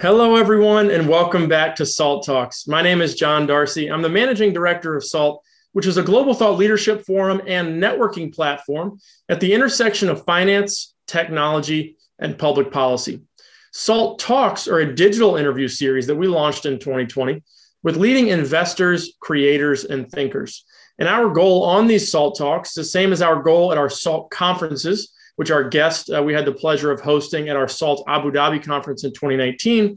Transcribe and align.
Hello, 0.00 0.36
everyone, 0.36 0.90
and 0.90 1.06
welcome 1.06 1.46
back 1.46 1.76
to 1.76 1.84
SALT 1.84 2.24
Talks. 2.24 2.66
My 2.66 2.80
name 2.80 3.02
is 3.02 3.14
John 3.14 3.46
Darcy. 3.46 3.88
I'm 3.88 4.00
the 4.00 4.08
managing 4.08 4.54
director 4.54 4.96
of 4.96 5.04
SALT, 5.04 5.44
which 5.72 5.84
is 5.84 5.98
a 5.98 6.02
global 6.02 6.32
thought 6.32 6.56
leadership 6.56 7.04
forum 7.04 7.42
and 7.46 7.82
networking 7.82 8.34
platform 8.34 8.98
at 9.28 9.40
the 9.40 9.52
intersection 9.52 10.08
of 10.08 10.24
finance, 10.24 10.94
technology, 11.06 11.98
and 12.18 12.38
public 12.38 12.72
policy. 12.72 13.20
SALT 13.74 14.18
Talks 14.18 14.66
are 14.68 14.78
a 14.78 14.94
digital 14.94 15.36
interview 15.36 15.68
series 15.68 16.06
that 16.06 16.16
we 16.16 16.28
launched 16.28 16.64
in 16.64 16.78
2020 16.78 17.42
with 17.82 17.98
leading 17.98 18.28
investors, 18.28 19.18
creators, 19.20 19.84
and 19.84 20.10
thinkers. 20.10 20.64
And 20.98 21.10
our 21.10 21.28
goal 21.28 21.62
on 21.64 21.86
these 21.86 22.10
SALT 22.10 22.38
Talks 22.38 22.72
the 22.72 22.84
same 22.84 23.12
as 23.12 23.20
our 23.20 23.42
goal 23.42 23.70
at 23.70 23.76
our 23.76 23.90
SALT 23.90 24.30
conferences 24.30 25.12
which 25.36 25.50
our 25.50 25.64
guest 25.64 26.10
uh, 26.10 26.22
we 26.22 26.32
had 26.32 26.44
the 26.44 26.52
pleasure 26.52 26.90
of 26.90 27.00
hosting 27.00 27.48
at 27.48 27.56
our 27.56 27.68
SALT 27.68 28.04
Abu 28.08 28.30
Dhabi 28.30 28.62
conference 28.62 29.04
in 29.04 29.10
2019. 29.12 29.96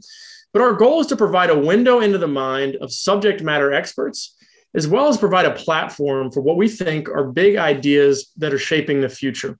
But 0.52 0.62
our 0.62 0.72
goal 0.72 1.00
is 1.00 1.08
to 1.08 1.16
provide 1.16 1.50
a 1.50 1.58
window 1.58 2.00
into 2.00 2.18
the 2.18 2.28
mind 2.28 2.76
of 2.76 2.92
subject 2.92 3.42
matter 3.42 3.72
experts, 3.72 4.36
as 4.74 4.86
well 4.86 5.08
as 5.08 5.18
provide 5.18 5.46
a 5.46 5.54
platform 5.54 6.30
for 6.30 6.40
what 6.40 6.56
we 6.56 6.68
think 6.68 7.08
are 7.08 7.24
big 7.24 7.56
ideas 7.56 8.32
that 8.36 8.54
are 8.54 8.58
shaping 8.58 9.00
the 9.00 9.08
future. 9.08 9.58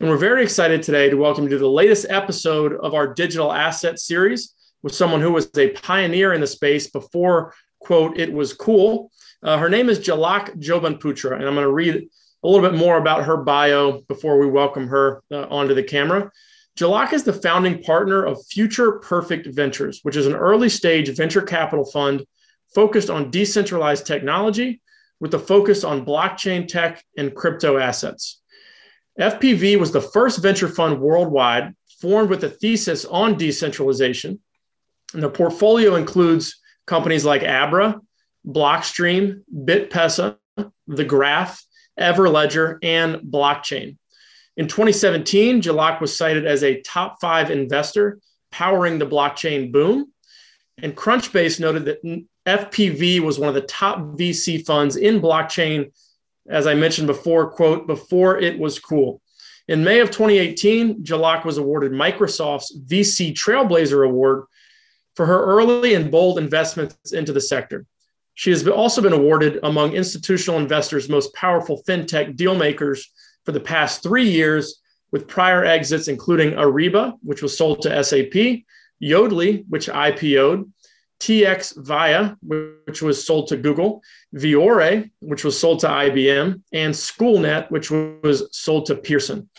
And 0.00 0.08
we're 0.08 0.16
very 0.16 0.44
excited 0.44 0.82
today 0.82 1.10
to 1.10 1.16
welcome 1.16 1.44
you 1.44 1.50
to 1.50 1.58
the 1.58 1.68
latest 1.68 2.06
episode 2.08 2.74
of 2.74 2.94
our 2.94 3.12
digital 3.12 3.52
asset 3.52 3.98
series 3.98 4.54
with 4.82 4.94
someone 4.94 5.20
who 5.20 5.32
was 5.32 5.50
a 5.56 5.70
pioneer 5.70 6.32
in 6.32 6.40
the 6.40 6.46
space 6.46 6.88
before, 6.88 7.52
quote, 7.80 8.16
it 8.16 8.32
was 8.32 8.52
cool. 8.52 9.10
Uh, 9.42 9.58
her 9.58 9.68
name 9.68 9.88
is 9.88 9.98
Jalak 9.98 10.56
Jobanputra, 10.60 11.34
and 11.34 11.46
I'm 11.46 11.54
going 11.54 11.66
to 11.66 11.72
read 11.72 12.08
a 12.42 12.48
little 12.48 12.68
bit 12.68 12.78
more 12.78 12.98
about 12.98 13.24
her 13.24 13.36
bio 13.36 14.00
before 14.02 14.38
we 14.38 14.46
welcome 14.46 14.86
her 14.88 15.22
uh, 15.32 15.46
onto 15.50 15.74
the 15.74 15.82
camera. 15.82 16.30
Jalak 16.78 17.12
is 17.12 17.24
the 17.24 17.32
founding 17.32 17.82
partner 17.82 18.24
of 18.24 18.44
Future 18.46 18.92
Perfect 18.92 19.48
Ventures, 19.48 20.00
which 20.04 20.16
is 20.16 20.26
an 20.26 20.34
early 20.34 20.68
stage 20.68 21.14
venture 21.16 21.42
capital 21.42 21.84
fund 21.84 22.24
focused 22.72 23.10
on 23.10 23.30
decentralized 23.30 24.06
technology 24.06 24.80
with 25.18 25.34
a 25.34 25.38
focus 25.38 25.82
on 25.82 26.06
blockchain 26.06 26.68
tech 26.68 27.04
and 27.16 27.34
crypto 27.34 27.78
assets. 27.78 28.40
FPV 29.18 29.78
was 29.80 29.90
the 29.90 30.00
first 30.00 30.40
venture 30.40 30.68
fund 30.68 31.00
worldwide 31.00 31.74
formed 32.00 32.30
with 32.30 32.44
a 32.44 32.48
thesis 32.48 33.04
on 33.04 33.36
decentralization. 33.36 34.38
And 35.12 35.22
the 35.22 35.30
portfolio 35.30 35.96
includes 35.96 36.60
companies 36.86 37.24
like 37.24 37.42
Abra, 37.42 38.00
Blockstream, 38.46 39.42
BitPesa, 39.52 40.36
The 40.86 41.04
Graph, 41.04 41.60
Everledger, 41.98 42.78
and 42.82 43.16
blockchain. 43.16 43.96
In 44.56 44.66
2017, 44.66 45.62
Jalak 45.62 46.00
was 46.00 46.16
cited 46.16 46.46
as 46.46 46.64
a 46.64 46.80
top 46.82 47.20
five 47.20 47.50
investor 47.50 48.18
powering 48.50 48.98
the 48.98 49.06
blockchain 49.06 49.70
boom. 49.72 50.12
And 50.78 50.96
Crunchbase 50.96 51.60
noted 51.60 51.84
that 51.84 52.02
FPV 52.46 53.20
was 53.20 53.38
one 53.38 53.48
of 53.48 53.54
the 53.54 53.60
top 53.62 53.98
VC 54.16 54.64
funds 54.64 54.96
in 54.96 55.20
blockchain, 55.20 55.92
as 56.48 56.66
I 56.66 56.74
mentioned 56.74 57.06
before, 57.06 57.50
quote, 57.50 57.86
before 57.86 58.38
it 58.38 58.58
was 58.58 58.78
cool. 58.78 59.20
In 59.68 59.84
May 59.84 60.00
of 60.00 60.10
2018, 60.10 61.04
Jalak 61.04 61.44
was 61.44 61.58
awarded 61.58 61.92
Microsoft's 61.92 62.76
VC 62.86 63.34
Trailblazer 63.34 64.04
Award 64.04 64.44
for 65.14 65.26
her 65.26 65.44
early 65.44 65.94
and 65.94 66.10
bold 66.10 66.38
investments 66.38 67.12
into 67.12 67.32
the 67.32 67.40
sector. 67.40 67.84
She 68.38 68.50
has 68.50 68.68
also 68.68 69.02
been 69.02 69.12
awarded 69.12 69.58
among 69.64 69.94
institutional 69.94 70.60
investors' 70.60 71.08
most 71.08 71.34
powerful 71.34 71.82
fintech 71.88 72.36
dealmakers 72.36 73.00
for 73.44 73.50
the 73.50 73.58
past 73.58 74.00
three 74.00 74.30
years, 74.30 74.80
with 75.10 75.26
prior 75.26 75.64
exits 75.64 76.06
including 76.06 76.52
Ariba, 76.52 77.14
which 77.20 77.42
was 77.42 77.58
sold 77.58 77.82
to 77.82 78.04
SAP, 78.04 78.62
Yodlee, 79.02 79.64
which 79.68 79.88
IPO'd, 79.88 80.72
TX 81.18 81.84
Via, 81.84 82.36
which 82.86 83.02
was 83.02 83.26
sold 83.26 83.48
to 83.48 83.56
Google, 83.56 84.04
Viore, 84.36 85.10
which 85.18 85.42
was 85.42 85.58
sold 85.58 85.80
to 85.80 85.88
IBM, 85.88 86.62
and 86.72 86.94
Schoolnet, 86.94 87.68
which 87.72 87.90
was 87.90 88.56
sold 88.56 88.86
to 88.86 88.94
Pearson. 88.94 89.50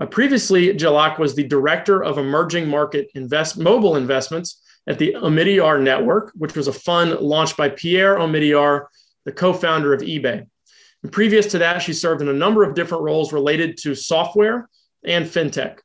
Uh, 0.00 0.06
previously, 0.06 0.74
Jalak 0.74 1.20
was 1.20 1.36
the 1.36 1.44
director 1.46 2.02
of 2.02 2.18
emerging 2.18 2.66
market 2.68 3.12
invest, 3.14 3.56
mobile 3.56 3.94
investments 3.94 4.60
at 4.86 4.98
the 4.98 5.14
Omidyar 5.18 5.82
Network, 5.82 6.32
which 6.34 6.54
was 6.54 6.68
a 6.68 6.72
fund 6.72 7.12
launched 7.20 7.56
by 7.56 7.68
Pierre 7.68 8.16
Omidyar, 8.16 8.86
the 9.24 9.32
co 9.32 9.52
founder 9.52 9.92
of 9.92 10.00
eBay. 10.00 10.46
And 11.02 11.12
previous 11.12 11.46
to 11.48 11.58
that, 11.58 11.82
she 11.82 11.92
served 11.92 12.22
in 12.22 12.28
a 12.28 12.34
number 12.34 12.62
of 12.62 12.74
different 12.74 13.04
roles 13.04 13.32
related 13.32 13.76
to 13.82 13.94
software 13.94 14.68
and 15.04 15.26
fintech. 15.26 15.78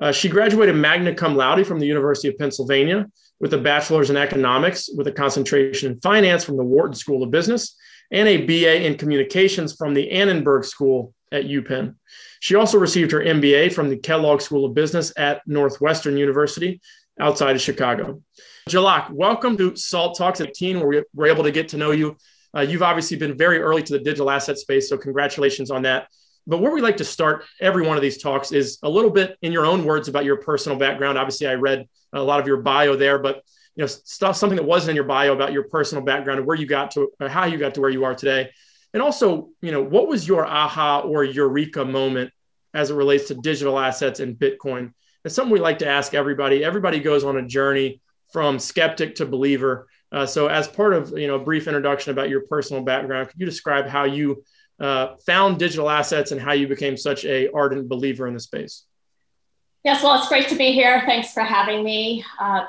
Uh, 0.00 0.12
she 0.12 0.28
graduated 0.28 0.74
magna 0.74 1.14
cum 1.14 1.36
laude 1.36 1.66
from 1.66 1.78
the 1.78 1.86
University 1.86 2.28
of 2.28 2.38
Pennsylvania 2.38 3.06
with 3.40 3.54
a 3.54 3.58
bachelor's 3.58 4.10
in 4.10 4.16
economics 4.16 4.88
with 4.96 5.06
a 5.06 5.12
concentration 5.12 5.92
in 5.92 6.00
finance 6.00 6.44
from 6.44 6.56
the 6.56 6.64
Wharton 6.64 6.94
School 6.94 7.22
of 7.22 7.30
Business 7.30 7.76
and 8.10 8.28
a 8.28 8.44
BA 8.46 8.86
in 8.86 8.96
communications 8.96 9.74
from 9.74 9.94
the 9.94 10.10
Annenberg 10.10 10.64
School 10.64 11.14
at 11.32 11.44
UPenn. 11.44 11.94
She 12.40 12.54
also 12.54 12.78
received 12.78 13.12
her 13.12 13.20
MBA 13.20 13.72
from 13.72 13.88
the 13.88 13.96
Kellogg 13.96 14.40
School 14.40 14.64
of 14.64 14.74
Business 14.74 15.12
at 15.16 15.42
Northwestern 15.46 16.16
University 16.16 16.80
outside 17.18 17.56
of 17.56 17.62
Chicago. 17.62 18.22
Jalak, 18.68 19.10
welcome 19.10 19.56
to 19.56 19.74
SALT 19.74 20.16
Talks 20.16 20.40
18, 20.40 20.80
where 20.80 21.04
we're 21.14 21.26
able 21.26 21.44
to 21.44 21.50
get 21.50 21.68
to 21.68 21.76
know 21.76 21.90
you. 21.90 22.16
Uh, 22.56 22.60
you've 22.60 22.82
obviously 22.82 23.16
been 23.16 23.36
very 23.36 23.58
early 23.58 23.82
to 23.82 23.92
the 23.92 23.98
digital 23.98 24.30
asset 24.30 24.58
space, 24.58 24.88
so 24.88 24.96
congratulations 24.96 25.70
on 25.70 25.82
that. 25.82 26.08
But 26.46 26.60
where 26.60 26.72
we 26.72 26.80
like 26.80 26.96
to 26.98 27.04
start 27.04 27.44
every 27.60 27.86
one 27.86 27.96
of 27.96 28.02
these 28.02 28.20
talks 28.20 28.52
is 28.52 28.78
a 28.82 28.88
little 28.88 29.10
bit 29.10 29.36
in 29.42 29.52
your 29.52 29.66
own 29.66 29.84
words 29.84 30.08
about 30.08 30.24
your 30.24 30.36
personal 30.36 30.78
background. 30.78 31.18
Obviously, 31.18 31.46
I 31.46 31.54
read 31.54 31.86
a 32.12 32.22
lot 32.22 32.40
of 32.40 32.46
your 32.46 32.58
bio 32.58 32.96
there, 32.96 33.18
but 33.18 33.42
you 33.76 33.82
know, 33.82 33.86
stuff 33.86 34.36
something 34.36 34.56
that 34.56 34.64
wasn't 34.64 34.90
in 34.90 34.96
your 34.96 35.04
bio 35.04 35.32
about 35.32 35.52
your 35.52 35.64
personal 35.64 36.02
background 36.04 36.38
and 36.38 36.46
where 36.46 36.56
you 36.56 36.66
got 36.66 36.90
to, 36.92 37.10
how 37.28 37.44
you 37.44 37.56
got 37.56 37.74
to 37.74 37.80
where 37.80 37.90
you 37.90 38.04
are 38.04 38.14
today, 38.14 38.50
and 38.92 39.02
also, 39.02 39.50
you 39.60 39.70
know, 39.70 39.82
what 39.82 40.08
was 40.08 40.26
your 40.26 40.44
aha 40.44 41.00
or 41.00 41.22
eureka 41.22 41.84
moment 41.84 42.32
as 42.74 42.90
it 42.90 42.94
relates 42.94 43.28
to 43.28 43.34
digital 43.34 43.78
assets 43.78 44.20
and 44.20 44.36
Bitcoin? 44.36 44.92
It's 45.24 45.34
something 45.34 45.52
we 45.52 45.60
like 45.60 45.80
to 45.80 45.88
ask 45.88 46.14
everybody. 46.14 46.64
Everybody 46.64 47.00
goes 47.00 47.24
on 47.24 47.36
a 47.36 47.46
journey 47.46 48.00
from 48.32 48.58
skeptic 48.58 49.16
to 49.16 49.26
believer. 49.26 49.88
Uh, 50.12 50.26
so, 50.26 50.48
as 50.48 50.66
part 50.66 50.94
of 50.94 51.16
you 51.16 51.26
know 51.26 51.36
a 51.36 51.44
brief 51.44 51.68
introduction 51.68 52.10
about 52.12 52.28
your 52.28 52.42
personal 52.42 52.82
background, 52.82 53.28
could 53.28 53.38
you 53.38 53.46
describe 53.46 53.86
how 53.86 54.04
you 54.04 54.42
uh, 54.80 55.16
found 55.26 55.58
digital 55.58 55.88
assets 55.88 56.32
and 56.32 56.40
how 56.40 56.52
you 56.52 56.66
became 56.66 56.96
such 56.96 57.24
a 57.24 57.48
ardent 57.52 57.88
believer 57.88 58.26
in 58.26 58.34
the 58.34 58.40
space? 58.40 58.84
Yes, 59.84 60.02
well, 60.02 60.18
it's 60.18 60.28
great 60.28 60.48
to 60.48 60.56
be 60.56 60.72
here. 60.72 61.02
Thanks 61.06 61.32
for 61.32 61.42
having 61.42 61.84
me. 61.84 62.24
Uh, 62.38 62.66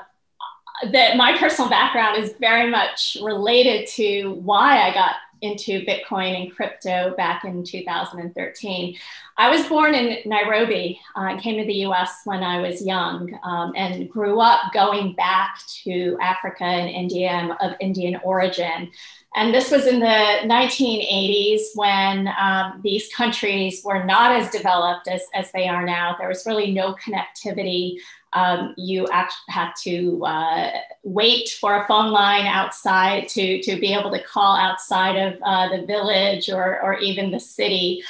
that 0.90 1.16
my 1.16 1.36
personal 1.38 1.70
background 1.70 2.22
is 2.22 2.34
very 2.40 2.68
much 2.68 3.16
related 3.22 3.86
to 3.86 4.32
why 4.42 4.82
I 4.82 4.92
got 4.92 5.14
into 5.42 5.84
Bitcoin 5.84 6.40
and 6.40 6.54
crypto 6.54 7.14
back 7.16 7.44
in 7.44 7.62
2013. 7.64 8.96
I 9.36 9.50
was 9.50 9.66
born 9.66 9.94
in 9.94 10.18
Nairobi. 10.24 11.00
Uh, 11.16 11.36
came 11.38 11.58
to 11.58 11.66
the 11.66 11.84
US 11.86 12.20
when 12.24 12.42
I 12.42 12.60
was 12.60 12.84
young 12.84 13.38
um, 13.42 13.72
and 13.76 14.08
grew 14.10 14.40
up 14.40 14.72
going 14.72 15.14
back 15.14 15.58
to 15.84 16.16
Africa 16.20 16.64
and 16.64 16.88
India 16.88 17.28
I'm 17.28 17.50
of 17.60 17.76
Indian 17.80 18.20
origin. 18.22 18.90
And 19.34 19.54
this 19.54 19.70
was 19.70 19.86
in 19.86 19.98
the 19.98 20.06
1980s 20.06 21.60
when 21.74 22.28
um, 22.38 22.80
these 22.84 23.12
countries 23.14 23.82
were 23.82 24.04
not 24.04 24.32
as 24.32 24.50
developed 24.50 25.08
as, 25.08 25.22
as 25.34 25.50
they 25.52 25.68
are 25.68 25.84
now. 25.84 26.16
There 26.18 26.28
was 26.28 26.46
really 26.46 26.70
no 26.70 26.94
connectivity 26.94 27.96
um, 28.32 28.74
you 28.76 29.06
had 29.48 29.72
to 29.82 30.24
uh, 30.24 30.70
wait 31.02 31.50
for 31.60 31.76
a 31.76 31.86
phone 31.86 32.10
line 32.10 32.46
outside 32.46 33.28
to, 33.28 33.60
to 33.62 33.78
be 33.78 33.92
able 33.92 34.10
to 34.10 34.22
call 34.22 34.56
outside 34.56 35.16
of 35.16 35.38
uh, 35.42 35.68
the 35.76 35.84
village 35.86 36.48
or, 36.48 36.80
or 36.82 36.98
even 36.98 37.30
the 37.30 37.40
city. 37.40 38.02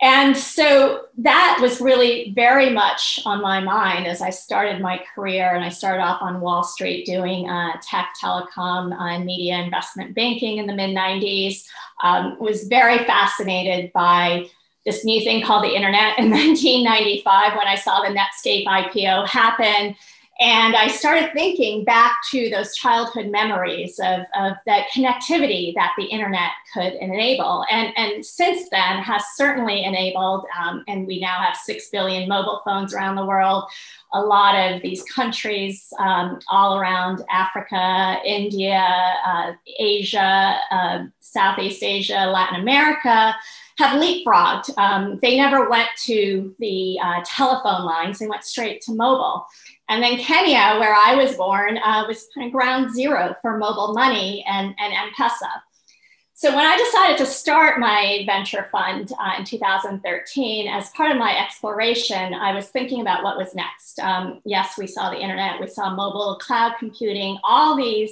And 0.00 0.36
so 0.36 1.06
that 1.18 1.58
was 1.62 1.80
really 1.80 2.32
very 2.34 2.68
much 2.68 3.20
on 3.24 3.40
my 3.40 3.60
mind 3.60 4.06
as 4.06 4.20
I 4.20 4.30
started 4.30 4.82
my 4.82 5.00
career. 5.14 5.54
And 5.54 5.64
I 5.64 5.68
started 5.68 6.02
off 6.02 6.20
on 6.20 6.40
Wall 6.40 6.64
Street 6.64 7.06
doing 7.06 7.48
uh, 7.48 7.78
tech, 7.80 8.10
telecom, 8.22 8.92
uh, 8.92 9.02
and 9.02 9.24
media 9.24 9.58
investment 9.58 10.14
banking 10.14 10.58
in 10.58 10.66
the 10.66 10.74
mid 10.74 10.94
90s. 10.94 11.64
Um, 12.02 12.36
was 12.38 12.64
very 12.64 12.98
fascinated 12.98 13.92
by 13.92 14.50
this 14.84 15.04
new 15.04 15.22
thing 15.22 15.42
called 15.42 15.64
the 15.64 15.74
internet 15.74 16.18
in 16.18 16.30
1995 16.30 17.56
when 17.56 17.66
I 17.66 17.76
saw 17.76 18.02
the 18.02 18.14
Netscape 18.14 18.66
IPO 18.66 19.28
happen. 19.28 19.96
And 20.40 20.74
I 20.74 20.88
started 20.88 21.32
thinking 21.32 21.84
back 21.84 22.16
to 22.32 22.50
those 22.50 22.74
childhood 22.74 23.28
memories 23.28 24.00
of, 24.02 24.22
of 24.36 24.54
that 24.66 24.88
connectivity 24.92 25.72
that 25.74 25.92
the 25.96 26.06
internet 26.06 26.50
could 26.72 26.94
enable. 26.94 27.64
And, 27.70 27.96
and 27.96 28.26
since 28.26 28.68
then 28.70 28.98
has 28.98 29.22
certainly 29.36 29.84
enabled, 29.84 30.46
um, 30.60 30.82
and 30.88 31.06
we 31.06 31.20
now 31.20 31.36
have 31.40 31.56
6 31.56 31.88
billion 31.90 32.28
mobile 32.28 32.62
phones 32.64 32.92
around 32.92 33.14
the 33.14 33.24
world. 33.24 33.64
A 34.12 34.20
lot 34.20 34.56
of 34.56 34.82
these 34.82 35.04
countries 35.04 35.92
um, 36.00 36.40
all 36.48 36.78
around 36.78 37.22
Africa, 37.30 38.16
India, 38.24 39.14
uh, 39.24 39.52
Asia, 39.78 40.58
uh, 40.72 41.04
Southeast 41.20 41.84
Asia, 41.84 42.26
Latin 42.26 42.60
America 42.60 43.36
have 43.78 44.00
leapfrogged. 44.00 44.76
Um, 44.78 45.18
they 45.20 45.36
never 45.36 45.68
went 45.68 45.88
to 46.04 46.54
the 46.58 46.98
uh, 47.02 47.22
telephone 47.24 47.84
lines, 47.84 48.18
they 48.18 48.26
went 48.26 48.44
straight 48.44 48.80
to 48.82 48.94
mobile. 48.94 49.46
And 49.88 50.02
then 50.02 50.18
Kenya, 50.18 50.78
where 50.80 50.94
I 50.94 51.14
was 51.14 51.36
born, 51.36 51.78
uh, 51.78 52.04
was 52.06 52.28
kind 52.34 52.46
of 52.46 52.52
ground 52.52 52.94
zero 52.94 53.34
for 53.42 53.58
mobile 53.58 53.92
money 53.92 54.44
and, 54.48 54.74
and 54.78 54.92
M-Pesa. 54.92 55.50
So 56.36 56.54
when 56.54 56.66
I 56.66 56.76
decided 56.76 57.18
to 57.18 57.26
start 57.26 57.78
my 57.78 58.24
venture 58.26 58.66
fund 58.72 59.12
uh, 59.20 59.34
in 59.38 59.44
2013, 59.44 60.66
as 60.68 60.90
part 60.90 61.12
of 61.12 61.16
my 61.16 61.38
exploration, 61.38 62.34
I 62.34 62.52
was 62.52 62.68
thinking 62.68 63.00
about 63.00 63.22
what 63.22 63.36
was 63.36 63.54
next. 63.54 64.00
Um, 64.00 64.40
yes, 64.44 64.76
we 64.76 64.88
saw 64.88 65.10
the 65.10 65.20
internet, 65.20 65.60
we 65.60 65.68
saw 65.68 65.94
mobile, 65.94 66.36
cloud 66.40 66.72
computing, 66.78 67.38
all 67.44 67.76
these 67.76 68.10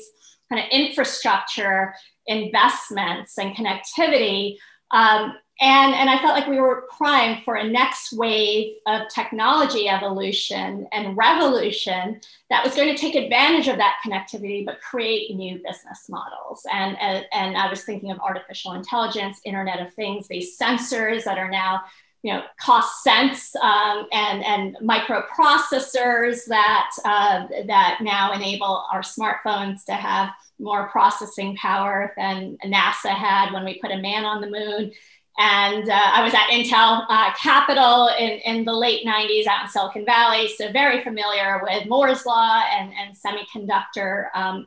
kind 0.48 0.62
of 0.64 0.70
infrastructure 0.70 1.94
investments 2.26 3.38
and 3.38 3.56
connectivity. 3.56 4.56
Um, 4.92 5.34
and, 5.62 5.94
and 5.94 6.10
I 6.10 6.18
felt 6.18 6.34
like 6.34 6.48
we 6.48 6.60
were 6.60 6.88
primed 6.90 7.44
for 7.44 7.54
a 7.54 7.62
next 7.62 8.12
wave 8.12 8.74
of 8.88 9.02
technology 9.08 9.88
evolution 9.88 10.88
and 10.90 11.16
revolution 11.16 12.20
that 12.50 12.64
was 12.64 12.74
going 12.74 12.92
to 12.92 13.00
take 13.00 13.14
advantage 13.14 13.68
of 13.68 13.76
that 13.76 13.98
connectivity, 14.04 14.66
but 14.66 14.80
create 14.80 15.36
new 15.36 15.60
business 15.64 16.08
models. 16.08 16.66
And, 16.72 17.00
and, 17.00 17.24
and 17.30 17.56
I 17.56 17.70
was 17.70 17.84
thinking 17.84 18.10
of 18.10 18.18
artificial 18.18 18.72
intelligence, 18.72 19.40
Internet 19.44 19.78
of 19.80 19.94
Things, 19.94 20.26
these 20.26 20.58
sensors 20.58 21.22
that 21.22 21.38
are 21.38 21.48
now 21.48 21.82
you 22.24 22.32
know, 22.32 22.42
cost 22.60 23.02
sense 23.02 23.54
um, 23.56 24.06
and, 24.12 24.44
and 24.44 24.76
microprocessors 24.76 26.44
that, 26.46 26.90
uh, 27.04 27.46
that 27.66 27.98
now 28.00 28.32
enable 28.32 28.86
our 28.92 29.02
smartphones 29.02 29.84
to 29.84 29.92
have 29.92 30.30
more 30.60 30.88
processing 30.88 31.56
power 31.56 32.12
than 32.16 32.56
NASA 32.64 33.10
had 33.10 33.52
when 33.52 33.64
we 33.64 33.80
put 33.80 33.90
a 33.90 33.98
man 33.98 34.24
on 34.24 34.40
the 34.40 34.50
moon. 34.50 34.92
And 35.38 35.88
uh, 35.88 36.10
I 36.12 36.22
was 36.22 36.34
at 36.34 36.48
Intel 36.48 37.06
uh, 37.08 37.32
Capital 37.34 38.10
in, 38.18 38.32
in 38.40 38.64
the 38.64 38.72
late 38.72 39.06
90s 39.06 39.46
out 39.46 39.62
in 39.62 39.68
Silicon 39.70 40.04
Valley, 40.04 40.48
so 40.48 40.70
very 40.72 41.02
familiar 41.02 41.60
with 41.62 41.88
Moore's 41.88 42.26
Law 42.26 42.62
and, 42.70 42.92
and 42.92 43.16
semiconductor 43.16 44.26
um, 44.34 44.66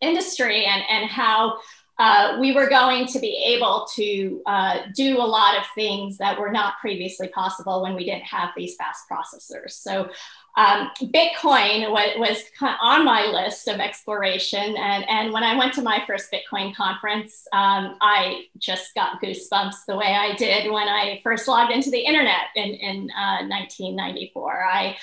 industry 0.00 0.64
and, 0.64 0.82
and 0.90 1.08
how 1.08 1.58
uh, 2.00 2.38
we 2.40 2.52
were 2.52 2.66
going 2.66 3.06
to 3.06 3.18
be 3.18 3.44
able 3.46 3.86
to 3.94 4.40
uh, 4.46 4.78
do 4.96 5.18
a 5.18 5.22
lot 5.22 5.58
of 5.58 5.64
things 5.74 6.16
that 6.16 6.40
were 6.40 6.50
not 6.50 6.78
previously 6.80 7.28
possible 7.28 7.82
when 7.82 7.94
we 7.94 8.06
didn't 8.06 8.24
have 8.24 8.48
these 8.56 8.74
fast 8.76 9.04
processors. 9.08 9.72
So 9.72 10.08
um, 10.56 10.90
Bitcoin 11.00 11.90
was, 11.90 12.42
on 12.60 13.04
my 13.04 13.26
list 13.26 13.68
of 13.68 13.80
exploration. 13.80 14.76
And, 14.76 15.08
and 15.08 15.32
when 15.32 15.44
I 15.44 15.56
went 15.56 15.74
to 15.74 15.82
my 15.82 16.02
first 16.06 16.32
Bitcoin 16.32 16.74
conference, 16.74 17.46
um, 17.52 17.96
I 18.00 18.46
just 18.58 18.94
got 18.94 19.22
goosebumps 19.22 19.86
the 19.86 19.96
way 19.96 20.14
I 20.14 20.34
did 20.34 20.70
when 20.70 20.88
I 20.88 21.20
first 21.22 21.46
logged 21.46 21.72
into 21.72 21.90
the 21.90 22.00
internet 22.00 22.48
in, 22.56 22.74
in 22.74 23.10
uh, 23.10 23.46
1994. 23.46 24.64
I 24.64 24.96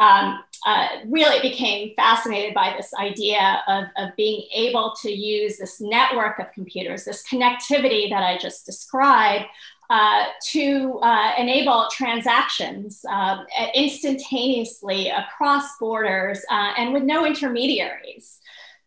um, 0.00 0.40
uh, 0.66 0.88
really 1.06 1.40
became 1.40 1.94
fascinated 1.96 2.54
by 2.54 2.74
this 2.76 2.94
idea 2.94 3.62
of, 3.66 3.86
of 3.96 4.14
being 4.16 4.46
able 4.52 4.94
to 5.02 5.10
use 5.10 5.58
this 5.58 5.80
network 5.80 6.38
of 6.38 6.52
computers, 6.52 7.04
this 7.04 7.24
connectivity 7.26 8.08
that 8.10 8.22
I 8.22 8.38
just 8.38 8.64
described, 8.64 9.46
uh, 9.90 10.24
to 10.50 10.98
uh, 11.02 11.32
enable 11.38 11.88
transactions 11.90 13.04
uh, 13.10 13.38
instantaneously 13.74 15.08
across 15.08 15.78
borders 15.78 16.44
uh, 16.50 16.72
and 16.76 16.92
with 16.92 17.02
no 17.02 17.24
intermediaries. 17.24 18.38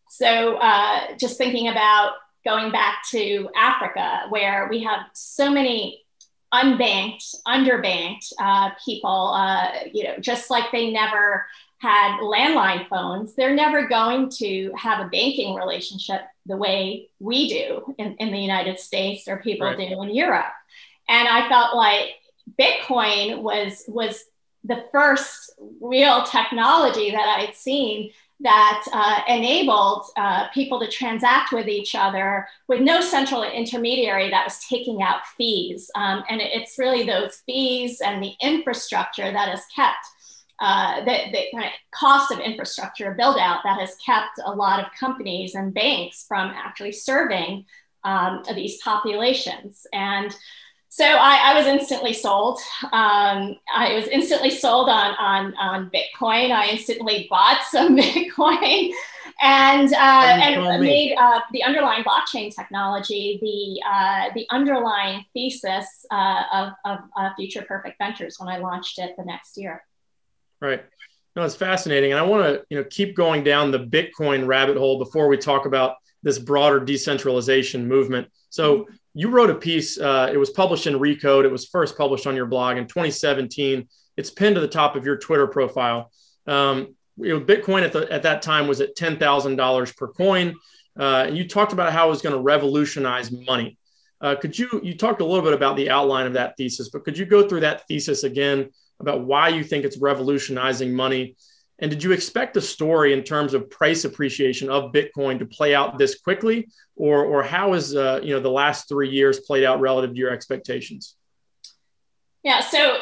So, 0.09 0.57
uh, 0.57 1.15
just 1.17 1.37
thinking 1.37 1.69
about 1.69 2.13
going 2.45 2.71
back 2.71 3.03
to 3.11 3.49
Africa, 3.55 4.25
where 4.29 4.67
we 4.69 4.83
have 4.83 5.05
so 5.13 5.49
many 5.49 6.03
unbanked, 6.53 7.35
underbanked 7.47 8.33
uh, 8.39 8.71
people, 8.83 9.31
uh, 9.33 9.71
you 9.91 10.03
know, 10.03 10.17
just 10.19 10.49
like 10.49 10.71
they 10.71 10.91
never 10.91 11.45
had 11.77 12.19
landline 12.19 12.87
phones, 12.89 13.33
they're 13.33 13.55
never 13.55 13.87
going 13.87 14.29
to 14.29 14.71
have 14.77 15.03
a 15.03 15.09
banking 15.09 15.55
relationship 15.55 16.21
the 16.45 16.57
way 16.57 17.09
we 17.19 17.49
do 17.49 17.95
in, 17.97 18.15
in 18.19 18.31
the 18.31 18.37
United 18.37 18.79
States 18.79 19.27
or 19.27 19.37
people 19.37 19.65
right. 19.65 19.77
do 19.77 20.01
in 20.01 20.13
Europe. 20.13 20.45
And 21.11 21.27
I 21.27 21.47
felt 21.49 21.75
like 21.75 22.15
Bitcoin 22.59 23.41
was 23.41 23.83
was 23.87 24.23
the 24.63 24.85
first 24.91 25.51
real 25.81 26.23
technology 26.23 27.11
that 27.11 27.37
I'd 27.37 27.55
seen 27.55 28.11
that 28.39 28.83
uh, 28.91 29.21
enabled 29.27 30.05
uh, 30.17 30.47
people 30.49 30.79
to 30.79 30.87
transact 30.87 31.51
with 31.51 31.67
each 31.67 31.95
other 31.95 32.47
with 32.67 32.79
no 32.79 33.01
central 33.01 33.43
intermediary 33.43 34.29
that 34.29 34.45
was 34.45 34.59
taking 34.67 35.03
out 35.03 35.27
fees. 35.37 35.91
Um, 35.95 36.23
and 36.29 36.41
it's 36.41 36.79
really 36.79 37.03
those 37.03 37.41
fees 37.45 38.01
and 38.01 38.23
the 38.23 38.33
infrastructure 38.41 39.31
that 39.31 39.49
has 39.49 39.63
kept. 39.75 40.05
Uh, 40.59 41.03
the, 41.03 41.17
the 41.31 41.63
cost 41.91 42.31
of 42.31 42.39
infrastructure 42.39 43.15
build 43.15 43.37
out 43.37 43.61
that 43.63 43.79
has 43.79 43.95
kept 44.05 44.39
a 44.45 44.51
lot 44.51 44.79
of 44.79 44.91
companies 44.99 45.55
and 45.55 45.73
banks 45.73 46.25
from 46.27 46.49
actually 46.49 46.91
serving 46.91 47.65
um, 48.03 48.43
these 48.55 48.81
populations. 48.81 49.85
And 49.91 50.35
so 50.93 51.05
I, 51.05 51.53
I, 51.53 51.57
was 51.57 51.67
instantly 51.67 52.11
sold. 52.11 52.59
Um, 52.83 53.55
I 53.73 53.93
was 53.95 54.09
instantly 54.09 54.49
sold 54.49 54.89
on, 54.89 55.15
on, 55.17 55.55
on 55.55 55.89
Bitcoin. 55.89 56.51
I 56.51 56.67
instantly 56.67 57.27
bought 57.29 57.61
some 57.63 57.95
Bitcoin 57.97 58.91
and, 59.41 59.93
uh, 59.93 59.95
and 59.95 60.81
made 60.81 61.15
uh, 61.17 61.39
the 61.53 61.63
underlying 61.63 62.03
blockchain 62.03 62.53
technology 62.53 63.39
the, 63.41 63.89
uh, 63.89 64.33
the 64.35 64.45
underlying 64.51 65.23
thesis 65.33 66.05
uh, 66.11 66.43
of, 66.53 66.99
of 67.15 67.31
Future 67.37 67.61
Perfect 67.61 67.97
Ventures 67.97 68.35
when 68.37 68.49
I 68.49 68.57
launched 68.57 68.99
it 68.99 69.15
the 69.17 69.23
next 69.23 69.57
year. 69.57 69.81
Right. 70.59 70.83
No, 71.37 71.45
it's 71.45 71.55
fascinating. 71.55 72.11
And 72.11 72.19
I 72.19 72.23
want 72.23 72.43
to 72.43 72.65
you 72.69 72.77
know, 72.77 72.83
keep 72.89 73.15
going 73.15 73.45
down 73.45 73.71
the 73.71 73.79
Bitcoin 73.79 74.45
rabbit 74.45 74.75
hole 74.75 74.99
before 74.99 75.29
we 75.29 75.37
talk 75.37 75.65
about 75.65 75.95
this 76.21 76.37
broader 76.37 76.81
decentralization 76.81 77.87
movement. 77.87 78.27
So, 78.49 78.79
mm-hmm 78.79 78.95
you 79.13 79.29
wrote 79.29 79.49
a 79.49 79.55
piece. 79.55 79.99
Uh, 79.99 80.29
it 80.31 80.37
was 80.37 80.49
published 80.49 80.87
in 80.87 80.95
Recode. 80.95 81.45
It 81.45 81.51
was 81.51 81.65
first 81.65 81.97
published 81.97 82.27
on 82.27 82.35
your 82.35 82.45
blog 82.45 82.77
in 82.77 82.87
2017. 82.87 83.87
It's 84.17 84.29
pinned 84.29 84.55
to 84.55 84.61
the 84.61 84.67
top 84.67 84.95
of 84.95 85.05
your 85.05 85.17
Twitter 85.17 85.47
profile. 85.47 86.11
Um, 86.47 86.95
you 87.17 87.37
know, 87.37 87.45
Bitcoin 87.45 87.83
at, 87.83 87.91
the, 87.91 88.11
at 88.11 88.23
that 88.23 88.41
time 88.41 88.67
was 88.67 88.81
at 88.81 88.95
ten 88.95 89.17
thousand 89.17 89.57
dollars 89.57 89.91
per 89.91 90.07
coin. 90.07 90.55
Uh, 90.99 91.25
and 91.27 91.37
you 91.37 91.47
talked 91.47 91.73
about 91.73 91.93
how 91.93 92.07
it 92.07 92.09
was 92.09 92.21
going 92.21 92.35
to 92.35 92.41
revolutionize 92.41 93.31
money. 93.31 93.77
Uh, 94.19 94.35
could 94.35 94.57
you 94.57 94.67
you 94.83 94.95
talked 94.95 95.21
a 95.21 95.25
little 95.25 95.43
bit 95.43 95.53
about 95.53 95.75
the 95.75 95.89
outline 95.89 96.27
of 96.27 96.33
that 96.33 96.55
thesis, 96.57 96.89
but 96.89 97.03
could 97.03 97.17
you 97.17 97.25
go 97.25 97.47
through 97.47 97.61
that 97.61 97.87
thesis 97.87 98.23
again 98.23 98.69
about 98.99 99.21
why 99.21 99.49
you 99.49 99.63
think 99.63 99.83
it's 99.83 99.97
revolutionizing 99.97 100.93
money 100.93 101.35
and 101.81 101.89
did 101.89 102.03
you 102.03 102.11
expect 102.11 102.53
the 102.53 102.61
story 102.61 103.11
in 103.11 103.23
terms 103.23 103.53
of 103.55 103.69
price 103.69 104.05
appreciation 104.05 104.69
of 104.69 104.91
Bitcoin 104.91 105.39
to 105.39 105.45
play 105.45 105.73
out 105.73 105.97
this 105.97 106.19
quickly, 106.19 106.69
or 106.95 107.25
or 107.25 107.41
how 107.43 107.73
has 107.73 107.95
uh, 107.95 108.19
you 108.23 108.33
know 108.33 108.39
the 108.39 108.51
last 108.51 108.87
three 108.87 109.09
years 109.09 109.39
played 109.39 109.63
out 109.63 109.81
relative 109.81 110.11
to 110.11 110.17
your 110.17 110.29
expectations? 110.29 111.15
Yeah, 112.43 112.59
so 112.59 112.97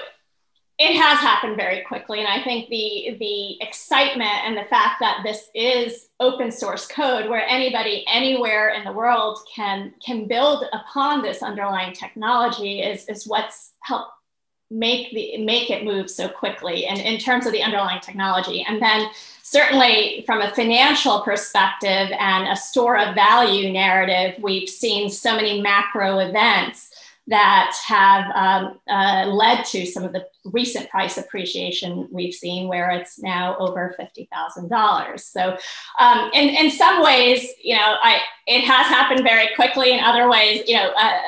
it 0.77 0.95
has 0.95 1.19
happened 1.19 1.57
very 1.57 1.81
quickly, 1.81 2.19
and 2.19 2.27
I 2.27 2.41
think 2.41 2.69
the 2.69 3.17
the 3.19 3.61
excitement 3.61 4.45
and 4.45 4.55
the 4.55 4.63
fact 4.63 5.01
that 5.01 5.21
this 5.25 5.49
is 5.53 6.07
open 6.21 6.49
source 6.49 6.87
code, 6.87 7.29
where 7.29 7.45
anybody 7.45 8.05
anywhere 8.07 8.69
in 8.69 8.85
the 8.85 8.93
world 8.93 9.39
can 9.53 9.93
can 10.03 10.25
build 10.25 10.63
upon 10.71 11.21
this 11.21 11.43
underlying 11.43 11.91
technology, 11.91 12.81
is 12.81 13.05
is 13.09 13.27
what's 13.27 13.73
helped 13.81 14.13
make 14.71 15.11
the 15.13 15.37
make 15.37 15.69
it 15.69 15.83
move 15.83 16.09
so 16.09 16.29
quickly 16.29 16.85
and 16.85 16.99
in 16.99 17.17
terms 17.19 17.45
of 17.45 17.51
the 17.51 17.63
underlying 17.63 17.99
technology 18.01 18.63
and 18.67 18.81
then 18.81 19.07
certainly 19.41 20.23
from 20.27 20.41
a 20.41 20.51
financial 20.51 21.21
perspective 21.21 22.09
and 22.19 22.47
a 22.47 22.55
store 22.55 22.97
of 22.97 23.15
value 23.15 23.71
narrative 23.71 24.35
we've 24.43 24.69
seen 24.69 25.09
so 25.09 25.35
many 25.35 25.59
macro 25.59 26.19
events 26.19 26.91
that 27.29 27.75
have 27.85 28.25
um, 28.35 28.79
uh, 28.89 29.27
led 29.27 29.63
to 29.63 29.85
some 29.85 30.03
of 30.03 30.13
the 30.13 30.27
recent 30.45 30.89
price 30.89 31.17
appreciation 31.17 32.07
we've 32.11 32.33
seen, 32.33 32.67
where 32.67 32.89
it's 32.89 33.19
now 33.19 33.55
over 33.57 33.93
fifty 33.97 34.27
thousand 34.33 34.67
dollars. 34.69 35.23
So, 35.23 35.55
um, 35.99 36.31
in 36.33 36.49
in 36.49 36.71
some 36.71 37.03
ways, 37.03 37.47
you 37.61 37.75
know, 37.75 37.97
I 38.01 38.21
it 38.47 38.63
has 38.63 38.87
happened 38.87 39.23
very 39.23 39.53
quickly. 39.55 39.91
In 39.91 40.03
other 40.03 40.27
ways, 40.27 40.63
you 40.67 40.75
know, 40.75 40.91
uh, 40.97 41.19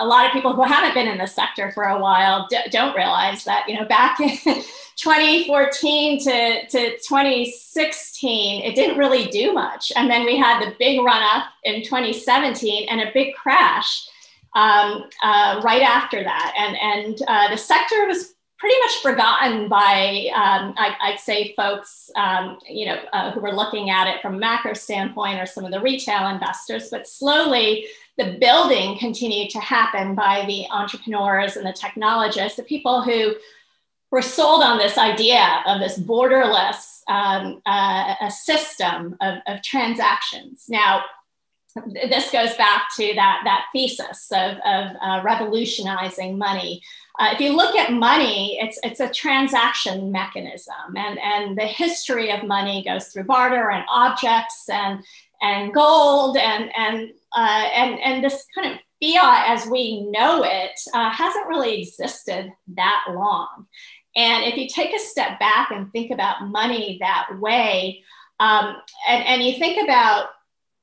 a 0.00 0.06
lot 0.06 0.26
of 0.26 0.32
people 0.32 0.54
who 0.54 0.62
haven't 0.62 0.94
been 0.94 1.06
in 1.06 1.18
the 1.18 1.26
sector 1.26 1.70
for 1.72 1.84
a 1.84 2.00
while 2.00 2.46
d- 2.48 2.58
don't 2.70 2.96
realize 2.96 3.44
that, 3.44 3.68
you 3.68 3.78
know, 3.78 3.84
back 3.84 4.18
in 4.18 4.30
2014 4.96 6.18
to, 6.20 6.66
to 6.66 6.90
2016, 6.98 8.64
it 8.64 8.74
didn't 8.74 8.98
really 8.98 9.26
do 9.26 9.52
much. 9.52 9.92
And 9.94 10.10
then 10.10 10.24
we 10.24 10.36
had 10.36 10.60
the 10.60 10.74
big 10.78 11.02
run 11.02 11.22
up 11.22 11.44
in 11.64 11.82
2017 11.82 12.88
and 12.88 13.02
a 13.02 13.12
big 13.12 13.34
crash 13.34 14.08
um, 14.54 15.04
uh, 15.22 15.60
right 15.62 15.82
after 15.82 16.24
that. 16.24 16.54
And, 16.58 16.76
and 16.76 17.22
uh, 17.28 17.50
the 17.50 17.58
sector 17.58 18.06
was 18.06 18.34
pretty 18.60 18.76
much 18.80 19.02
forgotten 19.02 19.68
by, 19.68 20.30
um, 20.34 20.74
I, 20.76 21.10
would 21.10 21.18
say, 21.18 21.54
folks, 21.54 22.10
um, 22.14 22.58
you 22.68 22.84
know, 22.84 22.98
uh, 23.14 23.30
who 23.32 23.40
were 23.40 23.54
looking 23.54 23.88
at 23.88 24.06
it 24.06 24.20
from 24.20 24.34
a 24.34 24.38
macro 24.38 24.74
standpoint 24.74 25.40
or 25.40 25.46
some 25.46 25.64
of 25.64 25.72
the 25.72 25.80
retail 25.80 26.28
investors. 26.28 26.88
But 26.90 27.08
slowly, 27.08 27.86
the 28.18 28.36
building 28.38 28.98
continued 28.98 29.48
to 29.50 29.60
happen 29.60 30.14
by 30.14 30.44
the 30.46 30.66
entrepreneurs 30.70 31.56
and 31.56 31.64
the 31.64 31.72
technologists, 31.72 32.58
the 32.58 32.62
people 32.62 33.00
who 33.00 33.34
were 34.10 34.20
sold 34.20 34.62
on 34.62 34.76
this 34.76 34.98
idea 34.98 35.62
of 35.66 35.80
this 35.80 35.98
borderless 35.98 37.00
um, 37.08 37.62
uh, 37.64 38.14
a 38.20 38.30
system 38.30 39.16
of, 39.22 39.38
of 39.46 39.62
transactions. 39.62 40.66
Now, 40.68 41.02
this 41.92 42.30
goes 42.30 42.54
back 42.56 42.88
to 42.96 43.12
that, 43.14 43.42
that 43.44 43.66
thesis 43.72 44.28
of, 44.32 44.56
of 44.66 44.96
uh, 45.00 45.22
revolutionizing 45.24 46.36
money. 46.36 46.82
Uh, 47.20 47.32
if 47.34 47.40
you 47.40 47.54
look 47.54 47.76
at 47.76 47.92
money, 47.92 48.58
it's, 48.62 48.80
it's 48.82 49.00
a 49.00 49.10
transaction 49.10 50.10
mechanism, 50.10 50.96
and, 50.96 51.18
and 51.18 51.58
the 51.58 51.66
history 51.66 52.30
of 52.30 52.48
money 52.48 52.82
goes 52.82 53.08
through 53.08 53.24
barter 53.24 53.70
and 53.70 53.84
objects 53.90 54.66
and, 54.70 55.04
and 55.42 55.74
gold, 55.74 56.38
and, 56.38 56.70
and, 56.74 57.10
uh, 57.36 57.68
and, 57.74 58.00
and 58.00 58.24
this 58.24 58.46
kind 58.54 58.72
of 58.72 58.78
fiat 59.02 59.50
as 59.50 59.66
we 59.66 60.06
know 60.10 60.42
it 60.44 60.80
uh, 60.94 61.10
hasn't 61.10 61.46
really 61.46 61.82
existed 61.82 62.50
that 62.74 63.04
long. 63.10 63.66
And 64.16 64.44
if 64.44 64.56
you 64.56 64.66
take 64.66 64.94
a 64.94 64.98
step 64.98 65.38
back 65.38 65.70
and 65.72 65.92
think 65.92 66.10
about 66.10 66.48
money 66.48 66.96
that 67.00 67.28
way, 67.38 68.02
um, 68.40 68.76
and, 69.06 69.24
and 69.24 69.42
you 69.42 69.58
think 69.58 69.82
about 69.84 70.28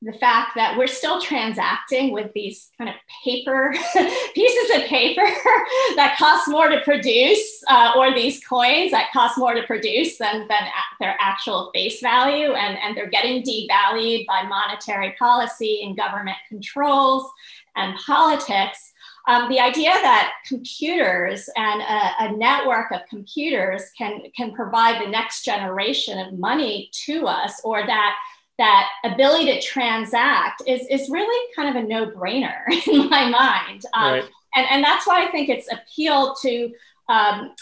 the 0.03 0.13
fact 0.13 0.51
that 0.55 0.77
we're 0.77 0.85
still 0.85 1.19
transacting 1.19 2.11
with 2.11 2.31
these 2.33 2.69
kind 2.77 2.87
of 2.87 2.95
paper 3.23 3.73
pieces 4.35 4.75
of 4.75 4.83
paper 4.83 5.23
that 5.95 6.15
cost 6.19 6.47
more 6.47 6.69
to 6.69 6.81
produce, 6.81 7.63
uh, 7.69 7.93
or 7.97 8.13
these 8.13 8.43
coins 8.45 8.91
that 8.91 9.11
cost 9.11 9.39
more 9.39 9.55
to 9.55 9.63
produce 9.63 10.17
than, 10.19 10.47
than 10.47 10.61
their 10.99 11.17
actual 11.19 11.71
face 11.73 11.99
value, 11.99 12.53
and, 12.53 12.77
and 12.77 12.95
they're 12.95 13.09
getting 13.09 13.41
devalued 13.41 14.25
by 14.27 14.43
monetary 14.43 15.15
policy 15.17 15.81
and 15.83 15.97
government 15.97 16.37
controls 16.47 17.27
and 17.75 17.97
politics. 17.97 18.93
Um, 19.27 19.49
the 19.49 19.59
idea 19.59 19.89
that 19.89 20.31
computers 20.47 21.49
and 21.57 21.81
a, 21.81 22.23
a, 22.23 22.37
network 22.37 22.91
of 22.91 23.01
computers 23.09 23.83
can, 23.97 24.21
can 24.37 24.53
provide 24.53 25.03
the 25.03 25.09
next 25.09 25.43
generation 25.43 26.17
of 26.17 26.39
money 26.39 26.89
to 27.05 27.27
us, 27.27 27.59
or 27.65 27.85
that 27.85 28.15
that 28.57 28.89
ability 29.03 29.45
to 29.45 29.61
transact 29.61 30.63
is, 30.65 30.85
is 30.87 31.09
really 31.09 31.53
kind 31.55 31.75
of 31.75 31.83
a 31.83 31.87
no-brainer 31.87 32.63
in 32.87 33.09
my 33.09 33.29
mind. 33.29 33.83
Um, 33.93 34.13
right. 34.13 34.23
and, 34.55 34.67
and 34.71 34.83
that's 34.83 35.05
why 35.05 35.25
I 35.25 35.31
think 35.31 35.49
it's 35.49 35.71
appealed 35.71 36.37
to 36.41 36.73
um, 37.07 37.53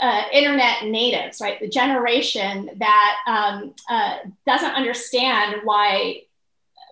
uh, 0.00 0.22
internet 0.32 0.84
natives, 0.84 1.40
right? 1.40 1.60
The 1.60 1.68
generation 1.68 2.70
that 2.78 3.16
um, 3.26 3.74
uh, 3.88 4.18
doesn't 4.46 4.72
understand 4.72 5.60
why 5.64 6.22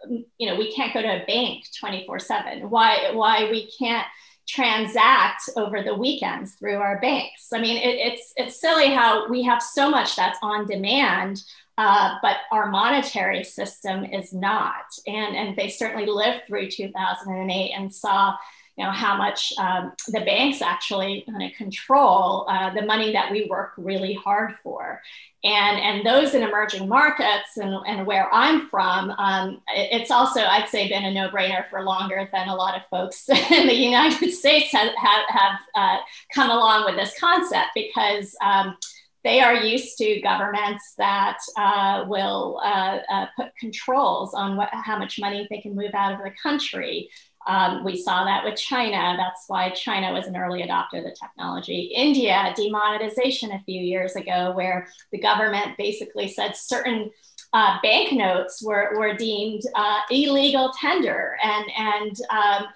you 0.09 0.49
know 0.49 0.57
we 0.57 0.73
can't 0.73 0.93
go 0.93 1.03
to 1.03 1.23
a 1.23 1.25
bank 1.27 1.65
24 1.79 2.19
7 2.19 2.71
why 2.71 3.11
why 3.13 3.49
we 3.51 3.71
can't 3.79 4.07
transact 4.49 5.49
over 5.57 5.83
the 5.83 5.95
weekends 5.95 6.55
through 6.55 6.77
our 6.77 7.01
banks 7.01 7.49
i 7.53 7.61
mean 7.61 7.77
it, 7.77 7.99
it's 7.99 8.33
it's 8.37 8.61
silly 8.61 8.89
how 8.89 9.29
we 9.29 9.43
have 9.43 9.63
so 9.63 9.89
much 9.89 10.17
that's 10.17 10.39
on 10.43 10.67
demand 10.67 11.43
uh, 11.79 12.17
but 12.23 12.37
our 12.51 12.71
monetary 12.71 13.45
system 13.45 14.05
is 14.05 14.33
not. 14.33 14.85
And, 15.07 15.37
and 15.37 15.57
they 15.57 15.69
certainly 15.69 16.07
lived 16.07 16.43
through 16.47 16.71
2008 16.71 17.73
and 17.73 17.95
saw 17.95 18.37
you 18.77 18.85
know 18.85 18.91
how 18.91 19.17
much 19.17 19.53
um, 19.59 19.93
the 20.09 20.21
banks 20.21 20.63
actually 20.63 21.25
kind 21.29 21.43
of 21.43 21.53
control 21.57 22.47
uh, 22.49 22.73
the 22.73 22.83
money 22.83 23.13
that 23.13 23.31
we 23.31 23.47
work 23.51 23.73
really 23.77 24.15
hard 24.15 24.55
for 24.63 25.01
and 25.45 25.79
and 25.79 26.07
those 26.07 26.35
in 26.35 26.43
emerging 26.43 26.89
markets 26.89 27.57
and, 27.57 27.75
and 27.87 28.07
where 28.07 28.33
i'm 28.33 28.69
from 28.69 29.11
um, 29.11 29.61
it's 29.77 30.11
also 30.11 30.41
i'd 30.41 30.69
say 30.69 30.89
been 30.89 31.05
a 31.05 31.13
no-brainer 31.13 31.69
for 31.69 31.83
longer 31.83 32.27
than 32.33 32.49
a 32.49 32.55
lot 32.55 32.75
of 32.75 32.87
folks 32.87 33.29
in 33.51 33.67
the 33.67 33.75
united 33.75 34.33
states 34.33 34.73
have, 34.73 34.93
have, 34.97 35.25
have 35.29 35.61
uh, 35.75 35.99
come 36.35 36.51
along 36.51 36.87
with 36.87 36.97
this 36.97 37.19
concept 37.21 37.69
because 37.75 38.35
um, 38.43 38.77
they 39.25 39.41
are 39.41 39.55
used 39.55 39.97
to 39.99 40.21
governments 40.21 40.95
that 40.99 41.39
uh, 41.57 42.05
will 42.09 42.61
uh, 42.63 42.99
uh, 43.11 43.27
put 43.37 43.57
controls 43.57 44.35
on 44.35 44.57
what, 44.57 44.69
how 44.73 44.99
much 44.99 45.19
money 45.19 45.47
they 45.49 45.61
can 45.61 45.77
move 45.77 45.95
out 45.95 46.13
of 46.13 46.19
the 46.19 46.33
country. 46.43 47.09
Um, 47.47 47.85
we 47.85 48.01
saw 48.01 48.25
that 48.25 48.45
with 48.45 48.57
China. 48.57 49.15
That's 49.17 49.45
why 49.49 49.71
China 49.71 50.13
was 50.13 50.27
an 50.27 50.37
early 50.37 50.63
adopter 50.63 50.99
of 50.99 51.05
the 51.05 51.17
technology. 51.19 51.93
India, 51.95 52.53
demonetization 52.57 53.53
a 53.53 53.63
few 53.65 53.81
years 53.81 54.15
ago, 54.17 54.53
where 54.55 54.87
the 55.11 55.19
government 55.19 55.77
basically 55.77 56.29
said 56.29 56.57
certain 56.57 57.11
uh, 57.53 57.79
banknotes 57.83 58.63
were, 58.63 58.97
were 58.97 59.15
deemed 59.15 59.63
uh, 59.75 60.01
illegal 60.11 60.73
tender. 60.81 61.37
And, 61.43 61.67
and 61.77 62.17
um, 62.31 62.67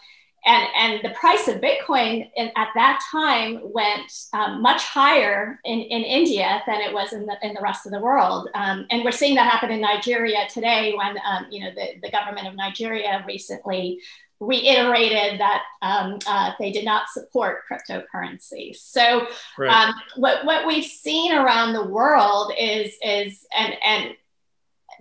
and, 0.47 0.69
and 0.77 1.01
the 1.03 1.11
price 1.11 1.49
of 1.49 1.61
Bitcoin 1.61 2.31
in, 2.37 2.51
at 2.57 2.69
that 2.77 3.03
time 3.11 3.61
went 3.65 4.13
um, 4.33 4.63
much 4.63 4.85
higher 4.85 5.59
in, 5.65 5.81
in 5.81 6.03
India 6.03 6.63
than 6.67 6.81
it 6.81 6.95
was 6.95 7.13
in 7.13 7.27
the, 7.27 7.37
in 7.43 7.53
the 7.53 7.61
rest 7.61 7.85
of 7.85 7.93
the 7.93 8.01
world. 8.01 8.49
Um, 8.55 8.87
and 8.91 9.05
we're 9.05 9.11
seeing 9.11 9.35
that 9.35 9.51
happen 9.51 9.71
in 9.71 9.81
Nigeria 9.81 10.47
today 10.49 10.95
when, 10.97 11.17
um, 11.27 11.47
you 11.51 11.65
know, 11.65 11.71
the, 11.75 11.99
the 12.01 12.11
government 12.11 12.47
of 12.47 12.55
Nigeria 12.55 13.25
recently 13.27 14.01
reiterated 14.39 15.41
that 15.41 15.63
um, 15.83 16.19
uh, 16.27 16.53
they 16.59 16.71
did 16.71 16.85
not 16.85 17.09
support 17.09 17.63
cryptocurrency. 17.71 18.77
So 18.77 19.27
right. 19.59 19.89
Um, 19.89 19.95
what, 20.17 20.45
what 20.45 20.67
we've 20.67 20.85
seen 20.85 21.33
around 21.33 21.73
the 21.73 21.87
world 21.87 22.53
is, 22.59 22.95
is 23.03 23.47
and, 23.57 23.75
and 23.83 24.15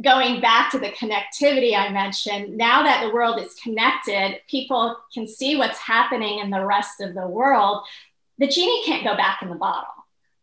going 0.04 0.42
back 0.42 0.72
to 0.72 0.80
the 0.80 0.90
connectivity 0.90 1.78
I 1.78 1.90
mentioned, 1.90 2.58
now 2.58 2.84
that 2.84 3.04
the 3.04 3.14
world 3.14 3.40
is 3.42 3.56
connected, 3.56 4.40
people 4.50 4.98
can 5.14 5.28
see 5.28 5.58
what's 5.58 5.80
happening 5.80 6.40
in 6.40 6.50
the 6.50 6.66
rest 6.66 7.02
of 7.02 7.14
the 7.14 7.28
world. 7.28 7.86
The 8.38 8.48
genie 8.48 8.84
can't 8.86 9.04
go 9.04 9.16
back 9.16 9.42
in 9.42 9.50
the 9.50 9.56
bottle. 9.56 9.92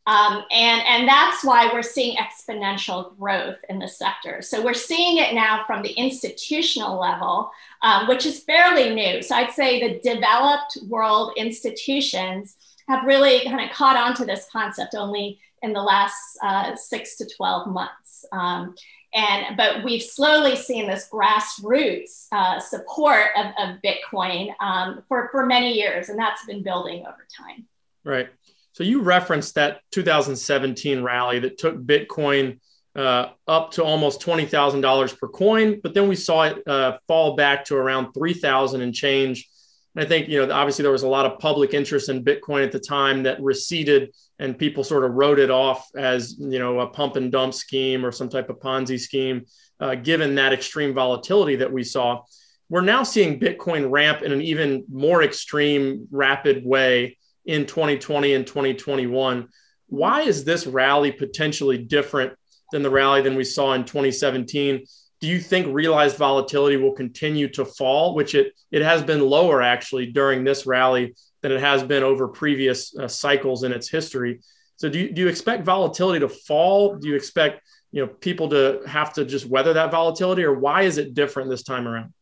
Um, 0.04 0.42
and, 0.50 0.82
and 0.82 1.08
that's 1.08 1.44
why 1.44 1.70
we're 1.72 1.82
seeing 1.82 2.16
exponential 2.16 3.16
growth 3.16 3.58
in 3.68 3.78
the 3.78 3.86
sector. 3.86 4.42
So 4.42 4.62
we're 4.62 4.74
seeing 4.74 5.18
it 5.18 5.32
now 5.32 5.62
from 5.64 5.82
the 5.82 5.92
institutional 5.92 6.98
level, 6.98 7.52
um, 7.82 8.08
which 8.08 8.26
is 8.26 8.40
fairly 8.40 8.92
new. 8.94 9.22
So 9.22 9.36
I'd 9.36 9.52
say 9.52 9.80
the 9.80 10.00
developed 10.00 10.78
world 10.88 11.34
institutions 11.36 12.56
have 12.88 13.04
really 13.04 13.44
kind 13.44 13.60
of 13.60 13.74
caught 13.74 13.96
on 13.96 14.16
to 14.16 14.24
this 14.24 14.48
concept 14.50 14.96
only 14.96 15.38
in 15.62 15.72
the 15.72 15.82
last 15.82 16.36
uh, 16.42 16.74
six 16.74 17.16
to 17.18 17.28
12 17.36 17.68
months. 17.68 18.24
Um, 18.32 18.74
and 19.14 19.56
but 19.56 19.84
we've 19.84 20.02
slowly 20.02 20.56
seen 20.56 20.86
this 20.86 21.08
grassroots 21.12 22.26
uh, 22.32 22.58
support 22.58 23.26
of, 23.36 23.46
of 23.58 23.76
Bitcoin 23.82 24.52
um, 24.60 25.02
for 25.08 25.28
for 25.30 25.46
many 25.46 25.74
years, 25.74 26.08
and 26.08 26.18
that's 26.18 26.44
been 26.46 26.62
building 26.62 27.00
over 27.00 27.26
time. 27.36 27.66
Right. 28.04 28.30
So 28.72 28.84
you 28.84 29.02
referenced 29.02 29.56
that 29.56 29.80
2017 29.90 31.02
rally 31.02 31.40
that 31.40 31.58
took 31.58 31.76
Bitcoin 31.76 32.58
uh, 32.96 33.28
up 33.46 33.72
to 33.72 33.84
almost 33.84 34.20
twenty 34.20 34.46
thousand 34.46 34.80
dollars 34.80 35.12
per 35.12 35.28
coin, 35.28 35.80
but 35.82 35.94
then 35.94 36.08
we 36.08 36.16
saw 36.16 36.44
it 36.44 36.66
uh, 36.66 36.98
fall 37.06 37.36
back 37.36 37.66
to 37.66 37.76
around 37.76 38.12
three 38.12 38.34
thousand 38.34 38.80
and 38.80 38.94
change. 38.94 39.48
And 39.94 40.04
I 40.04 40.08
think 40.08 40.28
you 40.28 40.44
know 40.44 40.52
obviously 40.52 40.82
there 40.82 40.92
was 40.92 41.02
a 41.02 41.08
lot 41.08 41.26
of 41.26 41.38
public 41.38 41.74
interest 41.74 42.08
in 42.08 42.24
Bitcoin 42.24 42.64
at 42.64 42.72
the 42.72 42.80
time 42.80 43.24
that 43.24 43.42
receded 43.42 44.14
and 44.42 44.58
people 44.58 44.82
sort 44.82 45.04
of 45.04 45.12
wrote 45.12 45.38
it 45.38 45.52
off 45.52 45.88
as 45.96 46.36
you 46.36 46.58
know 46.58 46.80
a 46.80 46.86
pump 46.88 47.14
and 47.14 47.30
dump 47.30 47.54
scheme 47.54 48.04
or 48.04 48.10
some 48.10 48.28
type 48.28 48.50
of 48.50 48.58
Ponzi 48.58 48.98
scheme, 48.98 49.46
uh, 49.78 49.94
given 49.94 50.34
that 50.34 50.52
extreme 50.52 50.92
volatility 50.92 51.56
that 51.56 51.72
we 51.72 51.84
saw. 51.84 52.22
We're 52.68 52.80
now 52.80 53.04
seeing 53.04 53.38
Bitcoin 53.38 53.90
ramp 53.90 54.22
in 54.22 54.32
an 54.32 54.42
even 54.42 54.84
more 54.90 55.22
extreme, 55.22 56.08
rapid 56.10 56.66
way 56.66 57.18
in 57.46 57.66
2020 57.66 58.34
and 58.34 58.44
2021. 58.44 59.48
Why 59.86 60.22
is 60.22 60.42
this 60.42 60.66
rally 60.66 61.12
potentially 61.12 61.78
different 61.78 62.32
than 62.72 62.82
the 62.82 62.90
rally 62.90 63.22
than 63.22 63.36
we 63.36 63.44
saw 63.44 63.74
in 63.74 63.84
2017? 63.84 64.84
Do 65.20 65.28
you 65.28 65.38
think 65.38 65.68
realized 65.68 66.16
volatility 66.16 66.78
will 66.78 66.94
continue 66.94 67.46
to 67.50 67.64
fall, 67.64 68.16
which 68.16 68.34
it 68.34 68.54
it 68.72 68.82
has 68.82 69.04
been 69.04 69.20
lower 69.20 69.62
actually 69.62 70.06
during 70.06 70.42
this 70.42 70.66
rally 70.66 71.14
than 71.42 71.52
it 71.52 71.60
has 71.60 71.82
been 71.82 72.02
over 72.02 72.28
previous 72.28 72.96
uh, 72.96 73.08
cycles 73.08 73.64
in 73.64 73.72
its 73.72 73.88
history. 73.88 74.40
So 74.76 74.88
do 74.88 74.98
you, 74.98 75.12
do 75.12 75.22
you 75.22 75.28
expect 75.28 75.64
volatility 75.64 76.20
to 76.20 76.28
fall? 76.28 76.96
Do 76.96 77.08
you 77.08 77.14
expect 77.14 77.62
you 77.90 78.04
know 78.04 78.08
people 78.08 78.48
to 78.50 78.80
have 78.86 79.12
to 79.14 79.24
just 79.24 79.46
weather 79.46 79.74
that 79.74 79.90
volatility, 79.90 80.44
or 80.44 80.54
why 80.54 80.82
is 80.82 80.98
it 80.98 81.14
different 81.14 81.50
this 81.50 81.62
time 81.62 81.86
around? 81.86 82.12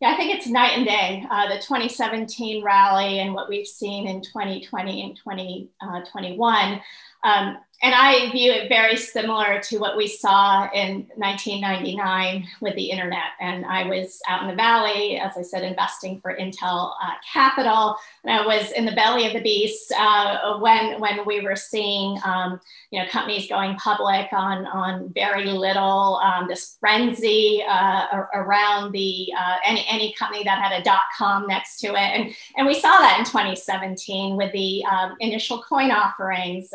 Yeah, 0.00 0.12
I 0.12 0.16
think 0.16 0.32
it's 0.32 0.46
night 0.46 0.76
and 0.76 0.86
day. 0.86 1.26
Uh, 1.28 1.48
the 1.48 1.56
2017 1.56 2.62
rally 2.62 3.18
and 3.18 3.34
what 3.34 3.48
we've 3.48 3.66
seen 3.66 4.06
in 4.06 4.22
2020 4.22 5.02
and 5.02 5.16
2021. 5.16 6.80
Uh, 7.24 7.28
um, 7.28 7.58
and 7.80 7.94
I 7.94 8.28
view 8.32 8.50
it 8.50 8.68
very 8.68 8.96
similar 8.96 9.60
to 9.60 9.78
what 9.78 9.96
we 9.96 10.08
saw 10.08 10.68
in 10.74 11.06
1999 11.14 12.44
with 12.60 12.74
the 12.74 12.90
internet. 12.90 13.38
And 13.40 13.64
I 13.64 13.84
was 13.86 14.20
out 14.28 14.42
in 14.42 14.48
the 14.48 14.56
valley, 14.56 15.16
as 15.16 15.36
I 15.36 15.42
said, 15.42 15.62
investing 15.62 16.20
for 16.20 16.36
Intel 16.36 16.94
uh, 17.00 17.12
Capital. 17.32 17.94
And 18.24 18.32
I 18.32 18.44
was 18.44 18.72
in 18.72 18.84
the 18.84 18.92
belly 18.92 19.28
of 19.28 19.32
the 19.32 19.40
beast 19.40 19.92
uh, 19.96 20.58
when 20.58 21.00
when 21.00 21.24
we 21.24 21.40
were 21.40 21.54
seeing 21.54 22.18
um, 22.24 22.60
you 22.90 23.00
know 23.00 23.08
companies 23.10 23.48
going 23.48 23.76
public 23.76 24.26
on 24.32 24.66
on 24.66 25.12
very 25.14 25.44
little. 25.44 26.16
Um, 26.16 26.48
this 26.48 26.76
frenzy 26.80 27.62
uh, 27.68 28.06
around 28.34 28.90
the 28.90 29.28
uh, 29.38 29.56
any 29.64 29.86
any 29.88 30.12
company 30.14 30.42
that 30.42 30.58
had 30.58 30.80
a 30.80 30.82
dot 30.82 31.02
com 31.16 31.46
next 31.46 31.78
to 31.80 31.88
it, 31.88 31.96
and 31.96 32.34
and 32.56 32.66
we 32.66 32.74
saw 32.74 32.98
that 32.98 33.18
in 33.20 33.24
2017 33.24 34.36
with 34.36 34.50
the 34.52 34.84
um, 34.84 35.14
initial 35.20 35.62
coin 35.62 35.92
offerings. 35.92 36.70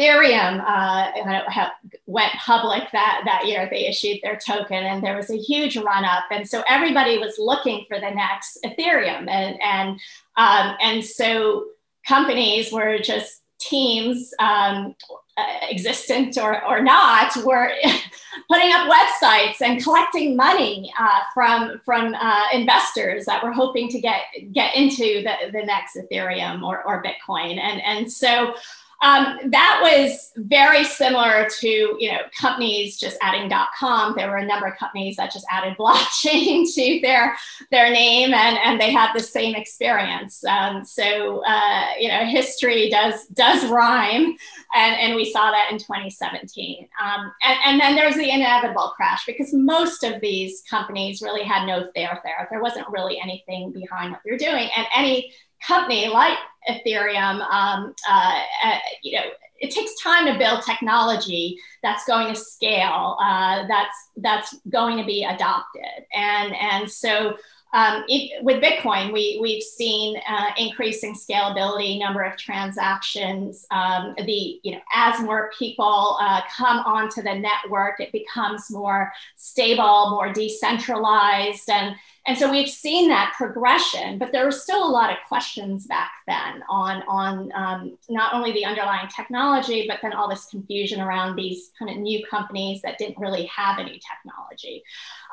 Um, 0.00 0.06
Ethereum 0.06 0.64
uh, 0.66 1.70
went 2.06 2.32
public 2.34 2.90
that, 2.92 3.22
that 3.24 3.46
year. 3.46 3.68
They 3.70 3.86
issued 3.86 4.20
their 4.22 4.36
token, 4.36 4.76
and 4.76 5.02
there 5.02 5.16
was 5.16 5.30
a 5.30 5.36
huge 5.36 5.76
run 5.76 6.04
up. 6.04 6.24
And 6.30 6.48
so 6.48 6.62
everybody 6.68 7.18
was 7.18 7.38
looking 7.38 7.84
for 7.88 8.00
the 8.00 8.10
next 8.10 8.58
Ethereum. 8.64 9.28
And, 9.28 9.60
and, 9.62 10.00
um, 10.36 10.76
and 10.80 11.04
so 11.04 11.66
companies 12.06 12.72
were 12.72 12.98
just 12.98 13.42
teams, 13.58 14.32
um, 14.38 14.94
existent 15.70 16.38
or, 16.38 16.64
or 16.64 16.82
not, 16.82 17.36
were 17.44 17.70
putting 18.50 18.72
up 18.72 18.90
websites 18.90 19.60
and 19.60 19.82
collecting 19.82 20.34
money 20.36 20.92
uh, 20.98 21.20
from, 21.34 21.80
from 21.84 22.14
uh, 22.14 22.44
investors 22.52 23.26
that 23.26 23.42
were 23.42 23.52
hoping 23.52 23.88
to 23.88 24.00
get, 24.00 24.22
get 24.52 24.74
into 24.74 25.22
the, 25.22 25.50
the 25.52 25.64
next 25.64 25.96
Ethereum 25.96 26.62
or, 26.62 26.82
or 26.84 27.02
Bitcoin. 27.02 27.58
And, 27.58 27.82
and 27.82 28.10
so 28.10 28.54
um, 29.02 29.38
that 29.50 29.80
was 29.82 30.32
very 30.36 30.84
similar 30.84 31.48
to 31.60 31.68
you 31.68 32.12
know 32.12 32.18
companies 32.38 32.98
just 32.98 33.16
adding 33.22 33.50
.com. 33.78 34.14
There 34.14 34.28
were 34.28 34.36
a 34.36 34.46
number 34.46 34.66
of 34.66 34.76
companies 34.76 35.16
that 35.16 35.32
just 35.32 35.46
added 35.50 35.76
blockchain 35.78 36.72
to 36.74 37.00
their 37.00 37.36
their 37.70 37.90
name, 37.90 38.34
and 38.34 38.58
and 38.58 38.80
they 38.80 38.92
had 38.92 39.12
the 39.14 39.22
same 39.22 39.54
experience. 39.54 40.44
Um, 40.44 40.84
so 40.84 41.42
uh, 41.46 41.86
you 41.98 42.08
know 42.08 42.24
history 42.26 42.90
does 42.90 43.26
does 43.28 43.66
rhyme, 43.70 44.36
and 44.74 44.96
and 45.00 45.14
we 45.14 45.30
saw 45.30 45.50
that 45.50 45.68
in 45.70 45.78
2017. 45.78 46.86
Um, 47.02 47.32
and 47.42 47.58
and 47.64 47.80
then 47.80 47.96
there's 47.96 48.16
the 48.16 48.30
inevitable 48.30 48.92
crash 48.96 49.24
because 49.24 49.54
most 49.54 50.04
of 50.04 50.20
these 50.20 50.62
companies 50.68 51.22
really 51.22 51.44
had 51.44 51.66
no 51.66 51.90
there 51.94 52.20
there. 52.22 52.48
There 52.50 52.62
wasn't 52.62 52.88
really 52.90 53.18
anything 53.18 53.72
behind 53.72 54.12
what 54.12 54.20
they're 54.26 54.36
doing, 54.36 54.68
and 54.76 54.86
any 54.94 55.32
company 55.66 56.08
like 56.08 56.38
Ethereum, 56.68 57.40
um, 57.50 57.94
uh, 58.08 58.42
uh, 58.64 58.78
you 59.02 59.16
know, 59.16 59.24
it 59.58 59.70
takes 59.70 60.00
time 60.02 60.26
to 60.26 60.38
build 60.38 60.62
technology 60.62 61.58
that's 61.82 62.04
going 62.06 62.32
to 62.32 62.38
scale, 62.38 63.18
uh, 63.22 63.66
that's 63.68 64.10
that's 64.16 64.56
going 64.70 64.96
to 64.96 65.04
be 65.04 65.24
adopted, 65.24 66.06
and 66.14 66.54
and 66.54 66.90
so 66.90 67.36
um, 67.72 68.04
it, 68.08 68.42
with 68.44 68.62
Bitcoin, 68.62 69.12
we, 69.12 69.38
we've 69.40 69.62
seen 69.62 70.20
uh, 70.28 70.50
increasing 70.56 71.14
scalability, 71.14 72.00
number 72.00 72.22
of 72.22 72.36
transactions. 72.36 73.64
Um, 73.70 74.14
the 74.16 74.60
you 74.62 74.72
know 74.72 74.80
as 74.94 75.20
more 75.20 75.50
people 75.56 76.18
uh, 76.20 76.40
come 76.54 76.78
onto 76.78 77.22
the 77.22 77.34
network, 77.34 78.00
it 78.00 78.10
becomes 78.12 78.70
more 78.70 79.12
stable, 79.36 80.10
more 80.10 80.32
decentralized, 80.32 81.70
and 81.70 81.94
and 82.30 82.38
so 82.38 82.48
we've 82.48 82.68
seen 82.68 83.08
that 83.08 83.34
progression. 83.36 84.16
But 84.16 84.30
there 84.30 84.44
were 84.44 84.52
still 84.52 84.86
a 84.86 84.88
lot 84.88 85.10
of 85.10 85.16
questions 85.26 85.88
back 85.88 86.12
then 86.28 86.62
on 86.68 87.02
on 87.08 87.50
um, 87.56 87.98
not 88.08 88.32
only 88.32 88.52
the 88.52 88.64
underlying 88.64 89.08
technology, 89.08 89.86
but 89.88 89.98
then 90.00 90.12
all 90.12 90.30
this 90.30 90.46
confusion 90.46 91.00
around 91.00 91.34
these 91.34 91.72
kind 91.76 91.90
of 91.90 91.96
new 91.96 92.24
companies 92.30 92.82
that 92.82 92.98
didn't 92.98 93.18
really 93.18 93.46
have 93.46 93.80
any 93.80 93.98
technology. 93.98 94.84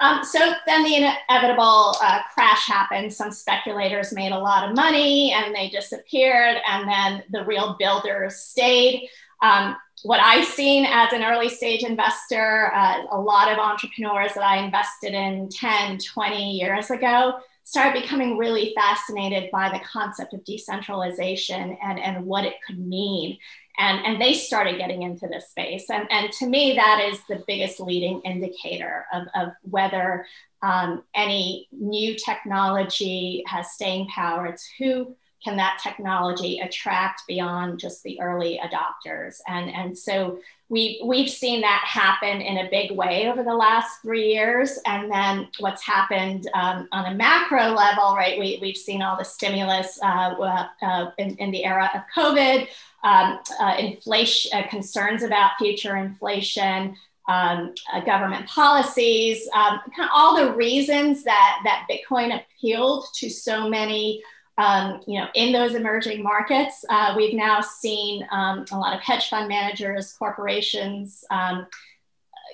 Um, 0.01 0.24
so 0.24 0.39
then 0.66 0.84
the 0.84 0.96
inevitable 0.96 1.94
uh, 2.01 2.22
crash 2.34 2.66
happened. 2.66 3.13
Some 3.13 3.30
speculators 3.32 4.12
made 4.12 4.32
a 4.32 4.39
lot 4.39 4.68
of 4.68 4.75
money 4.75 5.34
and 5.34 5.54
they 5.54 5.70
disappeared, 5.70 6.58
and 6.68 6.89
then 6.89 7.24
the 7.30 7.46
real 7.46 7.75
builders 7.77 8.38
stayed. 8.38 9.08
Um, 9.44 9.77
what 10.04 10.20
I've 10.20 10.46
seen 10.46 10.86
as 10.86 11.12
an 11.13 11.24
early 11.24 11.50
stage 11.50 11.84
investor, 11.84 12.72
uh, 12.74 13.04
a 13.12 13.20
lot 13.20 13.51
of 13.51 13.58
entrepreneurs 13.58 14.34
that 14.34 14.44
I 14.44 14.58
invested 14.58 15.13
in 15.13 15.50
10, 15.50 16.00
20 16.00 16.51
years 16.51 16.92
ago 16.92 17.39
started 17.63 18.01
becoming 18.01 18.38
really 18.38 18.74
fascinated 18.75 19.50
by 19.51 19.70
the 19.70 19.84
concept 19.84 20.34
of 20.34 20.44
decentralization 20.46 21.77
and, 21.84 22.00
and 22.00 22.25
what 22.25 22.46
it 22.46 22.54
could 22.66 22.80
mean 22.80 23.38
and, 23.77 24.06
and 24.06 24.22
they 24.22 24.34
started 24.34 24.77
getting 24.77 25.04
into 25.04 25.27
this 25.27 25.50
space. 25.50 25.89
And, 25.89 26.08
and 26.12 26.32
to 26.34 26.48
me, 26.48 26.74
that 26.76 27.08
is 27.12 27.19
the 27.30 27.43
biggest 27.45 27.80
leading 27.80 28.22
indicator 28.22 29.06
of, 29.13 29.28
of 29.36 29.50
whether 29.62 30.26
um, 30.63 31.04
any 31.13 31.67
new 31.72 32.15
technology 32.15 33.43
has 33.45 33.72
staying 33.72 34.08
power. 34.08 34.48
It's 34.48 34.67
who 34.80 35.15
can 35.43 35.58
that 35.58 35.80
technology 35.82 36.60
attract 36.60 37.21
beyond 37.28 37.80
just 37.80 38.04
the 38.04 38.19
early 38.19 38.60
adopters? 38.63 39.39
And, 39.47 39.69
and 39.69 39.97
so 39.97 40.39
we, 40.69 41.02
we've 41.06 41.30
seen 41.30 41.62
that 41.62 41.84
happen 41.86 42.41
in 42.41 42.65
a 42.65 42.69
big 42.69 42.91
way 42.91 43.30
over 43.30 43.43
the 43.43 43.54
last 43.54 44.02
three 44.02 44.34
years. 44.34 44.80
And 44.86 45.10
then 45.10 45.47
what's 45.60 45.84
happened 45.84 46.50
um, 46.54 46.88
on 46.91 47.13
a 47.13 47.15
macro 47.15 47.69
level, 47.69 48.15
right? 48.15 48.38
We, 48.38 48.60
we've 48.62 48.76
seen 48.76 49.02
all 49.02 49.17
the 49.17 49.23
stimulus 49.23 50.00
uh, 50.04 50.65
uh, 50.82 51.12
in, 51.17 51.36
in 51.38 51.52
the 51.52 51.63
era 51.63 51.89
of 51.95 52.02
COVID 52.15 52.67
um, 53.04 53.39
uh, 53.60 53.76
inflation 53.78 54.52
uh, 54.58 54.67
concerns 54.67 55.23
about 55.23 55.52
future 55.58 55.95
inflation, 55.97 56.95
um, 57.28 57.73
uh, 57.93 58.02
government 58.02 58.47
policies, 58.47 59.47
um, 59.54 59.80
kind 59.95 60.06
of 60.06 60.10
all 60.13 60.36
the 60.36 60.54
reasons 60.54 61.23
that 61.23 61.60
that 61.63 61.88
Bitcoin 61.89 62.39
appealed 62.39 63.06
to 63.15 63.30
so 63.30 63.69
many. 63.69 64.21
Um, 64.58 65.02
you 65.06 65.20
know, 65.20 65.28
in 65.36 65.54
those 65.54 65.76
emerging 65.76 66.24
markets, 66.24 66.84
uh, 66.89 67.13
we've 67.15 67.36
now 67.36 67.62
seen 67.62 68.28
um, 68.32 68.65
a 68.72 68.78
lot 68.78 68.96
of 68.96 69.02
hedge 69.02 69.30
fund 69.30 69.48
managers, 69.48 70.13
corporations, 70.13 71.24
um, 71.30 71.67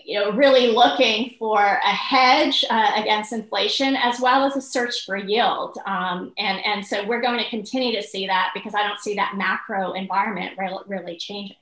you 0.06 0.20
know, 0.20 0.32
really 0.32 0.68
looking 0.68 1.36
for 1.40 1.62
a 1.62 1.94
hedge 1.94 2.66
uh, 2.70 2.92
against 2.96 3.32
inflation 3.32 3.96
as 3.96 4.20
well 4.20 4.44
as 4.44 4.56
a 4.56 4.62
search 4.62 5.06
for 5.06 5.16
yield. 5.16 5.78
Um, 5.86 6.34
and, 6.38 6.64
and 6.66 6.86
so 6.86 7.06
we're 7.08 7.22
going 7.22 7.42
to 7.42 7.50
continue 7.50 7.96
to 7.96 8.06
see 8.06 8.28
that 8.28 8.52
because 8.54 8.76
I 8.76 8.86
don't 8.86 9.00
see 9.00 9.16
that 9.16 9.36
macro 9.38 9.94
environment 9.94 10.58
really, 10.58 10.84
really 10.88 11.18
changing. 11.18 11.56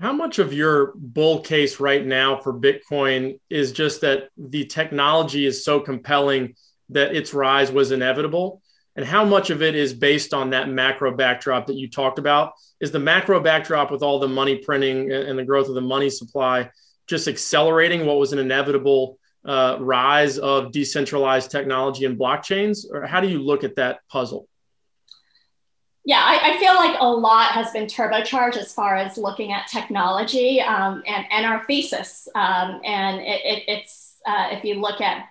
How 0.00 0.12
much 0.12 0.38
of 0.38 0.52
your 0.52 0.92
bull 0.94 1.40
case 1.40 1.80
right 1.80 2.04
now 2.04 2.36
for 2.40 2.52
Bitcoin 2.52 3.40
is 3.48 3.72
just 3.72 4.02
that 4.02 4.28
the 4.36 4.66
technology 4.66 5.46
is 5.46 5.64
so 5.64 5.80
compelling 5.80 6.54
that 6.90 7.16
its 7.16 7.32
rise 7.32 7.72
was 7.72 7.92
inevitable? 7.92 8.62
And 8.96 9.04
how 9.04 9.24
much 9.24 9.50
of 9.50 9.62
it 9.62 9.74
is 9.74 9.92
based 9.92 10.34
on 10.34 10.50
that 10.50 10.68
macro 10.68 11.14
backdrop 11.14 11.66
that 11.66 11.76
you 11.76 11.88
talked 11.88 12.18
about? 12.18 12.54
Is 12.80 12.90
the 12.90 12.98
macro 12.98 13.40
backdrop 13.40 13.90
with 13.90 14.02
all 14.02 14.18
the 14.18 14.28
money 14.28 14.56
printing 14.56 15.12
and 15.12 15.38
the 15.38 15.44
growth 15.44 15.68
of 15.68 15.74
the 15.74 15.80
money 15.80 16.10
supply? 16.10 16.70
just 17.06 17.28
accelerating 17.28 18.04
what 18.04 18.18
was 18.18 18.32
an 18.32 18.38
inevitable 18.38 19.18
uh, 19.44 19.76
rise 19.80 20.38
of 20.38 20.72
decentralized 20.72 21.50
technology 21.50 22.04
and 22.04 22.18
blockchains? 22.18 22.84
Or 22.90 23.06
how 23.06 23.20
do 23.20 23.28
you 23.28 23.40
look 23.40 23.64
at 23.64 23.76
that 23.76 24.00
puzzle? 24.10 24.48
Yeah, 26.04 26.22
I, 26.24 26.52
I, 26.52 26.58
feel 26.60 26.74
like 26.74 26.96
a 27.00 27.06
lot 27.06 27.50
has 27.50 27.72
been 27.72 27.86
turbocharged 27.86 28.56
as 28.56 28.72
far 28.72 28.94
as 28.94 29.18
looking 29.18 29.52
at 29.52 29.66
technology 29.66 30.60
um, 30.60 31.02
and, 31.04 31.26
and 31.32 31.44
our 31.44 31.64
thesis. 31.64 32.28
Um, 32.36 32.80
and 32.84 33.20
it, 33.20 33.40
it, 33.44 33.62
it's, 33.66 34.16
uh, 34.24 34.50
if 34.52 34.62
you 34.64 34.74
look 34.74 35.00
at 35.00 35.26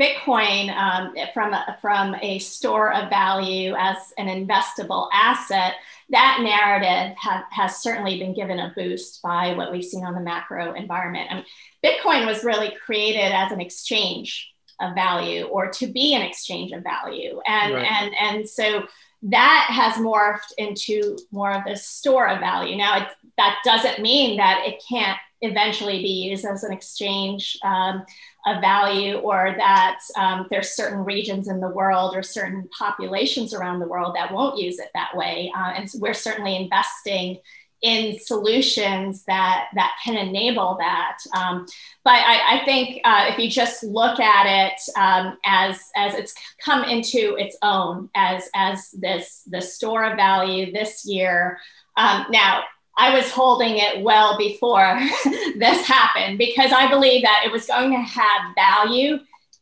Bitcoin 0.00 0.74
um, 0.74 1.14
from, 1.34 1.52
a, 1.52 1.76
from 1.80 2.14
a 2.22 2.38
store 2.38 2.92
of 2.94 3.10
value 3.10 3.74
as 3.76 3.96
an 4.16 4.26
investable 4.26 5.08
asset, 5.12 5.74
that 6.08 6.38
narrative 6.42 7.16
ha- 7.18 7.46
has 7.50 7.82
certainly 7.82 8.18
been 8.18 8.34
given 8.34 8.58
a 8.58 8.72
boost 8.74 9.20
by 9.22 9.54
what 9.54 9.70
we've 9.70 9.84
seen 9.84 10.04
on 10.04 10.14
the 10.14 10.20
macro 10.20 10.72
environment. 10.72 11.28
I 11.30 11.34
mean, 11.36 11.44
Bitcoin 11.84 12.26
was 12.26 12.44
really 12.44 12.74
created 12.84 13.32
as 13.32 13.52
an 13.52 13.60
exchange 13.60 14.50
of 14.80 14.94
value 14.94 15.44
or 15.44 15.70
to 15.70 15.86
be 15.86 16.14
an 16.14 16.22
exchange 16.22 16.72
of 16.72 16.82
value. 16.82 17.40
And, 17.46 17.74
right. 17.74 17.86
and, 17.86 18.14
and 18.18 18.48
so 18.48 18.84
that 19.24 19.66
has 19.68 19.94
morphed 19.94 20.52
into 20.58 21.16
more 21.30 21.52
of 21.52 21.66
a 21.66 21.76
store 21.76 22.28
of 22.28 22.40
value. 22.40 22.76
Now, 22.76 23.02
it, 23.02 23.08
that 23.36 23.58
doesn't 23.64 24.00
mean 24.00 24.38
that 24.38 24.64
it 24.66 24.82
can't 24.88 25.18
eventually 25.42 25.98
be 25.98 26.28
used 26.30 26.44
as 26.44 26.64
an 26.64 26.72
exchange 26.72 27.58
um, 27.64 28.04
of 28.46 28.60
value 28.60 29.16
or 29.18 29.54
that 29.56 30.00
um, 30.16 30.46
there's 30.50 30.74
certain 30.74 31.04
regions 31.04 31.48
in 31.48 31.60
the 31.60 31.68
world 31.68 32.16
or 32.16 32.22
certain 32.22 32.68
populations 32.76 33.54
around 33.54 33.78
the 33.78 33.86
world 33.86 34.16
that 34.16 34.32
won't 34.32 34.58
use 34.58 34.78
it 34.78 34.90
that 34.94 35.16
way. 35.16 35.52
Uh, 35.56 35.72
and 35.76 35.90
so 35.90 35.98
we're 36.00 36.14
certainly 36.14 36.56
investing 36.56 37.38
in 37.82 38.18
solutions 38.20 39.24
that 39.24 39.66
that 39.74 39.92
can 40.04 40.16
enable 40.16 40.76
that. 40.78 41.18
Um, 41.36 41.66
but 42.04 42.14
I, 42.14 42.60
I 42.60 42.64
think 42.64 43.00
uh, 43.04 43.26
if 43.28 43.38
you 43.38 43.50
just 43.50 43.82
look 43.82 44.20
at 44.20 44.46
it 44.46 44.80
um, 44.96 45.36
as 45.44 45.80
as 45.96 46.14
it's 46.14 46.34
come 46.64 46.84
into 46.84 47.36
its 47.36 47.56
own 47.62 48.08
as 48.14 48.48
as 48.54 48.90
this 48.92 49.42
the 49.48 49.60
store 49.60 50.04
of 50.04 50.16
value 50.16 50.72
this 50.72 51.04
year. 51.04 51.58
Um, 51.96 52.26
now 52.30 52.62
I 52.96 53.14
was 53.14 53.30
holding 53.30 53.78
it 53.78 54.02
well 54.02 54.36
before 54.36 55.00
this 55.56 55.86
happened 55.86 56.38
because 56.38 56.72
I 56.72 56.88
believe 56.88 57.22
that 57.22 57.42
it 57.44 57.52
was 57.52 57.66
going 57.66 57.90
to 57.92 57.98
have 57.98 58.54
value 58.54 59.18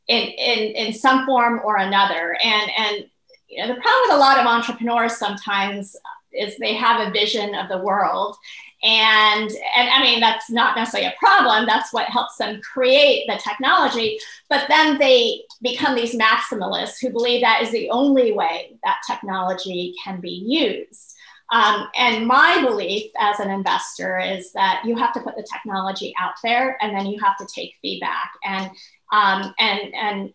in, 0.09 0.23
in, 0.29 0.59
in 0.75 0.93
some 0.93 1.25
form 1.27 1.61
or 1.65 1.77
another. 1.77 2.37
And, 2.43 2.71
and 2.77 3.07
you 3.49 3.63
know, 3.63 3.69
the 3.73 3.81
problem 3.81 4.03
with 4.03 4.15
a 4.15 4.19
lot 4.19 4.39
of 4.39 4.47
entrepreneurs 4.47 5.17
sometimes 5.17 5.97
is 6.33 6.57
they 6.59 6.75
have 6.75 7.07
a 7.07 7.13
vision 7.13 7.55
of 7.55 7.69
the 7.69 7.79
world. 7.79 8.37
And, 8.83 9.51
and 9.77 9.91
I 9.91 10.03
mean, 10.03 10.21
that's 10.21 10.51
not 10.51 10.77
necessarily 10.77 11.09
a 11.09 11.19
problem. 11.19 11.67
That's 11.67 11.93
what 11.93 12.07
helps 12.07 12.37
them 12.37 12.61
create 12.63 13.27
the 13.29 13.37
technology. 13.37 14.19
But 14.49 14.67
then 14.69 14.99
they 14.99 15.43
become 15.61 15.95
these 15.95 16.17
maximalists 16.17 17.01
who 17.01 17.11
believe 17.11 17.43
that 17.43 17.63
is 17.63 17.71
the 17.71 17.91
only 17.91 18.33
way 18.33 18.77
that 18.83 19.01
technology 19.07 19.95
can 20.03 20.21
be 20.21 20.31
used. 20.31 21.10
Um, 21.51 21.89
and 21.97 22.27
my 22.27 22.63
belief 22.63 23.11
as 23.19 23.41
an 23.41 23.51
investor 23.51 24.19
is 24.19 24.53
that 24.53 24.83
you 24.85 24.97
have 24.97 25.13
to 25.15 25.21
put 25.21 25.37
the 25.37 25.47
technology 25.53 26.15
out 26.19 26.35
there 26.43 26.79
and 26.81 26.97
then 26.97 27.07
you 27.07 27.19
have 27.21 27.37
to 27.39 27.47
take 27.47 27.75
feedback 27.83 28.33
and, 28.45 28.71
um, 29.13 29.53
and, 29.59 29.95
and 29.95 30.33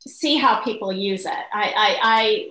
see 0.00 0.36
how 0.36 0.60
people 0.62 0.92
use 0.92 1.24
it. 1.24 1.32
I, 1.52 1.72
I, 1.76 1.98
I 2.02 2.48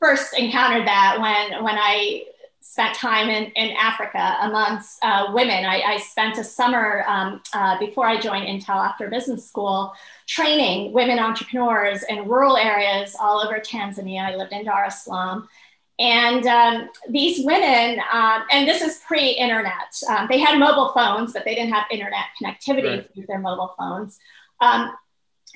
first 0.00 0.36
encountered 0.36 0.86
that 0.86 1.18
when, 1.20 1.62
when 1.62 1.76
I 1.78 2.24
spent 2.60 2.94
time 2.94 3.30
in, 3.30 3.44
in 3.52 3.74
Africa 3.76 4.36
amongst 4.42 5.02
uh, 5.02 5.28
women. 5.32 5.64
I, 5.64 5.80
I, 5.80 5.96
spent 5.96 6.36
a 6.36 6.44
summer 6.44 7.02
um, 7.08 7.40
uh, 7.54 7.78
before 7.78 8.06
I 8.06 8.20
joined 8.20 8.46
Intel 8.46 8.76
after 8.76 9.08
business 9.08 9.46
school 9.46 9.94
training 10.26 10.92
women 10.92 11.18
entrepreneurs 11.18 12.02
in 12.10 12.28
rural 12.28 12.58
areas 12.58 13.16
all 13.18 13.40
over 13.40 13.58
Tanzania. 13.58 14.20
I 14.20 14.36
lived 14.36 14.52
in 14.52 14.66
Dar 14.66 14.84
es 14.84 15.02
Salaam. 15.02 15.48
And 15.98 16.46
um, 16.46 16.90
these 17.08 17.44
women, 17.44 18.00
um, 18.12 18.44
and 18.52 18.68
this 18.68 18.82
is 18.82 19.00
pre 19.06 19.30
internet, 19.30 20.00
um, 20.08 20.28
they 20.30 20.38
had 20.38 20.58
mobile 20.58 20.92
phones, 20.94 21.32
but 21.32 21.44
they 21.44 21.56
didn't 21.56 21.72
have 21.72 21.86
internet 21.90 22.24
connectivity 22.40 22.98
right. 22.98 23.14
through 23.14 23.26
their 23.26 23.40
mobile 23.40 23.74
phones. 23.76 24.18
Um, 24.60 24.92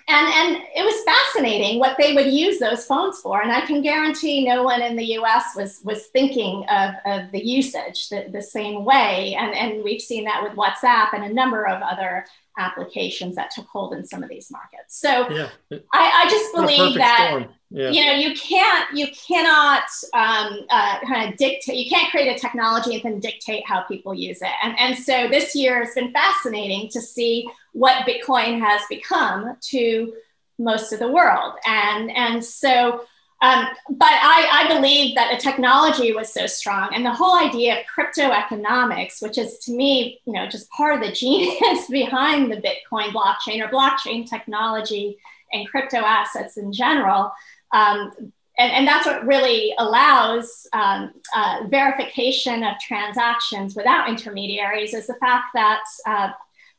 and, 0.09 0.27
and 0.27 0.63
it 0.75 0.85
was 0.85 1.05
fascinating 1.05 1.79
what 1.79 1.97
they 1.97 2.15
would 2.15 2.27
use 2.27 2.59
those 2.59 2.85
phones 2.85 3.21
for. 3.21 3.41
And 3.41 3.53
I 3.53 3.61
can 3.61 3.83
guarantee 3.83 4.45
no 4.45 4.65
one 4.65 4.83
in 4.83 4.97
the 4.97 5.15
US 5.19 5.55
was, 5.55 5.81
was 5.85 6.07
thinking 6.09 6.65
of, 6.69 6.95
of 7.07 7.31
the 7.31 7.45
usage 7.45 8.09
the, 8.09 8.27
the 8.33 8.43
same 8.43 8.85
way. 8.85 9.37
And, 9.39 9.55
and 9.55 9.85
we've 9.85 10.01
seen 10.01 10.25
that 10.25 10.43
with 10.43 10.53
WhatsApp 10.53 11.15
and 11.15 11.25
a 11.25 11.33
number 11.33 11.67
of 11.67 11.83
other 11.83 12.27
applications 12.59 13.35
that 13.37 13.51
took 13.51 13.67
hold 13.67 13.95
in 13.95 14.05
some 14.05 14.23
of 14.23 14.29
these 14.29 14.51
markets. 14.51 15.01
So 15.01 15.29
yeah. 15.31 15.49
I, 15.93 16.25
I, 16.25 16.31
just 16.31 16.55
believe 16.55 16.97
that 16.97 17.47
yeah. 17.71 17.91
you 17.91 18.05
know 18.05 18.13
you 18.13 18.35
can't 18.35 18.95
you 18.97 19.07
cannot 19.09 19.85
um, 20.13 20.61
uh, 20.69 20.99
kind 21.07 21.33
of 21.33 21.39
dictate 21.39 21.77
you 21.77 21.91
can't 21.91 22.11
create 22.11 22.37
a 22.37 22.39
technology 22.39 22.95
and 22.95 23.03
then 23.03 23.21
dictate 23.21 23.67
how 23.67 23.83
people 23.83 24.15
use 24.15 24.43
it. 24.43 24.53
And 24.63 24.79
and 24.79 24.97
so 24.97 25.29
this 25.29 25.55
year 25.55 25.85
has 25.85 25.95
been 25.95 26.13
fascinating 26.13 26.89
to 26.91 27.01
see 27.01 27.49
what 27.73 28.07
Bitcoin 28.07 28.61
has 28.61 28.83
become 28.91 29.57
to 29.61 30.13
most 30.59 30.93
of 30.93 30.99
the 30.99 31.09
world. 31.09 31.55
And 31.67 32.11
and 32.11 32.45
so 32.45 33.05
um, 33.43 33.67
but 33.91 34.09
I, 34.09 34.63
I, 34.63 34.75
believe 34.75 35.17
that 35.17 35.33
the 35.33 35.43
technology 35.43 36.13
was 36.13 36.33
so 36.33 36.47
strong 36.47 36.95
and 36.95 37.05
the 37.05 37.13
whole 37.13 37.37
idea 37.37 37.81
of 37.81 37.87
crypto 37.87 38.31
economics, 38.31 39.21
which 39.21 39.37
is 39.37 39.59
to 39.65 39.73
me, 39.73 40.21
you 40.25 40.33
know, 40.33 40.47
just 40.47 40.71
part 40.71 40.95
of 40.95 41.01
the 41.01 41.13
genius 41.13 41.89
behind 41.89 42.53
the 42.53 42.57
Bitcoin 42.57 43.09
blockchain 43.09 43.61
or 43.61 43.69
blockchain 43.69 44.31
technology 44.31 45.19
and 45.53 45.69
crypto 45.69 45.97
assets 45.97 46.57
in 46.57 46.73
general. 46.73 47.33
Um, 47.73 48.13
and, 48.59 48.71
and, 48.73 48.87
that's 48.87 49.07
what 49.07 49.27
really 49.27 49.75
allows 49.79 50.69
um, 50.73 51.13
uh, 51.35 51.65
verification 51.69 52.63
of 52.63 52.79
transactions 52.79 53.75
without 53.75 54.09
intermediaries 54.09 54.95
is 54.95 55.09
the 55.09 55.15
fact 55.15 55.47
that 55.55 55.83
uh, 56.07 56.31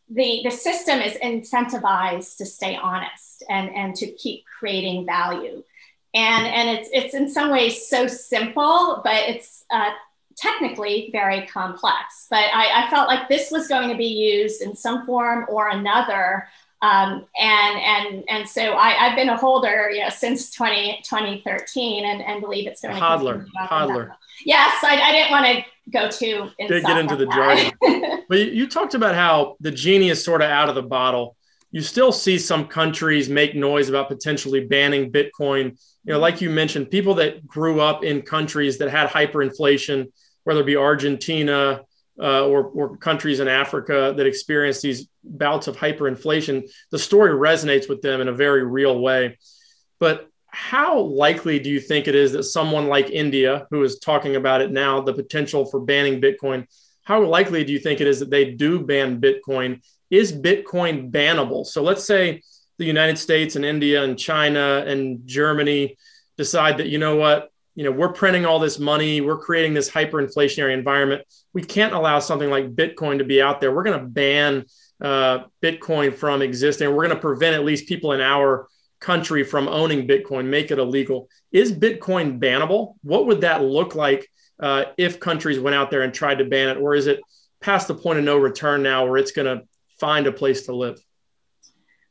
the, 0.10 0.42
the 0.46 0.52
system 0.52 1.02
is 1.02 1.14
incentivized 1.16 2.38
to 2.38 2.46
stay 2.46 2.78
honest 2.82 3.44
and, 3.50 3.70
and 3.76 3.96
to 3.96 4.12
keep 4.12 4.46
creating 4.60 5.06
value 5.06 5.64
and 6.14 6.46
and 6.46 6.70
it's 6.70 6.90
it's 6.92 7.14
in 7.14 7.30
some 7.30 7.52
ways 7.52 7.88
so 7.88 8.08
simple, 8.08 9.02
but 9.04 9.16
it's 9.28 9.66
uh, 9.72 9.92
technically 10.36 11.10
very 11.12 11.46
complex. 11.48 12.28
But 12.30 12.46
I, 12.54 12.84
I, 12.84 12.90
felt 12.90 13.08
like 13.08 13.28
this 13.30 13.52
was 13.52 13.68
going 13.68 13.90
to 13.90 13.96
be 13.96 14.06
used 14.06 14.62
in 14.62 14.76
some 14.76 15.06
form 15.06 15.46
or 15.50 15.70
another. 15.70 16.48
Um, 16.82 17.26
and 17.40 17.80
and 17.80 18.24
and 18.30 18.50
so 18.50 18.76
I, 18.76 18.90
have 18.92 19.16
been 19.16 19.30
a 19.30 19.38
holder, 19.38 19.90
you 19.90 20.02
know, 20.02 20.10
since 20.10 20.52
20, 20.52 21.02
2013, 21.04 22.06
and, 22.06 22.22
and 22.22 22.42
believe 22.42 22.68
it's 22.68 22.82
going 22.82 22.94
to 22.94 23.00
hodler, 23.00 23.48
hodler. 23.58 24.12
Yes, 24.46 24.84
I, 24.84 25.00
I 25.02 25.12
didn't 25.14 25.32
want 25.32 25.46
to 25.46 25.64
go 25.92 26.10
too 26.10 26.50
get 26.58 26.98
into 26.98 27.16
the 27.16 27.26
jargon. 27.28 27.72
but 28.30 28.38
you, 28.38 28.46
you 28.46 28.68
talked 28.68 28.96
about 28.96 29.16
how 29.16 29.56
the 29.62 29.72
genie 29.72 30.10
is 30.10 30.24
sort 30.24 30.42
of 30.42 30.50
out 30.50 30.70
of 30.70 30.76
the 30.76 30.84
bottle. 30.84 31.38
You 31.74 31.82
still 31.82 32.14
see 32.14 32.38
some 32.40 32.68
countries 32.68 33.28
make 33.28 33.54
noise 33.54 33.90
about 33.90 34.08
potentially 34.08 34.66
banning 34.66 35.12
Bitcoin 35.12 35.76
you 36.06 36.14
know, 36.14 36.20
like 36.20 36.42
you 36.42 36.50
mentioned, 36.50 36.92
people 36.92 37.16
that 37.16 37.48
grew 37.48 37.80
up 37.80 38.04
in 38.04 38.22
countries 38.22 38.78
that 38.80 38.90
had 38.90 39.10
hyperinflation, 39.10 40.12
whether 40.44 40.60
it 40.60 40.66
be 40.66 40.76
Argentina 40.76 41.82
uh, 42.22 42.46
or, 42.46 42.66
or 42.66 42.98
countries 42.98 43.40
in 43.40 43.48
Africa 43.48 44.14
that 44.16 44.26
experienced 44.26 44.82
these 44.82 45.08
bouts 45.24 45.68
of 45.68 45.78
hyperinflation, 45.78 46.70
the 46.92 47.00
story 47.00 47.32
resonates 47.32 47.88
with 47.88 48.02
them 48.02 48.20
in 48.20 48.28
a 48.28 48.34
very 48.34 48.64
real 48.64 49.00
way. 49.00 49.38
But 50.00 50.28
how 50.48 51.00
likely 51.00 51.58
do 51.58 51.70
you 51.70 51.80
think 51.80 52.08
it 52.08 52.16
is 52.16 52.34
that 52.34 52.44
someone 52.44 52.88
like 52.88 53.10
India, 53.10 53.66
who 53.72 53.82
is 53.84 54.00
talking 54.00 54.36
about 54.36 54.62
it 54.62 54.72
now, 54.72 55.02
the 55.02 55.14
potential 55.14 55.66
for 55.66 55.80
banning 55.80 56.22
Bitcoin, 56.22 56.68
how 57.04 57.24
likely 57.24 57.64
do 57.64 57.72
you 57.72 57.80
think 57.80 58.02
it 58.02 58.08
is 58.08 58.20
that 58.20 58.30
they 58.30 58.52
do 58.52 58.86
ban 58.86 59.22
Bitcoin? 59.22 59.82
Is 60.14 60.32
Bitcoin 60.32 61.10
bannable? 61.10 61.66
So 61.66 61.82
let's 61.82 62.06
say 62.06 62.44
the 62.78 62.86
United 62.86 63.18
States 63.18 63.56
and 63.56 63.66
India 63.66 64.04
and 64.04 64.16
China 64.16 64.84
and 64.86 65.26
Germany 65.26 65.98
decide 66.38 66.78
that, 66.78 66.88
you 66.88 67.00
know 67.00 67.16
what, 67.16 67.50
you 67.74 67.84
know, 67.84 67.92
we're 67.92 68.14
printing 68.14 68.46
all 68.46 68.60
this 68.60 68.78
money, 68.78 69.22
we're 69.22 69.40
creating 69.40 69.74
this 69.74 69.90
hyperinflationary 69.90 70.72
environment. 70.72 71.24
We 71.54 71.64
can't 71.64 71.94
allow 71.94 72.20
something 72.20 72.52
like 72.52 72.76
Bitcoin 72.76 73.18
to 73.18 73.24
be 73.24 73.42
out 73.42 73.60
there. 73.60 73.72
We're 73.72 73.82
going 73.82 74.00
to 74.00 74.06
ban 74.06 74.66
uh, 75.02 75.46
Bitcoin 75.64 76.14
from 76.14 76.44
existing. 76.44 76.90
We're 76.90 77.08
going 77.08 77.16
to 77.16 77.20
prevent 77.20 77.56
at 77.56 77.66
least 77.66 77.88
people 77.88 78.12
in 78.12 78.22
our 78.22 78.68
country 79.00 79.44
from 79.44 79.68
owning 79.68 80.08
Bitcoin, 80.08 80.46
make 80.46 80.70
it 80.70 80.78
illegal. 80.78 81.28
Is 81.52 81.74
Bitcoin 81.74 82.40
bannable? 82.40 82.98
What 83.02 83.26
would 83.26 83.42
that 83.42 83.64
look 83.64 83.96
like 83.96 84.30
uh, 84.60 84.86
if 84.96 85.20
countries 85.20 85.60
went 85.60 85.76
out 85.76 85.90
there 85.90 86.04
and 86.04 86.14
tried 86.14 86.38
to 86.38 86.46
ban 86.46 86.70
it? 86.70 86.78
Or 86.78 86.94
is 86.94 87.08
it 87.08 87.20
past 87.62 87.88
the 87.88 87.96
point 87.96 88.20
of 88.20 88.26
no 88.26 88.38
return 88.38 88.84
now 88.84 89.08
where 89.08 89.18
it's 89.18 89.32
going 89.32 89.48
to 89.58 89.66
find 90.04 90.28
a 90.28 90.34
place 90.34 90.64
to 90.64 90.76
live? 90.76 91.02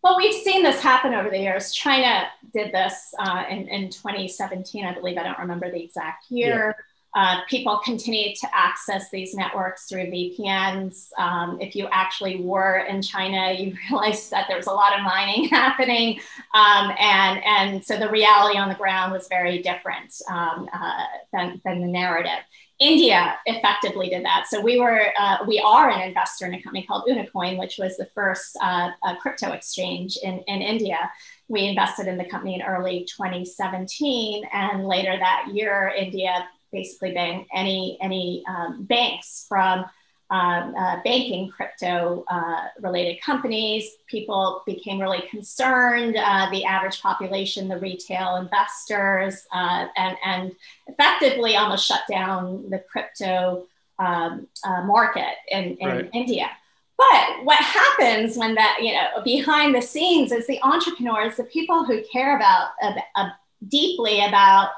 Well, 0.03 0.17
we've 0.17 0.43
seen 0.43 0.63
this 0.63 0.81
happen 0.81 1.13
over 1.13 1.29
the 1.29 1.39
years. 1.39 1.73
China 1.73 2.27
did 2.55 2.73
this 2.73 3.15
uh, 3.19 3.45
in, 3.51 3.69
in 3.69 3.91
2017, 3.91 4.85
I 4.85 4.95
believe. 4.95 5.19
I 5.19 5.23
don't 5.23 5.39
remember 5.39 5.71
the 5.71 5.83
exact 5.85 6.31
year. 6.31 6.75
Yeah. 6.75 6.85
Uh, 7.15 7.41
people 7.51 7.79
continued 7.85 8.35
to 8.37 8.49
access 8.55 9.11
these 9.11 9.35
networks 9.35 9.85
through 9.87 10.07
VPNs. 10.07 11.09
Um, 11.19 11.61
if 11.61 11.77
you 11.77 11.87
actually 11.93 12.41
were 12.41 12.79
in 12.79 13.03
China, 13.03 13.53
you 13.53 13.77
realized 13.91 14.31
that 14.31 14.47
there 14.49 14.57
was 14.57 14.67
a 14.67 14.73
lot 14.73 14.99
of 14.99 15.05
mining 15.05 15.49
happening. 15.51 16.19
Um, 16.55 16.93
and, 16.99 17.45
and 17.45 17.85
so 17.85 17.99
the 17.99 18.09
reality 18.09 18.57
on 18.57 18.71
the 18.71 18.75
ground 18.75 19.13
was 19.13 19.29
very 19.29 19.61
different 19.61 20.15
um, 20.31 20.71
uh, 20.73 21.05
than, 21.35 21.61
than 21.67 21.83
the 21.83 21.89
narrative. 21.89 22.43
India 22.81 23.39
effectively 23.47 24.09
did 24.09 24.25
that. 24.25 24.47
So 24.49 24.61
we 24.61 24.81
were, 24.81 25.13
uh, 25.19 25.39
we 25.47 25.61
are 25.61 25.91
an 25.91 26.01
investor 26.01 26.47
in 26.47 26.55
a 26.55 26.63
company 26.63 26.85
called 26.85 27.05
Unocoin, 27.09 27.59
which 27.59 27.79
was 27.79 27.97
the 27.97 28.07
first 28.07 28.57
uh, 28.61 28.91
crypto 29.21 29.53
exchange 29.53 30.17
in, 30.23 30.41
in 30.49 30.63
India. 30.63 31.11
We 31.49 31.67
invested 31.67 32.09
in 32.09 32.17
the 32.19 32.25
company 32.25 32.55
in 32.55 32.63
early 32.63 33.07
2017, 33.17 34.45
and 34.53 34.87
later 34.87 35.17
that 35.17 35.49
year, 35.53 35.93
India 35.97 36.49
basically 36.73 37.13
banned 37.13 37.45
any 37.55 37.99
any 38.01 38.43
um, 38.49 38.85
banks 38.85 39.45
from 39.49 39.85
um, 40.33 40.75
uh, 40.75 40.97
banking 41.05 41.51
crypto 41.51 42.25
uh, 42.29 42.69
related 42.81 43.21
companies. 43.21 43.91
People 44.07 44.63
became 44.65 44.99
really 44.99 45.23
concerned, 45.31 46.17
uh, 46.17 46.49
the 46.51 46.65
average 46.65 47.03
population, 47.03 47.69
the 47.69 47.79
retail 47.79 48.37
investors, 48.37 49.47
uh, 49.55 49.87
and, 49.95 50.17
and 50.25 50.53
effectively 50.87 51.55
almost 51.55 51.87
shut 51.87 52.01
down 52.11 52.69
the 52.71 52.79
crypto 52.91 53.67
um, 53.99 54.49
uh, 54.65 54.83
market 54.85 55.35
in, 55.51 55.77
in 55.77 55.89
right. 55.89 56.11
India. 56.15 56.51
But 56.97 57.45
what 57.45 57.59
happens 57.59 58.37
when 58.37 58.55
that, 58.55 58.79
you 58.81 58.95
know, 58.95 59.23
behind 59.23 59.75
the 59.75 59.83
scenes 59.83 60.33
is 60.33 60.47
the 60.47 60.61
entrepreneurs, 60.63 61.37
the 61.37 61.45
people 61.45 61.85
who 61.85 62.03
care 62.11 62.37
about 62.37 62.71
uh, 62.83 63.29
deeply 63.69 64.25
about 64.25 64.71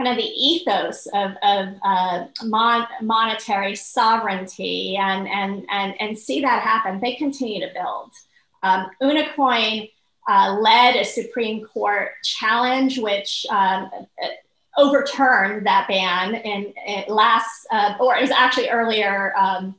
kind 0.00 0.18
of 0.18 0.24
the 0.24 0.30
ethos 0.30 1.06
of, 1.12 1.32
of 1.42 1.68
uh, 1.82 2.24
mon- 2.44 2.86
monetary 3.02 3.76
sovereignty 3.76 4.96
and, 4.96 5.28
and, 5.28 5.66
and, 5.70 5.94
and 6.00 6.18
see 6.18 6.40
that 6.40 6.62
happen, 6.62 6.98
they 7.00 7.16
continue 7.16 7.60
to 7.60 7.70
build. 7.74 8.10
Um, 8.62 8.88
Unocoin 9.02 9.90
uh, 10.26 10.58
led 10.58 10.96
a 10.96 11.04
Supreme 11.04 11.66
Court 11.66 12.12
challenge, 12.24 12.98
which 12.98 13.44
um, 13.50 13.90
overturned 14.78 15.66
that 15.66 15.86
ban 15.86 16.34
in, 16.34 16.72
in 16.86 17.04
last, 17.08 17.66
uh, 17.70 17.94
or 18.00 18.16
it 18.16 18.22
was 18.22 18.30
actually 18.30 18.70
earlier. 18.70 19.34
Um, 19.36 19.74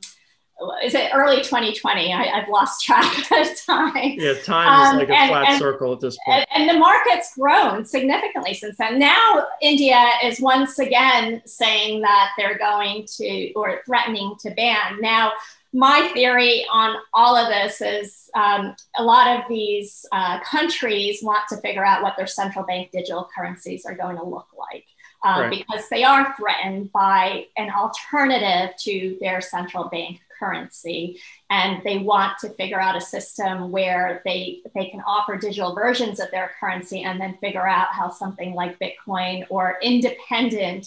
is 0.84 0.94
it 0.94 1.10
early 1.14 1.38
2020? 1.38 2.12
I, 2.12 2.24
have 2.24 2.48
lost 2.48 2.84
track 2.84 3.18
of 3.32 3.64
time. 3.64 4.14
Yeah, 4.18 4.34
time 4.42 4.82
is 4.82 4.88
um, 4.88 4.96
like 4.98 5.08
a 5.08 5.14
and, 5.14 5.30
flat 5.30 5.48
and, 5.48 5.58
circle 5.58 5.92
at 5.92 6.00
this 6.00 6.16
point. 6.24 6.46
And, 6.54 6.68
and, 6.68 6.70
the 6.70 6.78
market's 6.78 7.34
grown 7.34 7.84
significantly 7.84 8.54
since 8.54 8.76
then. 8.78 8.98
Now, 8.98 9.46
India 9.60 10.10
is 10.22 10.40
once 10.40 10.78
again 10.78 11.42
saying 11.44 12.02
that 12.02 12.30
they're 12.36 12.58
going 12.58 13.06
to 13.18 13.52
or 13.54 13.80
threatening 13.86 14.34
to 14.40 14.50
ban. 14.50 15.00
Now, 15.00 15.32
my 15.72 16.10
theory 16.12 16.66
on 16.70 16.96
all 17.14 17.34
of 17.34 17.48
this 17.48 17.80
is 17.80 18.30
um, 18.34 18.76
a 18.98 19.02
lot 19.02 19.38
of 19.38 19.44
these 19.48 20.04
uh, 20.12 20.40
countries 20.40 21.20
want 21.22 21.48
to 21.48 21.56
figure 21.58 21.84
out 21.84 22.02
what 22.02 22.16
their 22.16 22.26
central 22.26 22.64
bank 22.64 22.90
digital 22.92 23.28
currencies 23.34 23.86
are 23.86 23.94
going 23.94 24.16
to 24.16 24.24
look 24.24 24.48
like. 24.58 24.84
Um, 25.24 25.42
right. 25.42 25.50
Because 25.50 25.88
they 25.88 26.04
are 26.04 26.34
threatened 26.36 26.92
by 26.92 27.46
an 27.56 27.70
alternative 27.70 28.76
to 28.80 29.16
their 29.20 29.40
central 29.40 29.84
bank 29.84 30.20
currency, 30.42 31.20
and 31.50 31.82
they 31.84 31.98
want 31.98 32.38
to 32.40 32.50
figure 32.50 32.80
out 32.80 32.96
a 32.96 33.00
system 33.00 33.70
where 33.70 34.22
they 34.24 34.62
they 34.74 34.86
can 34.86 35.00
offer 35.06 35.36
digital 35.36 35.74
versions 35.74 36.18
of 36.18 36.30
their 36.30 36.50
currency, 36.58 37.02
and 37.02 37.20
then 37.20 37.36
figure 37.40 37.66
out 37.66 37.88
how 37.92 38.10
something 38.10 38.54
like 38.54 38.78
Bitcoin 38.80 39.44
or 39.50 39.78
independent 39.82 40.86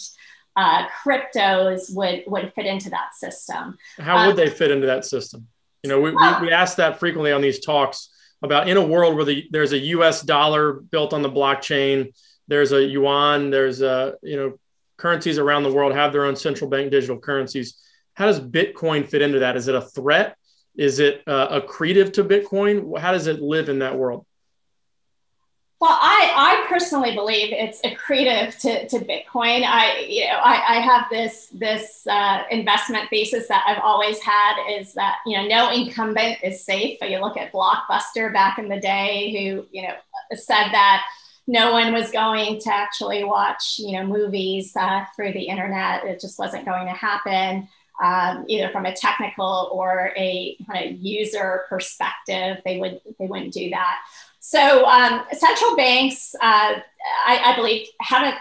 uh, 0.56 0.88
cryptos 1.04 1.94
would 1.96 2.24
would 2.28 2.54
fit 2.54 2.66
into 2.66 2.90
that 2.90 3.14
system. 3.14 3.78
How 3.98 4.18
um, 4.18 4.28
would 4.28 4.36
they 4.36 4.50
fit 4.50 4.72
into 4.72 4.88
that 4.88 5.06
system? 5.06 5.48
You 5.84 5.90
know, 5.90 6.02
we, 6.02 6.12
well, 6.12 6.42
we, 6.42 6.48
we 6.48 6.54
ask 6.54 6.78
that 6.78 7.00
frequently 7.00 7.32
on 7.32 7.42
these 7.42 7.60
talks 7.60 8.10
about 8.42 8.68
in 8.68 8.78
a 8.78 8.84
world 8.84 9.16
where 9.16 9.26
the, 9.26 9.48
there's 9.52 9.72
a 9.72 9.78
U.S. 9.78 10.22
dollar 10.22 10.74
built 10.74 11.14
on 11.14 11.22
the 11.22 11.30
blockchain, 11.30 12.14
there's 12.48 12.72
a 12.72 12.84
yuan, 12.84 13.50
there's 13.50 13.82
a 13.82 14.16
you 14.22 14.36
know 14.36 14.60
currencies 14.98 15.38
around 15.38 15.64
the 15.64 15.74
world 15.74 15.94
have 15.94 16.14
their 16.14 16.26
own 16.26 16.36
central 16.36 16.70
bank 16.70 16.92
digital 16.92 17.20
currencies. 17.20 17.76
How 18.16 18.26
does 18.26 18.40
Bitcoin 18.40 19.08
fit 19.08 19.22
into 19.22 19.40
that? 19.40 19.56
Is 19.56 19.68
it 19.68 19.76
a 19.76 19.82
threat? 19.82 20.38
Is 20.76 21.00
it 21.00 21.24
uh, 21.28 21.60
accretive 21.60 22.14
to 22.14 22.24
Bitcoin? 22.24 22.98
How 22.98 23.12
does 23.12 23.28
it 23.28 23.42
live 23.42 23.70
in 23.70 23.80
that 23.80 23.98
world? 23.98 24.26
Well, 25.82 25.92
I, 26.02 26.32
I 26.36 26.70
personally 26.70 27.14
believe 27.14 27.52
it's 27.52 27.82
accretive 27.82 28.58
to, 28.62 28.88
to 28.88 29.06
Bitcoin. 29.06 29.64
I, 29.66 30.06
you 30.08 30.26
know, 30.26 30.40
I, 30.42 30.78
I 30.78 30.80
have 30.80 31.06
this, 31.12 31.48
this 31.54 32.08
uh, 32.08 32.44
investment 32.50 33.10
thesis 33.10 33.48
that 33.50 33.66
I've 33.68 33.84
always 33.84 34.20
had 34.20 34.56
is 34.80 34.94
that, 34.94 35.18
you 35.26 35.38
know, 35.38 35.46
no 35.46 35.72
incumbent 35.72 36.38
is 36.42 36.64
safe. 36.64 36.98
But 37.00 37.10
you 37.10 37.20
look 37.20 37.38
at 37.38 37.52
Blockbuster 37.52 38.32
back 38.32 38.58
in 38.58 38.70
the 38.70 38.80
day 38.80 39.32
who, 39.32 39.66
you 39.72 39.84
know, 39.84 39.94
said 40.34 40.70
that 40.72 41.06
no 41.46 41.74
one 41.74 41.94
was 41.94 42.10
going 42.10 42.60
to 42.62 42.74
actually 42.74 43.24
watch, 43.26 43.76
you 43.78 43.92
know, 43.92 44.08
movies 44.08 44.76
uh, 44.76 45.04
through 45.16 45.34
the 45.34 45.44
internet. 45.44 46.06
It 46.06 46.22
just 46.22 46.40
wasn't 46.40 46.66
going 46.66 46.88
to 46.88 46.94
happen. 46.94 47.68
Um, 48.04 48.44
either 48.50 48.70
from 48.72 48.86
a 48.86 48.94
technical 48.94 49.70
or 49.72 50.12
a 50.18 50.58
kind 50.70 50.90
of 50.90 51.02
user 51.02 51.64
perspective, 51.70 52.58
they 52.66 52.78
would 52.78 53.00
they 53.20 53.28
wouldn't 53.28 53.54
do 53.54 53.70
that. 53.70 54.00
So 54.48 54.86
um, 54.86 55.24
central 55.32 55.76
banks, 55.76 56.36
uh, 56.36 56.76
I, 57.26 57.42
I, 57.44 57.56
believe, 57.56 57.88
haven't 58.00 58.36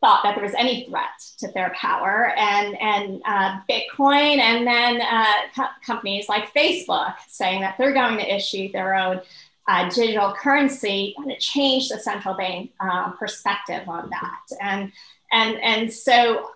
thought 0.00 0.22
that 0.22 0.34
there 0.34 0.44
was 0.44 0.54
any 0.54 0.86
threat 0.88 1.10
to 1.38 1.48
their 1.48 1.74
power, 1.78 2.32
and 2.36 2.80
and 2.80 3.22
uh, 3.26 3.60
Bitcoin, 3.68 4.38
and 4.38 4.66
then 4.66 5.02
uh, 5.02 5.34
co- 5.54 5.74
companies 5.84 6.30
like 6.30 6.54
Facebook 6.54 7.14
saying 7.28 7.60
that 7.60 7.76
they're 7.76 7.92
going 7.92 8.16
to 8.16 8.34
issue 8.34 8.72
their 8.72 8.94
own 8.94 9.20
uh, 9.68 9.88
digital 9.90 10.32
currency, 10.32 11.14
going 11.18 11.28
to 11.28 11.38
change 11.38 11.90
the 11.90 11.98
central 11.98 12.34
bank 12.34 12.72
um, 12.80 13.16
perspective 13.18 13.86
on 13.86 14.08
that, 14.08 14.56
and 14.62 14.92
and 15.30 15.58
and 15.62 15.92
so 15.92 16.50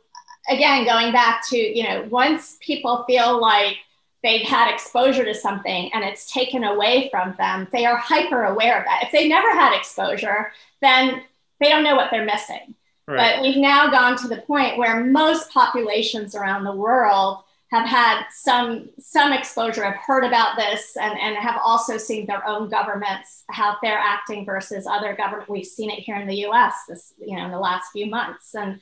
again, 0.48 0.84
going 0.84 1.12
back 1.12 1.46
to 1.48 1.56
you 1.56 1.84
know, 1.84 2.06
once 2.10 2.58
people 2.60 3.04
feel 3.06 3.40
like 3.40 3.76
they've 4.22 4.46
had 4.46 4.72
exposure 4.72 5.24
to 5.24 5.34
something 5.34 5.90
and 5.92 6.04
it's 6.04 6.32
taken 6.32 6.64
away 6.64 7.08
from 7.10 7.34
them, 7.38 7.68
they 7.72 7.86
are 7.86 7.96
hyper 7.96 8.44
aware 8.44 8.78
of 8.78 8.84
that. 8.84 9.04
If 9.04 9.12
they 9.12 9.28
never 9.28 9.50
had 9.50 9.76
exposure, 9.76 10.52
then 10.80 11.22
they 11.60 11.68
don't 11.68 11.84
know 11.84 11.96
what 11.96 12.10
they're 12.10 12.24
missing. 12.24 12.74
Right. 13.06 13.36
But 13.36 13.42
we've 13.42 13.56
now 13.56 13.90
gone 13.90 14.16
to 14.18 14.28
the 14.28 14.42
point 14.42 14.76
where 14.76 15.04
most 15.04 15.50
populations 15.50 16.34
around 16.34 16.64
the 16.64 16.74
world 16.74 17.42
have 17.70 17.86
had 17.86 18.24
some 18.30 18.88
some 18.98 19.32
exposure, 19.32 19.84
have 19.84 19.96
heard 19.96 20.24
about 20.24 20.56
this, 20.56 20.96
and, 20.96 21.18
and 21.18 21.36
have 21.36 21.60
also 21.62 21.96
seen 21.98 22.26
their 22.26 22.46
own 22.46 22.68
governments 22.68 23.44
how 23.50 23.76
they're 23.82 23.98
acting 23.98 24.44
versus 24.44 24.86
other 24.86 25.14
government. 25.14 25.50
We've 25.50 25.66
seen 25.66 25.90
it 25.90 26.00
here 26.00 26.16
in 26.16 26.26
the 26.26 26.36
U.S. 26.36 26.74
this 26.88 27.14
you 27.18 27.36
know 27.36 27.44
in 27.44 27.50
the 27.50 27.58
last 27.58 27.92
few 27.92 28.06
months, 28.06 28.54
and 28.54 28.80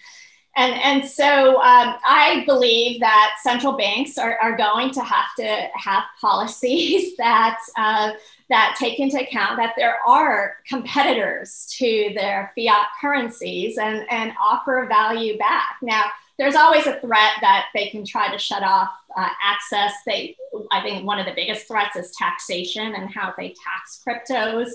and, 0.57 0.75
and 0.75 1.09
so 1.09 1.57
um, 1.57 1.97
I 2.07 2.43
believe 2.47 3.01
that 3.01 3.37
central 3.43 3.75
banks 3.75 4.17
are, 4.17 4.39
are 4.39 4.57
going 4.57 4.91
to 4.93 5.03
have 5.03 5.35
to 5.39 5.69
have 5.75 6.05
policies 6.19 7.15
that, 7.19 7.59
uh, 7.77 8.13
that 8.49 8.77
take 8.79 8.99
into 8.99 9.21
account 9.21 9.59
that 9.59 9.75
there 9.77 9.99
are 10.07 10.57
competitors 10.67 11.67
to 11.79 12.13
their 12.15 12.53
fiat 12.57 12.87
currencies 13.01 13.77
and, 13.77 14.07
and 14.11 14.33
offer 14.43 14.87
value 14.89 15.37
back. 15.37 15.77
Now, 15.83 16.07
there's 16.39 16.55
always 16.55 16.87
a 16.87 17.01
threat 17.01 17.33
that 17.41 17.67
they 17.75 17.89
can 17.89 18.05
try 18.05 18.31
to 18.33 18.39
shut 18.39 18.63
off 18.63 18.91
uh, 19.15 19.29
access. 19.43 19.93
They, 20.07 20.37
I 20.71 20.81
think 20.81 21.07
one 21.07 21.19
of 21.19 21.27
the 21.27 21.33
biggest 21.35 21.69
threats 21.69 21.97
is 21.97 22.15
taxation 22.17 22.95
and 22.95 23.13
how 23.13 23.35
they 23.37 23.55
tax 23.65 24.03
cryptos. 24.07 24.69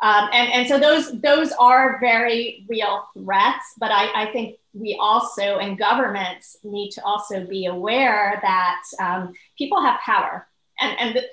Um, 0.00 0.28
and, 0.32 0.52
and 0.52 0.68
so 0.68 0.78
those, 0.78 1.20
those 1.20 1.52
are 1.52 1.98
very 2.00 2.64
real 2.68 3.08
threats, 3.14 3.74
but 3.78 3.90
I, 3.90 4.24
I 4.24 4.32
think 4.32 4.56
we 4.78 4.96
also, 5.00 5.58
and 5.58 5.78
governments 5.78 6.56
need 6.62 6.90
to 6.90 7.02
also 7.04 7.44
be 7.44 7.66
aware 7.66 8.38
that 8.42 8.82
um, 9.00 9.32
people 9.56 9.80
have 9.82 10.00
power. 10.00 10.46
And, 10.80 10.98
and, 11.00 11.24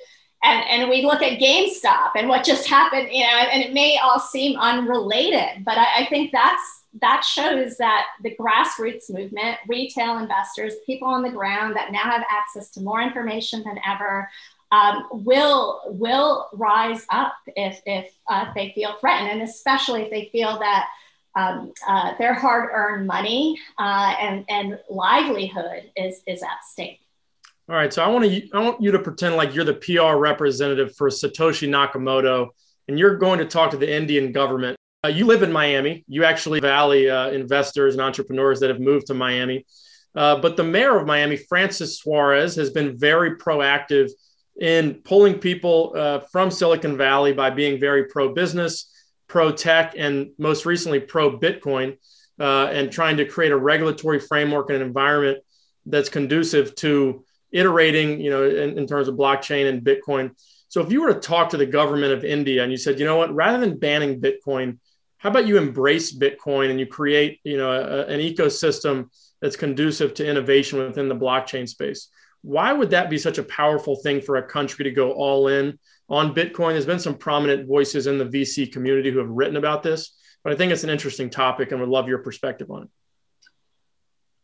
and, 0.44 0.64
and 0.70 0.90
we 0.90 1.04
look 1.04 1.22
at 1.22 1.40
GameStop 1.40 2.12
and 2.16 2.28
what 2.28 2.46
just 2.46 2.68
happened, 2.68 3.10
you 3.12 3.24
know, 3.24 3.38
and 3.52 3.64
it 3.64 3.74
may 3.74 3.98
all 3.98 4.20
seem 4.20 4.58
unrelated, 4.58 5.64
but 5.64 5.78
I, 5.78 5.88
I 6.00 6.06
think 6.10 6.32
that's, 6.32 6.84
that 7.02 7.26
shows 7.26 7.78
that 7.78 8.06
the 8.24 8.36
grassroots 8.38 9.10
movement, 9.10 9.58
retail 9.68 10.18
investors, 10.18 10.74
people 10.86 11.10
on 11.10 11.24
the 11.24 11.30
ground 11.30 11.76
that 11.76 11.92
now 11.92 12.04
have 12.04 12.24
access 12.30 12.70
to 12.72 12.82
more 12.82 13.02
information 13.02 13.64
than 13.64 13.78
ever, 13.86 14.30
um, 14.72 15.06
will 15.12 15.82
will 15.88 16.48
rise 16.54 17.06
up 17.12 17.34
if 17.48 17.82
if 17.86 18.12
uh, 18.28 18.46
they 18.56 18.72
feel 18.74 18.96
threatened, 19.00 19.30
and 19.30 19.42
especially 19.42 20.04
if 20.04 20.10
they 20.10 20.30
feel 20.32 20.58
that 20.60 20.88
um, 21.36 21.74
uh, 21.88 22.14
their 22.18 22.34
hard-earned 22.34 23.08
money 23.08 23.60
uh, 23.78 24.16
and 24.20 24.46
and 24.50 24.80
livelihood 24.90 25.92
is 25.96 26.22
is 26.28 26.42
at 26.42 26.64
stake. 26.70 27.00
All 27.68 27.76
right, 27.76 27.92
so 27.92 28.04
I 28.04 28.08
want 28.08 28.26
to 28.26 28.50
I 28.54 28.60
want 28.60 28.82
you 28.82 28.92
to 28.92 29.00
pretend 29.00 29.36
like 29.36 29.56
you're 29.56 29.66
the 29.66 29.74
PR 29.74 30.18
representative 30.18 30.96
for 30.96 31.10
Satoshi 31.10 31.68
Nakamoto, 31.68 32.50
and 32.88 33.00
you're 33.00 33.18
going 33.18 33.40
to 33.40 33.46
talk 33.46 33.72
to 33.72 33.78
the 33.78 33.92
Indian 33.92 34.32
government. 34.32 34.78
Uh, 35.04 35.10
you 35.10 35.26
live 35.26 35.44
in 35.44 35.52
Miami. 35.52 36.04
You 36.08 36.24
actually 36.24 36.60
Valley 36.60 37.10
uh, 37.10 37.30
investors 37.30 37.96
and 37.96 38.02
entrepreneurs 38.02 38.60
that 38.60 38.70
have 38.70 38.80
moved 38.80 39.08
to 39.08 39.14
Miami. 39.14 39.66
Uh, 40.16 40.38
but 40.38 40.56
the 40.56 40.64
mayor 40.64 40.98
of 40.98 41.06
Miami, 41.06 41.36
Francis 41.36 42.00
Suarez, 42.00 42.56
has 42.56 42.70
been 42.70 42.98
very 42.98 43.36
proactive 43.36 44.10
in 44.60 44.96
pulling 45.04 45.40
people 45.40 45.94
uh, 45.96 46.20
from 46.32 46.50
Silicon 46.50 46.96
Valley 46.96 47.34
by 47.34 47.50
being 47.50 47.80
very 47.80 48.06
pro 48.06 48.34
business, 48.34 48.92
pro 49.28 49.52
tech, 49.52 49.94
and 49.98 50.32
most 50.38 50.66
recently 50.66 51.00
pro 51.00 51.38
Bitcoin, 51.38 51.98
uh, 52.40 52.68
and 52.68 52.92
trying 52.92 53.18
to 53.18 53.26
create 53.26 53.52
a 53.52 53.58
regulatory 53.58 54.20
framework 54.20 54.70
and 54.70 54.82
an 54.82 54.88
environment 54.88 55.40
that's 55.86 56.10
conducive 56.10 56.76
to 56.76 57.24
iterating, 57.52 58.20
you 58.20 58.30
know, 58.30 58.44
in, 58.44 58.78
in 58.78 58.88
terms 58.88 59.08
of 59.08 59.16
blockchain 59.16 59.70
and 59.70 59.84
Bitcoin. 59.84 60.32
So 60.68 60.82
if 60.82 60.92
you 60.92 61.02
were 61.02 61.14
to 61.14 61.20
talk 61.20 61.50
to 61.50 61.58
the 61.58 61.66
government 61.66 62.12
of 62.12 62.26
India 62.26 62.64
and 62.64 62.72
you 62.72 62.78
said, 62.78 63.00
you 63.00 63.06
know 63.06 63.18
what, 63.18 63.34
rather 63.34 63.60
than 63.60 63.78
banning 63.78 64.20
Bitcoin, 64.20 64.80
how 65.18 65.30
about 65.30 65.48
you 65.48 65.58
embrace 65.58 66.16
Bitcoin 66.16 66.70
and 66.70 66.80
you 66.80 66.86
create, 66.86 67.40
you 67.44 67.58
know, 67.58 67.72
a, 67.72 68.06
an 68.08 68.20
ecosystem 68.20 69.10
that's 69.42 69.56
conducive 69.56 70.14
to 70.16 70.28
innovation 70.28 70.80
within 70.80 71.08
the 71.08 71.16
blockchain 71.16 71.70
space? 71.70 72.10
why 72.46 72.72
would 72.72 72.92
that 72.92 73.10
be 73.10 73.18
such 73.18 73.40
a 73.40 73.44
powerful 73.44 73.96
thing 73.96 74.22
for 74.22 74.36
a 74.36 74.48
country 74.48 74.84
to 74.84 74.92
go 74.92 75.12
all 75.14 75.48
in 75.48 75.80
on 76.10 76.36
Bitcoin? 76.36 76.72
There's 76.72 76.86
been 76.86 77.00
some 77.00 77.18
prominent 77.18 77.68
voices 77.68 78.08
in 78.08 78.18
the 78.18 78.26
VC 78.26 78.72
community 78.72 79.12
who 79.12 79.20
have 79.20 79.30
written 79.30 79.58
about 79.58 79.84
this, 79.84 80.16
but 80.44 80.54
I 80.54 80.56
think 80.56 80.72
it's 80.72 80.84
an 80.84 80.90
interesting 80.90 81.30
topic 81.30 81.72
and 81.72 81.80
would 81.80 81.90
love 81.90 82.08
your 82.08 82.20
perspective 82.20 82.70
on 82.72 82.84
it. 82.84 82.90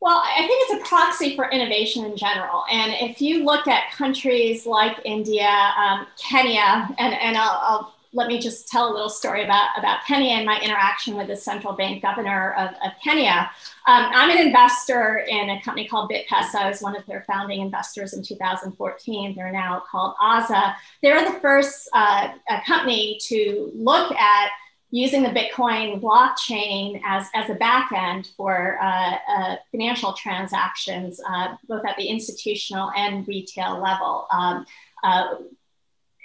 Well, 0.01 0.17
I 0.17 0.47
think 0.47 0.63
it's 0.67 0.83
a 0.83 0.89
proxy 0.89 1.35
for 1.35 1.49
innovation 1.51 2.05
in 2.05 2.17
general. 2.17 2.63
And 2.71 2.91
if 3.07 3.21
you 3.21 3.43
look 3.45 3.67
at 3.67 3.91
countries 3.91 4.65
like 4.65 4.97
India, 5.05 5.47
um, 5.77 6.07
Kenya, 6.17 6.89
and, 6.97 7.13
and 7.13 7.37
I'll, 7.37 7.59
I'll 7.61 7.95
let 8.13 8.27
me 8.27 8.39
just 8.39 8.67
tell 8.67 8.91
a 8.91 8.93
little 8.93 9.09
story 9.09 9.43
about, 9.43 9.69
about 9.77 10.03
Kenya 10.05 10.31
and 10.31 10.45
my 10.45 10.59
interaction 10.59 11.15
with 11.15 11.27
the 11.27 11.35
central 11.35 11.73
bank 11.73 12.01
governor 12.01 12.53
of, 12.53 12.69
of 12.85 12.91
Kenya. 13.03 13.49
Um, 13.87 14.05
I'm 14.13 14.29
an 14.29 14.45
investor 14.45 15.25
in 15.29 15.49
a 15.49 15.61
company 15.61 15.87
called 15.87 16.11
BitPesa. 16.11 16.55
I 16.55 16.69
was 16.69 16.81
one 16.81 16.95
of 16.95 17.05
their 17.05 17.23
founding 17.25 17.61
investors 17.61 18.13
in 18.13 18.21
2014. 18.21 19.35
They're 19.35 19.51
now 19.51 19.83
called 19.89 20.15
Aza. 20.21 20.75
They're 21.01 21.31
the 21.31 21.39
first 21.39 21.89
uh, 21.93 22.33
company 22.65 23.17
to 23.27 23.71
look 23.73 24.11
at 24.13 24.49
using 24.91 25.23
the 25.23 25.29
Bitcoin 25.29 26.01
blockchain 26.01 27.01
as, 27.05 27.27
as 27.33 27.49
a 27.49 27.55
backend 27.55 28.27
for 28.35 28.77
uh, 28.81 29.15
uh, 29.27 29.55
financial 29.71 30.13
transactions, 30.13 31.19
uh, 31.27 31.55
both 31.67 31.85
at 31.85 31.95
the 31.95 32.05
institutional 32.05 32.91
and 32.91 33.25
retail 33.27 33.81
level, 33.81 34.27
um, 34.31 34.65
uh, 35.03 35.35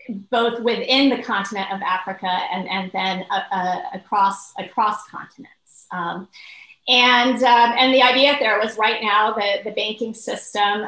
both 0.09 0.61
within 0.61 1.09
the 1.09 1.23
continent 1.23 1.71
of 1.73 1.81
Africa 1.83 2.27
and, 2.27 2.69
and 2.69 2.91
then 2.93 3.25
uh, 3.31 3.43
uh, 3.51 3.81
across, 3.95 4.53
across 4.59 5.07
continents. 5.09 5.87
Um, 5.91 6.29
and, 6.89 7.43
um, 7.43 7.73
and 7.77 7.93
the 7.93 8.03
idea 8.03 8.37
there 8.39 8.61
was 8.61 8.79
right 8.79 9.03
now 9.03 9.33
the, 9.33 9.63
the 9.65 9.73
banking 9.73 10.15
system, 10.15 10.83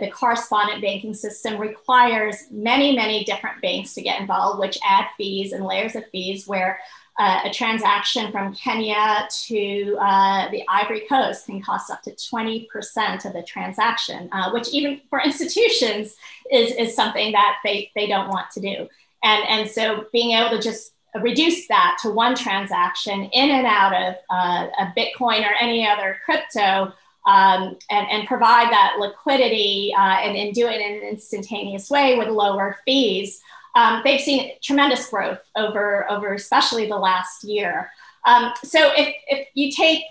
the 0.00 0.10
correspondent 0.12 0.82
banking 0.82 1.14
system 1.14 1.58
requires 1.60 2.36
many, 2.50 2.96
many 2.96 3.22
different 3.22 3.62
banks 3.62 3.94
to 3.94 4.02
get 4.02 4.20
involved, 4.20 4.58
which 4.58 4.76
add 4.84 5.06
fees 5.16 5.52
and 5.52 5.64
layers 5.64 5.94
of 5.94 6.04
fees 6.10 6.48
where 6.48 6.80
uh, 7.18 7.40
a 7.44 7.50
transaction 7.50 8.30
from 8.30 8.54
Kenya 8.54 9.26
to 9.46 9.96
uh, 10.00 10.50
the 10.50 10.62
Ivory 10.68 11.02
Coast 11.08 11.46
can 11.46 11.62
cost 11.62 11.90
up 11.90 12.02
to 12.02 12.10
20% 12.10 13.24
of 13.24 13.32
the 13.32 13.42
transaction, 13.42 14.28
uh, 14.32 14.50
which 14.50 14.68
even 14.68 15.00
for 15.08 15.22
institutions 15.22 16.16
is, 16.52 16.72
is 16.72 16.94
something 16.94 17.32
that 17.32 17.56
they, 17.64 17.90
they 17.94 18.06
don't 18.06 18.28
want 18.28 18.50
to 18.52 18.60
do. 18.60 18.88
And, 19.24 19.48
and 19.48 19.70
so 19.70 20.06
being 20.12 20.32
able 20.32 20.50
to 20.50 20.60
just 20.60 20.92
reduce 21.22 21.66
that 21.68 21.98
to 22.02 22.10
one 22.10 22.34
transaction 22.34 23.24
in 23.24 23.50
and 23.50 23.66
out 23.66 23.94
of 23.94 24.14
uh, 24.30 24.66
a 24.78 24.92
Bitcoin 24.96 25.40
or 25.40 25.54
any 25.58 25.86
other 25.86 26.18
crypto 26.24 26.92
um, 27.26 27.76
and, 27.90 28.06
and, 28.08 28.28
provide 28.28 28.70
that 28.70 28.98
liquidity 29.00 29.92
uh, 29.98 30.00
and, 30.00 30.36
and 30.36 30.54
do 30.54 30.68
it 30.68 30.80
in 30.80 30.98
an 30.98 31.08
instantaneous 31.08 31.90
way 31.90 32.16
with 32.16 32.28
lower 32.28 32.78
fees 32.84 33.42
um, 33.76 34.00
they've 34.04 34.20
seen 34.20 34.52
tremendous 34.62 35.08
growth 35.08 35.42
over, 35.54 36.10
over 36.10 36.34
especially 36.34 36.88
the 36.88 36.96
last 36.96 37.44
year. 37.44 37.90
Um, 38.24 38.52
so 38.64 38.90
if, 38.96 39.14
if 39.28 39.48
you 39.54 39.70
take, 39.70 40.02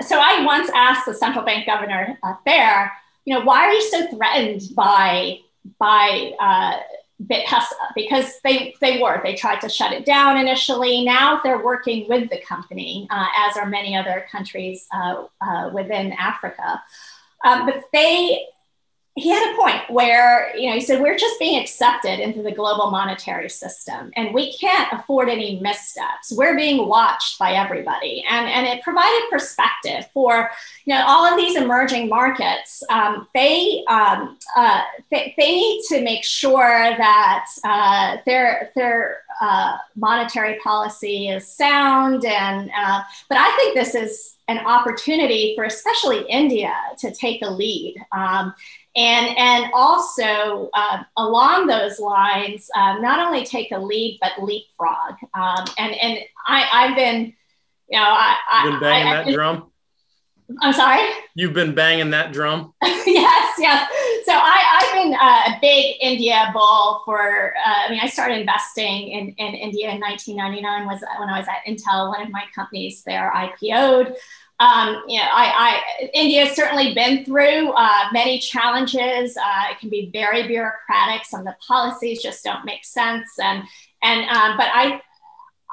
so 0.00 0.18
I 0.20 0.44
once 0.44 0.68
asked 0.74 1.06
the 1.06 1.14
central 1.14 1.44
bank 1.44 1.64
governor 1.64 2.18
uh, 2.24 2.34
there, 2.44 2.92
you 3.24 3.34
know, 3.34 3.44
why 3.44 3.60
are 3.66 3.72
you 3.72 3.82
so 3.82 4.08
threatened 4.08 4.62
by, 4.74 5.38
by 5.78 6.32
uh, 6.40 6.80
BitPesa? 7.22 7.72
Because 7.94 8.32
they, 8.42 8.74
they 8.80 9.00
were, 9.00 9.20
they 9.22 9.36
tried 9.36 9.60
to 9.60 9.68
shut 9.68 9.92
it 9.92 10.04
down 10.04 10.36
initially. 10.36 11.04
Now 11.04 11.40
they're 11.42 11.64
working 11.64 12.08
with 12.08 12.28
the 12.30 12.40
company, 12.40 13.06
uh, 13.10 13.28
as 13.46 13.56
are 13.56 13.66
many 13.66 13.96
other 13.96 14.26
countries 14.30 14.86
uh, 14.92 15.24
uh, 15.40 15.70
within 15.72 16.12
Africa. 16.14 16.82
Um, 17.44 17.64
but 17.64 17.84
they 17.92 18.44
he 19.16 19.30
had 19.30 19.50
a 19.50 19.56
point 19.56 19.90
where 19.90 20.54
you 20.56 20.68
know 20.68 20.74
he 20.74 20.80
said 20.80 21.00
we're 21.00 21.16
just 21.16 21.38
being 21.38 21.60
accepted 21.60 22.20
into 22.20 22.42
the 22.42 22.52
global 22.52 22.90
monetary 22.90 23.48
system 23.48 24.10
and 24.14 24.34
we 24.34 24.52
can't 24.58 24.92
afford 24.92 25.30
any 25.30 25.58
missteps. 25.60 26.32
We're 26.36 26.54
being 26.54 26.86
watched 26.86 27.38
by 27.38 27.52
everybody. 27.52 28.22
And 28.28 28.46
and 28.46 28.66
it 28.66 28.84
provided 28.84 29.30
perspective 29.30 30.06
for 30.12 30.50
you 30.84 30.94
know 30.94 31.02
all 31.06 31.24
of 31.24 31.38
these 31.38 31.56
emerging 31.56 32.10
markets. 32.10 32.82
Um, 32.90 33.26
they, 33.34 33.84
um, 33.88 34.38
uh, 34.54 34.82
they, 35.10 35.34
they 35.38 35.52
need 35.52 35.82
to 35.88 36.02
make 36.02 36.22
sure 36.22 36.94
that 36.98 37.46
uh, 37.64 38.18
their 38.26 38.70
their 38.76 39.22
uh, 39.40 39.78
monetary 39.96 40.58
policy 40.62 41.28
is 41.28 41.46
sound 41.46 42.24
and 42.24 42.70
uh, 42.76 43.02
but 43.28 43.36
i 43.38 43.54
think 43.56 43.74
this 43.74 43.94
is 43.94 44.36
an 44.48 44.58
opportunity 44.58 45.54
for 45.54 45.64
especially 45.64 46.24
india 46.30 46.72
to 46.98 47.10
take 47.12 47.42
a 47.42 47.50
lead. 47.50 47.96
Um, 48.12 48.54
and 48.96 49.36
and 49.38 49.70
also 49.74 50.70
uh, 50.72 51.02
along 51.18 51.66
those 51.66 52.00
lines, 52.00 52.68
uh, 52.74 52.98
not 52.98 53.24
only 53.24 53.44
take 53.44 53.70
a 53.70 53.78
lead 53.78 54.18
but 54.20 54.42
leapfrog. 54.42 55.16
Um, 55.34 55.66
and 55.78 55.94
and 55.94 56.18
I 56.46 56.66
I've 56.72 56.96
been, 56.96 57.34
you 57.88 57.98
know, 57.98 58.04
I 58.04 58.70
been 58.70 58.80
banging 58.80 59.12
I, 59.12 59.24
that 59.24 59.32
drum. 59.32 59.70
I'm 60.60 60.72
sorry. 60.72 61.10
You've 61.34 61.52
been 61.52 61.74
banging 61.74 62.10
that 62.10 62.32
drum. 62.32 62.72
yes, 62.82 63.54
yes. 63.58 63.90
So 64.24 64.32
I, 64.32 64.80
I've 64.80 64.94
been 64.94 65.14
uh, 65.14 65.56
a 65.56 65.58
big 65.60 65.96
India 66.00 66.50
bull 66.52 67.02
for. 67.04 67.54
Uh, 67.56 67.86
I 67.86 67.90
mean, 67.90 68.00
I 68.00 68.06
started 68.06 68.38
investing 68.38 69.08
in, 69.08 69.28
in 69.30 69.54
India 69.54 69.90
in 69.90 70.00
1999. 70.00 70.86
Was 70.86 71.00
when 71.18 71.28
I 71.28 71.38
was 71.38 71.48
at 71.48 71.66
Intel. 71.66 72.08
One 72.08 72.22
of 72.22 72.30
my 72.30 72.44
companies 72.54 73.02
there 73.04 73.32
IPO'd. 73.34 74.16
Um, 74.58 75.02
you 75.06 75.18
know, 75.18 75.28
I, 75.30 75.82
I, 76.00 76.10
India 76.14 76.46
has 76.46 76.56
certainly 76.56 76.94
been 76.94 77.24
through 77.24 77.72
uh, 77.72 78.04
many 78.12 78.38
challenges. 78.38 79.36
Uh, 79.36 79.64
it 79.70 79.78
can 79.78 79.90
be 79.90 80.08
very 80.12 80.46
bureaucratic. 80.46 81.26
Some 81.26 81.40
of 81.40 81.46
the 81.46 81.56
policies 81.66 82.22
just 82.22 82.42
don't 82.42 82.64
make 82.64 82.84
sense. 82.84 83.28
And, 83.38 83.64
and 84.02 84.28
um, 84.30 84.56
but 84.56 84.68
I, 84.72 85.02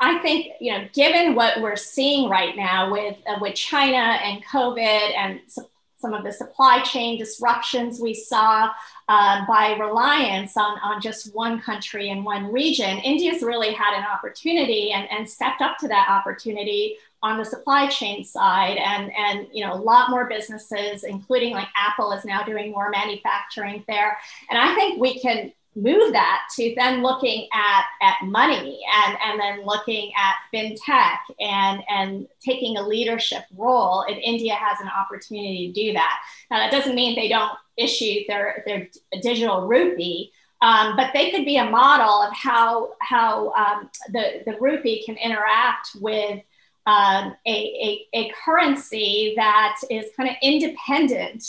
I 0.02 0.18
think 0.20 0.54
you 0.60 0.74
know, 0.74 0.86
given 0.94 1.36
what 1.36 1.62
we're 1.62 1.78
seeing 1.78 2.30
right 2.30 2.56
now 2.58 2.92
with 2.92 3.16
uh, 3.26 3.38
with 3.40 3.56
China 3.56 3.98
and 3.98 4.44
COVID 4.46 5.16
and 5.16 5.40
su- 5.48 5.66
some 5.98 6.14
of 6.14 6.26
the 6.26 6.34
supply 6.34 6.82
chain 6.82 7.18
disruptions 7.18 8.02
we 8.02 8.14
saw 8.14 8.70
uh, 9.08 9.46
by 9.48 9.78
reliance 9.80 10.58
on, 10.58 10.78
on 10.80 11.02
just 11.02 11.34
one 11.34 11.62
country 11.62 12.10
and 12.10 12.26
one 12.26 12.52
region, 12.52 12.98
India's 12.98 13.42
really 13.42 13.72
had 13.72 13.98
an 13.98 14.04
opportunity 14.04 14.92
and, 14.92 15.10
and 15.10 15.30
stepped 15.30 15.62
up 15.62 15.78
to 15.78 15.88
that 15.88 16.10
opportunity 16.10 16.98
on 17.24 17.38
the 17.38 17.46
supply 17.46 17.88
chain 17.88 18.24
side 18.24 18.78
and 18.78 19.12
and 19.18 19.48
you 19.52 19.66
know 19.66 19.74
a 19.74 19.82
lot 19.82 20.10
more 20.10 20.28
businesses 20.28 21.04
including 21.04 21.54
like 21.54 21.70
apple 21.76 22.12
is 22.12 22.26
now 22.26 22.44
doing 22.44 22.72
more 22.72 22.90
manufacturing 22.90 23.84
there. 23.88 24.18
And 24.50 24.60
i 24.60 24.76
think 24.76 25.02
we 25.02 25.20
can 25.20 25.52
move 25.76 26.14
that 26.14 26.42
to 26.56 26.72
then 26.76 27.02
looking 27.02 27.48
at 27.52 27.86
at 28.02 28.16
money 28.28 28.80
and 28.96 29.18
and 29.26 29.40
then 29.40 29.66
looking 29.66 30.12
at 30.16 30.36
fintech 30.54 31.18
and 31.40 31.82
and 31.90 32.28
taking 32.46 32.78
a 32.78 32.88
leadership 32.88 33.44
role 33.58 34.02
and 34.02 34.18
india 34.18 34.54
has 34.54 34.80
an 34.82 34.88
opportunity 34.88 35.68
to 35.68 35.74
do 35.74 35.94
that. 35.94 36.20
Now 36.52 36.58
that 36.58 36.72
doesn't 36.72 36.94
mean 36.94 37.16
they 37.16 37.30
don't 37.30 37.58
issue 37.78 38.20
their 38.28 38.64
their 38.68 38.88
digital 39.22 39.66
rupee 39.66 40.32
um, 40.62 40.96
but 40.96 41.12
they 41.14 41.30
could 41.30 41.44
be 41.44 41.58
a 41.58 41.70
model 41.70 42.22
of 42.22 42.34
how 42.34 42.94
how 43.00 43.52
um, 43.52 43.90
the 44.12 44.44
the 44.46 44.58
rupee 44.62 45.04
can 45.06 45.18
interact 45.18 45.90
with 46.00 46.42
um, 46.86 47.36
a, 47.46 47.50
a, 47.50 48.08
a, 48.14 48.32
currency 48.44 49.34
that 49.38 49.78
is 49.90 50.06
kind 50.18 50.30
of 50.30 50.36
independent 50.42 51.46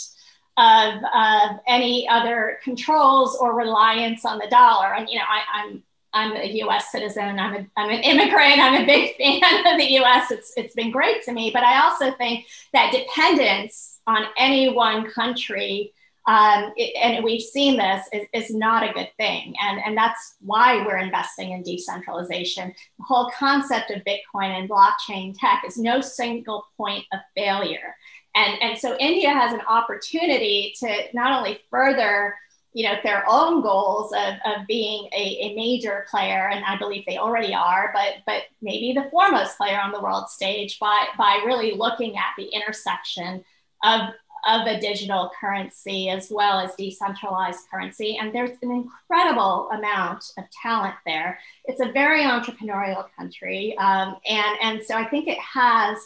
of, 0.57 0.93
of 1.13 1.59
any 1.67 2.07
other 2.07 2.59
controls 2.63 3.35
or 3.35 3.53
reliance 3.53 4.23
on 4.23 4.37
the 4.37 4.47
dollar. 4.47 4.93
And, 4.93 5.09
you 5.09 5.17
know, 5.19 5.25
I, 5.27 5.41
I'm, 5.61 5.83
I'm 6.13 6.37
a 6.37 6.45
US 6.63 6.89
citizen, 6.91 7.37
I'm, 7.37 7.53
a, 7.53 7.67
I'm 7.75 7.89
an 7.89 8.01
immigrant, 8.03 8.59
I'm 8.59 8.83
a 8.83 8.85
big 8.85 9.15
fan 9.41 9.67
of 9.67 9.77
the 9.77 9.97
US. 9.99 10.31
It's, 10.31 10.53
it's 10.55 10.73
been 10.73 10.91
great 10.91 11.23
to 11.23 11.33
me. 11.33 11.51
But 11.53 11.63
I 11.63 11.83
also 11.83 12.11
think 12.11 12.45
that 12.71 12.93
dependence 12.93 13.99
on 14.07 14.23
any 14.37 14.71
one 14.71 15.11
country 15.11 15.91
um, 16.27 16.73
it, 16.75 16.95
and 16.95 17.23
we've 17.23 17.41
seen 17.41 17.77
this 17.77 18.05
is, 18.11 18.27
is 18.33 18.53
not 18.53 18.83
a 18.83 18.93
good 18.93 19.09
thing. 19.17 19.53
And, 19.61 19.79
and 19.85 19.95
that's 19.95 20.35
why 20.41 20.83
we're 20.85 20.97
investing 20.97 21.51
in 21.51 21.61
decentralization. 21.61 22.73
The 22.97 23.03
whole 23.03 23.31
concept 23.37 23.91
of 23.91 24.01
bitcoin 24.03 24.49
and 24.49 24.69
blockchain 24.69 25.35
tech 25.39 25.63
is 25.67 25.77
no 25.77 26.01
single 26.01 26.65
point 26.77 27.05
of 27.13 27.19
failure. 27.35 27.95
And, 28.35 28.61
and 28.61 28.77
so 28.77 28.97
india 28.97 29.29
has 29.29 29.53
an 29.53 29.61
opportunity 29.61 30.73
to 30.79 31.03
not 31.13 31.31
only 31.31 31.59
further 31.69 32.35
you 32.75 32.83
know 32.83 32.95
their 33.03 33.23
own 33.27 33.61
goals 33.61 34.11
of, 34.11 34.33
of 34.45 34.67
being 34.67 35.07
a, 35.15 35.37
a 35.39 35.55
major 35.55 36.05
player 36.11 36.49
and 36.49 36.63
i 36.65 36.77
believe 36.77 37.05
they 37.07 37.17
already 37.17 37.53
are 37.53 37.91
but 37.93 38.15
but 38.25 38.43
maybe 38.61 38.91
the 38.91 39.09
foremost 39.09 39.57
player 39.57 39.79
on 39.79 39.93
the 39.93 40.01
world 40.01 40.27
stage 40.27 40.77
by 40.77 41.05
by 41.17 41.41
really 41.45 41.73
looking 41.73 42.17
at 42.17 42.33
the 42.37 42.47
intersection 42.47 43.43
of 43.83 44.09
of 44.45 44.67
a 44.67 44.79
digital 44.79 45.31
currency 45.39 46.09
as 46.09 46.31
well 46.31 46.59
as 46.59 46.75
decentralized 46.75 47.61
currency. 47.69 48.17
And 48.17 48.33
there's 48.33 48.57
an 48.61 48.71
incredible 48.71 49.69
amount 49.71 50.31
of 50.37 50.45
talent 50.51 50.95
there. 51.05 51.39
It's 51.65 51.81
a 51.81 51.91
very 51.91 52.23
entrepreneurial 52.23 53.07
country. 53.17 53.77
Um, 53.77 54.17
and, 54.27 54.57
and 54.61 54.83
so 54.83 54.95
I 54.95 55.05
think 55.05 55.27
it 55.27 55.39
has 55.39 55.97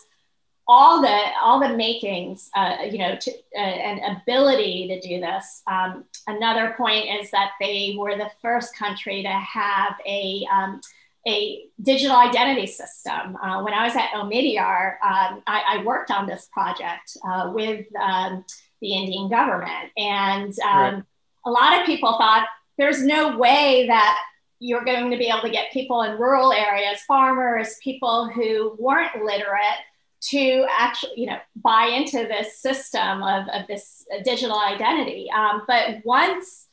all 0.71 1.02
the 1.02 1.17
all 1.41 1.60
the 1.60 1.75
makings, 1.75 2.52
uh, 2.56 2.78
you 2.89 2.99
know, 2.99 3.15
to, 3.15 3.32
uh, 3.58 3.60
and 3.60 4.21
ability 4.21 4.88
to 4.88 4.99
do 5.02 5.19
this. 5.19 5.63
Um, 5.65 6.06
another 6.28 6.75
point 6.78 7.08
is 7.19 7.32
that 7.32 7.54
they 7.60 7.95
were 7.97 8.15
the 8.15 8.30
first 8.39 8.78
country 8.78 9.23
to 9.23 9.30
have 9.30 9.95
a 10.06 10.45
um, 10.54 10.80
a 11.27 11.65
digital 11.82 12.15
identity 12.15 12.67
system. 12.67 13.36
Uh, 13.36 13.62
when 13.62 13.73
I 13.73 13.84
was 13.84 13.95
at 13.95 14.10
Omidyar, 14.12 14.93
um, 15.03 15.43
I, 15.47 15.63
I, 15.67 15.84
worked 15.84 16.12
on 16.12 16.27
this 16.27 16.47
project 16.51 17.17
uh, 17.27 17.51
with 17.53 17.86
um, 18.01 18.45
the 18.82 18.93
Indian 18.93 19.29
government. 19.29 19.91
And 19.97 20.58
um, 20.60 20.93
right. 20.95 21.03
a 21.45 21.51
lot 21.51 21.79
of 21.79 21.86
people 21.86 22.17
thought 22.17 22.47
there's 22.77 23.03
no 23.03 23.38
way 23.38 23.86
that 23.88 24.17
you're 24.60 24.86
going 24.86 25.12
to 25.12 25.17
be 25.17 25.27
able 25.27 25.41
to 25.41 25.49
get 25.49 25.71
people 25.71 26.03
in 26.03 26.17
rural 26.17 26.53
areas, 26.53 27.01
farmers, 27.08 27.75
people 27.83 28.29
who 28.29 28.75
weren't 28.79 29.23
literate, 29.23 29.79
to 30.21 30.65
actually, 30.77 31.13
you 31.15 31.25
know, 31.27 31.37
buy 31.56 31.85
into 31.85 32.27
this 32.27 32.60
system 32.60 33.23
of, 33.23 33.48
of 33.54 33.67
this 33.67 34.06
digital 34.25 34.60
identity. 34.60 35.29
Um, 35.31 35.63
but 35.65 36.02
once 36.04 36.67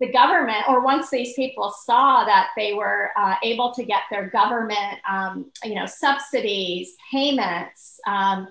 the 0.00 0.10
government, 0.10 0.64
or 0.66 0.82
once 0.82 1.10
these 1.10 1.34
people 1.34 1.70
saw 1.70 2.24
that 2.24 2.48
they 2.56 2.72
were 2.72 3.10
uh, 3.16 3.34
able 3.42 3.72
to 3.74 3.84
get 3.84 4.02
their 4.10 4.30
government, 4.30 4.98
um, 5.08 5.52
you 5.62 5.74
know, 5.74 5.84
subsidies, 5.84 6.94
payments 7.12 8.00
um, 8.06 8.48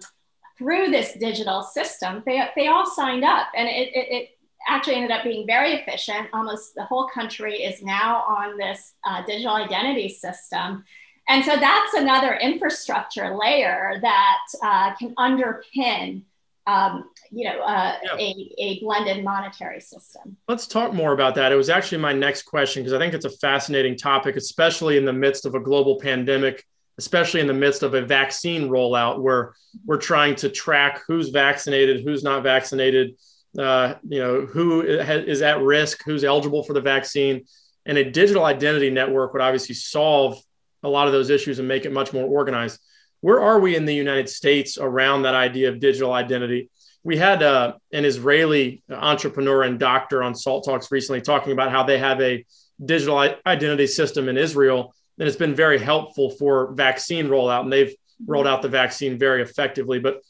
through 0.58 0.92
this 0.92 1.14
digital 1.14 1.64
system, 1.64 2.22
they, 2.26 2.48
they 2.56 2.68
all 2.68 2.86
signed 2.86 3.24
up. 3.24 3.48
And 3.56 3.68
it, 3.68 3.90
it, 3.96 4.08
it, 4.12 4.30
actually 4.68 4.96
ended 4.96 5.10
up 5.10 5.24
being 5.24 5.48
very 5.48 5.74
efficient. 5.74 6.28
Almost 6.34 6.76
the 6.76 6.84
whole 6.84 7.08
country 7.08 7.64
is 7.64 7.82
now 7.82 8.18
on 8.28 8.58
this 8.58 8.94
uh, 9.08 9.26
digital 9.26 9.56
identity 9.56 10.10
system. 10.10 10.84
And 11.30 11.44
so 11.46 11.56
that's 11.56 11.94
another 11.94 12.36
infrastructure 12.36 13.36
layer 13.36 14.00
that 14.02 14.40
uh, 14.62 14.94
can 14.96 15.16
underpin 15.16 16.24
um, 16.68 17.10
you 17.32 17.46
know, 17.46 17.60
uh, 17.62 17.96
yeah. 18.04 18.16
a, 18.18 18.56
a 18.60 18.80
blended 18.82 19.24
monetary 19.24 19.80
system. 19.80 20.38
Let's 20.48 20.68
talk 20.68 20.94
more 20.94 21.14
about 21.14 21.36
that. 21.36 21.52
It 21.52 21.56
was 21.56 21.70
actually 21.70 22.00
my 22.00 22.14
next 22.14 22.44
question 22.44 22.84
because 22.84 22.94
I 22.94 23.00
think 23.00 23.14
it's 23.14 23.26
a 23.26 23.30
fascinating 23.30 23.98
topic, 23.98 24.36
especially 24.36 24.98
in 24.98 25.06
the 25.06 25.14
midst 25.14 25.46
of 25.46 25.56
a 25.56 25.60
global 25.60 26.00
pandemic, 26.00 26.66
especially 26.98 27.40
in 27.40 27.48
the 27.48 27.54
midst 27.54 27.82
of 27.84 27.94
a 27.94 28.02
vaccine 28.02 28.70
rollout 28.70 29.22
where 29.22 29.54
we're 29.86 29.98
trying 29.98 30.36
to 30.36 30.50
track 30.50 31.02
who's 31.08 31.30
vaccinated, 31.30 32.04
who's 32.04 32.24
not 32.24 32.44
vaccinated, 32.44 33.16
uh, 33.58 33.96
you 34.08 34.20
know, 34.20 34.46
who 34.46 34.82
is 34.82 35.42
at 35.42 35.62
risk, 35.62 36.04
who's 36.06 36.24
eligible 36.24 36.64
for 36.64 36.74
the 36.74 36.82
vaccine. 36.82 37.46
And 37.86 37.98
a 37.98 38.12
digital 38.12 38.46
identity 38.46 38.90
network 38.90 39.34
would 39.34 39.42
obviously 39.42 39.76
solve 39.76 40.40
a 40.84 40.90
lot 40.90 41.08
of 41.08 41.14
those 41.14 41.30
issues 41.30 41.60
and 41.60 41.68
make 41.68 41.86
it 41.86 41.92
much 41.92 42.14
more 42.14 42.26
organized 42.26 42.80
where 43.22 43.42
are 43.42 43.60
we 43.60 43.76
in 43.76 43.86
the 43.86 43.94
United 43.94 44.30
States 44.30 44.78
around 44.78 45.24
that 45.24 45.36
idea 45.36 45.70
of 45.70 45.80
digital 45.80 46.14
identity? 46.14 46.70
We 47.04 47.18
had 47.18 47.44
uh, 47.44 47.74
an 47.94 48.06
Israeli 48.06 48.84
entrepreneur 48.90 49.64
and 49.64 49.80
doctor 49.80 50.22
on 50.24 50.36
Salt 50.36 50.66
Talks 50.66 50.92
recently 50.92 51.22
talking 51.22 51.54
about 51.54 51.72
how 51.72 51.84
they 51.84 51.98
have 51.98 52.22
a 52.22 52.46
digital 52.84 53.18
identity 53.46 53.88
system 53.88 54.30
in 54.30 54.38
Israel, 54.38 54.94
and 55.18 55.28
it's 55.28 55.38
been 55.38 55.56
very 55.56 55.80
helpful 55.80 56.30
for 56.32 56.74
vaccine 56.74 57.28
rollout, 57.28 57.62
and 57.62 57.72
they've 57.72 57.94
rolled 58.26 58.48
out 58.48 58.62
the 58.62 58.70
vaccine 58.70 59.18
very 59.18 59.42
effectively. 59.42 60.00
But 60.00 60.22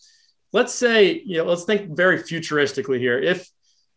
let's 0.52 0.74
say, 0.74 1.22
you 1.26 1.38
know, 1.38 1.46
let's 1.46 1.64
think 1.64 1.96
very 1.96 2.20
futuristically 2.20 3.00
here. 3.00 3.20
If 3.20 3.48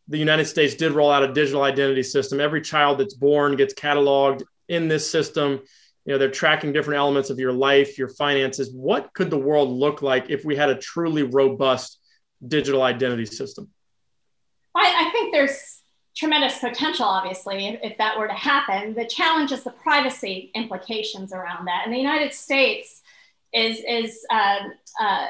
the 0.09 0.18
United 0.18 0.47
States 0.47 0.74
did 0.74 0.93
roll 0.93 1.11
out 1.11 1.22
a 1.22 1.32
digital 1.32 1.62
identity 1.62 2.03
system, 2.03 2.40
every 2.40 2.61
child 2.61 2.99
that's 2.99 3.14
born 3.14 3.57
gets 3.57 3.74
cataloged 3.74 4.43
in 4.68 4.88
this 4.88 5.11
system 5.11 5.61
you 6.05 6.12
know 6.12 6.18
they're 6.18 6.30
tracking 6.30 6.72
different 6.72 6.98
elements 6.98 7.30
of 7.30 7.38
your 7.38 7.53
life 7.53 7.98
your 7.98 8.09
finances. 8.09 8.72
What 8.72 9.12
could 9.14 9.30
the 9.30 9.38
world 9.38 9.70
look 9.70 10.03
like 10.03 10.30
if 10.30 10.44
we 10.44 10.57
had 10.57 10.70
a 10.70 10.76
truly 10.76 11.22
robust 11.22 11.98
digital 12.46 12.82
identity 12.82 13.26
system? 13.26 13.70
I, 14.74 15.07
I 15.07 15.11
think 15.11 15.32
there's 15.32 15.82
tremendous 16.14 16.59
potential 16.59 17.07
obviously 17.07 17.68
if, 17.68 17.80
if, 17.82 17.98
that 17.98 18.18
were 18.18 18.26
to 18.26 18.34
happen. 18.34 18.94
The 18.94 19.07
challenge 19.07 19.50
is 19.50 19.64
the 19.64 19.70
privacy 19.70 20.50
implications 20.55 21.32
around 21.32 21.66
that. 21.66 21.82
And 21.84 21.94
the 21.94 21.98
united 21.98 22.32
states 22.34 23.00
is 23.53 23.80
is 23.88 24.24
uh, 24.30 24.59
uh, 25.00 25.26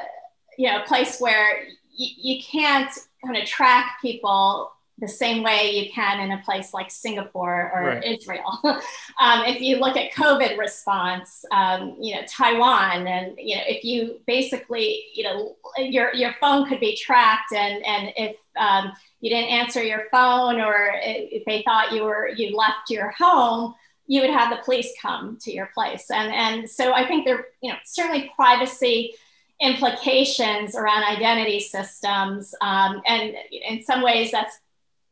you 0.57 0.69
know 0.69 0.81
a 0.81 0.85
place 0.85 1.19
where 1.19 1.59
y- 1.99 2.15
you 2.17 2.43
can't 2.43 2.91
kind 3.23 3.37
of 3.37 3.45
track 3.45 3.97
people 4.01 4.72
the 4.99 5.07
same 5.07 5.43
way 5.43 5.71
you 5.71 5.91
can 5.91 6.19
in 6.19 6.31
a 6.31 6.41
place 6.43 6.73
like 6.73 6.91
Singapore 6.91 7.71
or 7.73 7.87
right. 7.87 8.03
Israel. 8.03 8.59
um, 8.63 9.43
if 9.45 9.59
you 9.59 9.77
look 9.77 9.97
at 9.97 10.13
COVID 10.13 10.57
response, 10.57 11.43
um, 11.51 11.97
you 11.99 12.15
know, 12.15 12.21
Taiwan, 12.27 13.07
and, 13.07 13.35
you 13.37 13.55
know, 13.55 13.63
if 13.65 13.83
you 13.83 14.21
basically, 14.27 15.05
you 15.13 15.23
know, 15.23 15.55
your, 15.77 16.13
your 16.13 16.33
phone 16.39 16.67
could 16.67 16.79
be 16.79 16.95
tracked 16.95 17.53
and, 17.53 17.83
and 17.85 18.13
if 18.15 18.35
um, 18.55 18.91
you 19.19 19.31
didn't 19.31 19.49
answer 19.49 19.81
your 19.81 20.03
phone 20.11 20.61
or 20.61 20.91
if 20.95 21.43
they 21.45 21.63
thought 21.63 21.91
you 21.91 22.03
were, 22.03 22.29
you 22.29 22.55
left 22.55 22.89
your 22.89 23.11
home, 23.17 23.73
you 24.05 24.21
would 24.21 24.29
have 24.29 24.51
the 24.51 24.63
police 24.63 24.93
come 25.01 25.37
to 25.41 25.51
your 25.51 25.69
place. 25.73 26.11
And, 26.11 26.31
and 26.31 26.69
so 26.69 26.93
I 26.93 27.07
think 27.07 27.25
there, 27.25 27.47
you 27.61 27.71
know, 27.71 27.77
certainly 27.83 28.31
privacy 28.35 29.15
implications 29.61 30.75
around 30.75 31.03
identity 31.03 31.59
systems. 31.59 32.53
Um, 32.61 33.01
and 33.07 33.35
in 33.51 33.81
some 33.81 34.03
ways, 34.03 34.29
that's 34.31 34.59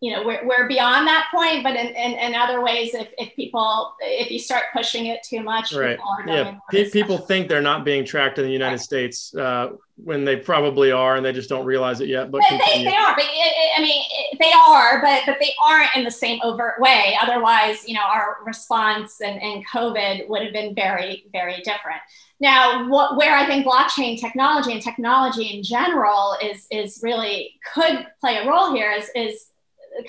you 0.01 0.11
know 0.11 0.25
we're, 0.25 0.45
we're 0.45 0.67
beyond 0.67 1.07
that 1.07 1.27
point 1.33 1.63
but 1.63 1.75
in, 1.75 1.87
in, 1.87 2.13
in, 2.13 2.35
other 2.35 2.61
ways 2.61 2.93
if, 2.93 3.13
if 3.19 3.33
people 3.35 3.93
if 4.01 4.31
you 4.31 4.39
start 4.39 4.63
pushing 4.73 5.05
it 5.05 5.21
too 5.23 5.41
much 5.41 5.71
right. 5.73 5.99
yeah. 6.25 6.57
P- 6.71 6.89
people 6.89 7.19
think 7.19 7.47
they're 7.47 7.61
not 7.61 7.85
being 7.85 8.03
tracked 8.03 8.39
in 8.39 8.45
the 8.45 8.51
united 8.51 8.73
right. 8.73 8.81
states 8.81 9.33
uh, 9.35 9.69
when 10.03 10.25
they 10.25 10.35
probably 10.35 10.91
are 10.91 11.15
and 11.15 11.25
they 11.25 11.31
just 11.31 11.49
don't 11.49 11.65
realize 11.65 12.01
it 12.01 12.09
yet 12.09 12.31
but 12.31 12.41
they, 12.49 12.83
they, 12.83 12.95
are 12.95 13.15
but 13.15 13.25
i 13.77 13.81
mean 13.81 14.03
they 14.39 14.51
are 14.67 15.01
but 15.01 15.21
but 15.25 15.37
they 15.39 15.53
aren't 15.63 15.95
in 15.95 16.03
the 16.03 16.11
same 16.11 16.39
overt 16.43 16.79
way. 16.79 17.17
Otherwise 17.21 17.87
you 17.87 17.93
know 17.93 18.03
our 18.03 18.37
response 18.45 19.21
and, 19.21 19.39
and 19.41 19.65
covid 19.67 20.27
would 20.27 20.41
have 20.41 20.53
been 20.53 20.73
very 20.73 21.25
very 21.31 21.61
different. 21.61 22.01
Now 22.39 22.89
what, 22.89 23.17
where 23.17 23.35
i 23.35 23.45
think 23.45 23.67
blockchain 23.67 24.19
technology 24.19 24.71
and 24.73 24.81
technology 24.81 25.55
in 25.55 25.63
general 25.63 26.35
is 26.43 26.65
is 26.71 27.01
really 27.03 27.53
could 27.73 28.07
play 28.19 28.37
a 28.37 28.47
role 28.47 28.73
here 28.73 28.91
is 28.91 29.09
is 29.15 29.50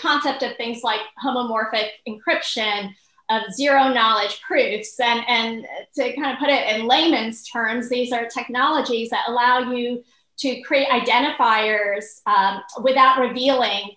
concept 0.00 0.42
of 0.42 0.56
things 0.56 0.82
like 0.82 1.00
homomorphic 1.24 1.88
encryption, 2.08 2.92
of 3.30 3.52
zero 3.52 3.88
knowledge 3.88 4.40
proofs. 4.42 4.98
And, 5.00 5.24
and 5.28 5.66
to 5.96 6.14
kind 6.14 6.32
of 6.32 6.38
put 6.38 6.50
it 6.50 6.76
in 6.76 6.86
layman's 6.86 7.44
terms, 7.48 7.88
these 7.88 8.12
are 8.12 8.26
technologies 8.26 9.10
that 9.10 9.24
allow 9.28 9.72
you 9.72 10.02
to 10.38 10.60
create 10.62 10.88
identifiers 10.88 12.04
um, 12.26 12.60
without 12.82 13.20
revealing 13.20 13.92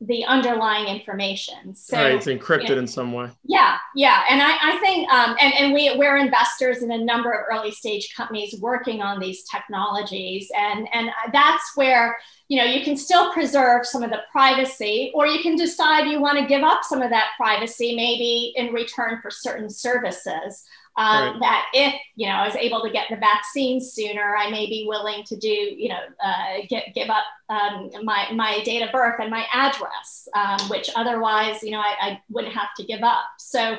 the 0.00 0.24
underlying 0.26 0.86
information. 0.86 1.74
So 1.74 1.96
right, 1.96 2.14
it's 2.14 2.26
encrypted 2.26 2.68
you 2.68 2.74
know, 2.76 2.82
in 2.82 2.86
some 2.86 3.12
way. 3.12 3.30
Yeah, 3.42 3.78
yeah, 3.96 4.22
and 4.30 4.40
I, 4.40 4.56
I 4.62 4.78
think, 4.78 5.12
um, 5.12 5.36
and, 5.40 5.52
and 5.54 5.74
we 5.74 5.96
we're 5.96 6.16
investors 6.16 6.84
in 6.84 6.92
a 6.92 6.98
number 6.98 7.32
of 7.32 7.46
early 7.50 7.72
stage 7.72 8.14
companies 8.16 8.54
working 8.60 9.02
on 9.02 9.18
these 9.18 9.42
technologies, 9.42 10.52
and 10.56 10.86
and 10.92 11.10
that's 11.32 11.72
where 11.74 12.16
you 12.48 12.58
know 12.58 12.64
you 12.64 12.82
can 12.82 12.96
still 12.96 13.32
preserve 13.32 13.86
some 13.86 14.02
of 14.02 14.10
the 14.10 14.22
privacy, 14.32 15.12
or 15.14 15.26
you 15.26 15.42
can 15.42 15.56
decide 15.56 16.08
you 16.08 16.20
want 16.20 16.38
to 16.38 16.46
give 16.46 16.62
up 16.62 16.82
some 16.82 17.02
of 17.02 17.10
that 17.10 17.32
privacy, 17.36 17.94
maybe 17.94 18.52
in 18.56 18.72
return 18.72 19.20
for 19.22 19.30
certain 19.30 19.70
services 19.70 20.64
um, 20.98 21.34
right. 21.34 21.40
that 21.40 21.66
if 21.74 21.94
you 22.16 22.26
know 22.26 22.34
I 22.34 22.44
was 22.44 22.56
able 22.56 22.82
to 22.82 22.90
get 22.90 23.06
the 23.08 23.16
vaccine 23.16 23.80
sooner, 23.80 24.36
I 24.36 24.50
may 24.50 24.66
be 24.66 24.84
willing 24.88 25.22
to 25.24 25.36
do 25.36 25.48
you 25.48 25.88
know 25.88 26.00
uh, 26.22 26.66
get, 26.68 26.92
give 26.92 27.08
up 27.08 27.24
um, 27.48 27.90
my 28.02 28.26
my 28.32 28.60
date 28.64 28.82
of 28.82 28.90
birth 28.90 29.20
and 29.20 29.30
my 29.30 29.46
address, 29.52 30.28
um, 30.34 30.58
which 30.68 30.90
otherwise 30.96 31.62
you 31.62 31.70
know 31.70 31.78
I, 31.78 31.94
I, 32.00 32.22
wouldn't 32.30 32.52
have 32.52 32.74
to 32.78 32.84
give 32.84 33.02
up. 33.02 33.24
So 33.38 33.78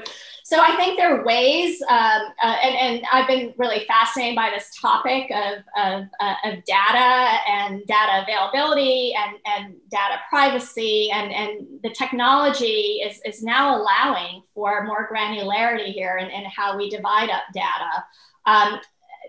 so 0.49 0.59
I 0.59 0.75
think 0.77 0.97
there 0.97 1.15
are 1.15 1.23
ways, 1.23 1.79
um, 1.89 2.21
uh, 2.41 2.55
and, 2.63 2.75
and 2.75 3.05
I've 3.13 3.27
been 3.27 3.53
really 3.57 3.85
fascinated 3.85 4.35
by 4.35 4.49
this 4.49 4.71
topic 4.81 5.29
of, 5.29 5.59
of, 5.77 6.07
uh, 6.19 6.33
of 6.43 6.63
data 6.65 7.37
and 7.47 7.85
data 7.85 8.23
availability 8.23 8.58
and, 8.59 9.37
and 9.45 9.75
data 9.89 10.19
privacy. 10.29 11.09
And, 11.11 11.31
and 11.31 11.67
the 11.83 11.89
technology 11.89 13.01
is, 13.03 13.19
is 13.25 13.43
now 13.43 13.75
allowing 13.75 14.43
for 14.53 14.85
more 14.85 15.09
granularity 15.11 15.93
here 15.93 16.17
in, 16.17 16.29
in 16.29 16.45
how 16.45 16.77
we 16.77 16.89
divide 16.89 17.29
up 17.29 17.43
data. 17.53 18.05
Um, 18.45 18.79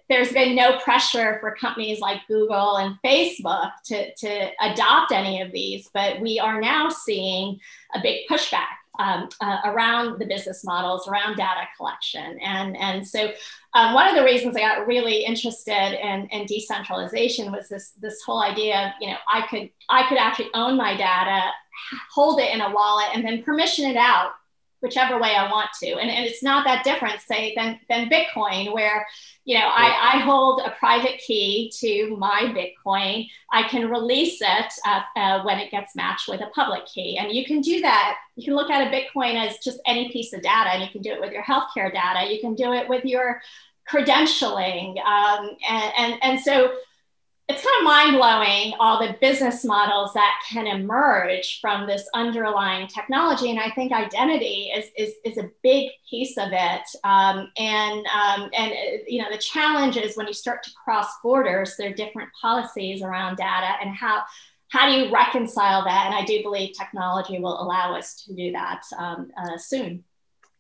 there's 0.08 0.32
been 0.32 0.56
no 0.56 0.78
pressure 0.78 1.38
for 1.40 1.54
companies 1.54 2.00
like 2.00 2.26
Google 2.26 2.78
and 2.78 2.96
Facebook 3.04 3.70
to, 3.86 4.12
to 4.14 4.50
adopt 4.60 5.12
any 5.12 5.40
of 5.40 5.52
these, 5.52 5.88
but 5.94 6.20
we 6.20 6.40
are 6.40 6.60
now 6.60 6.88
seeing 6.88 7.60
a 7.94 8.00
big 8.02 8.26
pushback 8.28 8.79
um, 8.98 9.28
uh, 9.40 9.58
around 9.64 10.18
the 10.18 10.26
business 10.26 10.64
models, 10.64 11.08
around 11.08 11.36
data 11.36 11.66
collection. 11.76 12.38
And, 12.40 12.76
and 12.76 13.06
so 13.06 13.30
um, 13.74 13.94
one 13.94 14.08
of 14.08 14.16
the 14.16 14.24
reasons 14.24 14.56
I 14.56 14.60
got 14.60 14.86
really 14.86 15.24
interested 15.24 15.98
in, 16.00 16.26
in 16.26 16.46
decentralization 16.46 17.52
was 17.52 17.68
this, 17.68 17.92
this 18.00 18.20
whole 18.22 18.42
idea 18.42 18.86
of, 18.86 18.92
you 19.00 19.08
know, 19.08 19.16
I 19.32 19.46
could, 19.46 19.70
I 19.88 20.08
could 20.08 20.18
actually 20.18 20.50
own 20.54 20.76
my 20.76 20.96
data, 20.96 21.50
hold 22.12 22.40
it 22.40 22.52
in 22.52 22.60
a 22.60 22.70
wallet, 22.70 23.08
and 23.14 23.24
then 23.24 23.42
permission 23.42 23.88
it 23.88 23.96
out 23.96 24.32
whichever 24.80 25.20
way 25.20 25.34
I 25.34 25.50
want 25.50 25.70
to. 25.82 25.90
And, 25.90 26.10
and 26.10 26.26
it's 26.26 26.42
not 26.42 26.64
that 26.64 26.84
different, 26.84 27.20
say, 27.20 27.54
than, 27.54 27.78
than 27.88 28.08
Bitcoin, 28.08 28.72
where 28.72 29.06
you 29.44 29.58
know 29.58 29.66
I, 29.66 30.14
I 30.14 30.18
hold 30.20 30.62
a 30.64 30.70
private 30.78 31.18
key 31.18 31.72
to 31.80 32.16
my 32.16 32.54
Bitcoin. 32.54 33.28
I 33.52 33.68
can 33.68 33.90
release 33.90 34.38
it 34.40 34.72
uh, 34.86 35.02
uh, 35.16 35.42
when 35.42 35.58
it 35.58 35.70
gets 35.70 35.94
matched 35.94 36.28
with 36.28 36.40
a 36.40 36.50
public 36.54 36.86
key. 36.86 37.18
And 37.18 37.32
you 37.32 37.44
can 37.44 37.60
do 37.60 37.80
that. 37.80 38.16
You 38.36 38.44
can 38.44 38.54
look 38.54 38.70
at 38.70 38.86
a 38.86 38.90
Bitcoin 38.90 39.34
as 39.34 39.58
just 39.58 39.80
any 39.86 40.10
piece 40.10 40.32
of 40.32 40.42
data, 40.42 40.70
and 40.70 40.82
you 40.82 40.88
can 40.90 41.02
do 41.02 41.12
it 41.12 41.20
with 41.20 41.32
your 41.32 41.42
healthcare 41.42 41.92
data. 41.92 42.32
You 42.32 42.40
can 42.40 42.54
do 42.54 42.72
it 42.72 42.88
with 42.88 43.04
your 43.04 43.40
credentialing. 43.90 45.02
Um, 45.04 45.50
and, 45.68 45.92
and, 45.98 46.14
and 46.22 46.40
so 46.40 46.72
it's 47.50 47.64
kind 47.64 47.80
of 47.80 47.84
mind 47.84 48.16
blowing 48.16 48.74
all 48.78 49.00
the 49.00 49.16
business 49.20 49.64
models 49.64 50.12
that 50.14 50.40
can 50.48 50.68
emerge 50.68 51.58
from 51.60 51.86
this 51.86 52.08
underlying 52.14 52.86
technology. 52.86 53.50
And 53.50 53.58
I 53.58 53.70
think 53.70 53.92
identity 53.92 54.70
is, 54.72 54.86
is, 54.96 55.14
is 55.24 55.36
a 55.36 55.50
big 55.62 55.90
piece 56.08 56.38
of 56.38 56.50
it. 56.52 56.82
Um, 57.02 57.50
and, 57.58 58.06
um, 58.06 58.50
and, 58.56 58.72
you 59.08 59.20
know, 59.20 59.28
the 59.32 59.38
challenge 59.38 59.96
is 59.96 60.16
when 60.16 60.28
you 60.28 60.32
start 60.32 60.62
to 60.62 60.70
cross 60.84 61.08
borders, 61.24 61.74
there 61.76 61.90
are 61.90 61.94
different 61.94 62.28
policies 62.40 63.02
around 63.02 63.36
data 63.36 63.74
and 63.82 63.96
how, 63.96 64.22
how 64.68 64.88
do 64.88 64.92
you 64.92 65.12
reconcile 65.12 65.82
that? 65.82 66.06
And 66.06 66.14
I 66.14 66.24
do 66.24 66.42
believe 66.44 66.76
technology 66.78 67.40
will 67.40 67.60
allow 67.60 67.96
us 67.96 68.22
to 68.26 68.34
do 68.34 68.52
that 68.52 68.82
um, 68.96 69.28
uh, 69.36 69.58
soon. 69.58 70.04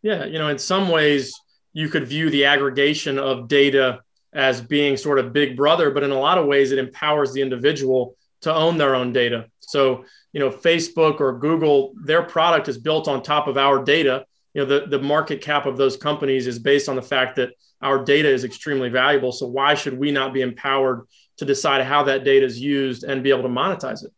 Yeah, 0.02 0.24
you 0.24 0.38
know, 0.40 0.48
in 0.48 0.58
some 0.58 0.88
ways, 0.88 1.32
you 1.72 1.88
could 1.88 2.08
view 2.08 2.30
the 2.30 2.46
aggregation 2.46 3.16
of 3.16 3.46
data 3.46 4.00
as 4.32 4.60
being 4.60 4.96
sort 4.96 5.18
of 5.18 5.32
big 5.32 5.56
brother, 5.56 5.90
but 5.90 6.02
in 6.02 6.10
a 6.10 6.18
lot 6.18 6.38
of 6.38 6.46
ways, 6.46 6.72
it 6.72 6.78
empowers 6.78 7.32
the 7.32 7.42
individual 7.42 8.16
to 8.42 8.54
own 8.54 8.78
their 8.78 8.94
own 8.94 9.12
data. 9.12 9.46
So, 9.60 10.04
you 10.32 10.40
know, 10.40 10.50
Facebook 10.50 11.20
or 11.20 11.38
Google, 11.38 11.92
their 12.04 12.22
product 12.22 12.68
is 12.68 12.78
built 12.78 13.08
on 13.08 13.22
top 13.22 13.48
of 13.48 13.56
our 13.56 13.82
data. 13.82 14.24
You 14.54 14.62
know, 14.62 14.66
the, 14.66 14.86
the 14.86 15.02
market 15.02 15.40
cap 15.40 15.66
of 15.66 15.76
those 15.76 15.96
companies 15.96 16.46
is 16.46 16.58
based 16.58 16.88
on 16.88 16.96
the 16.96 17.02
fact 17.02 17.36
that 17.36 17.50
our 17.82 18.02
data 18.04 18.28
is 18.28 18.44
extremely 18.44 18.88
valuable. 18.88 19.32
So, 19.32 19.46
why 19.46 19.74
should 19.74 19.98
we 19.98 20.10
not 20.10 20.32
be 20.32 20.42
empowered 20.42 21.06
to 21.38 21.44
decide 21.44 21.84
how 21.84 22.02
that 22.04 22.24
data 22.24 22.44
is 22.44 22.60
used 22.60 23.04
and 23.04 23.22
be 23.22 23.30
able 23.30 23.42
to 23.42 23.48
monetize 23.48 24.04
it? 24.04 24.12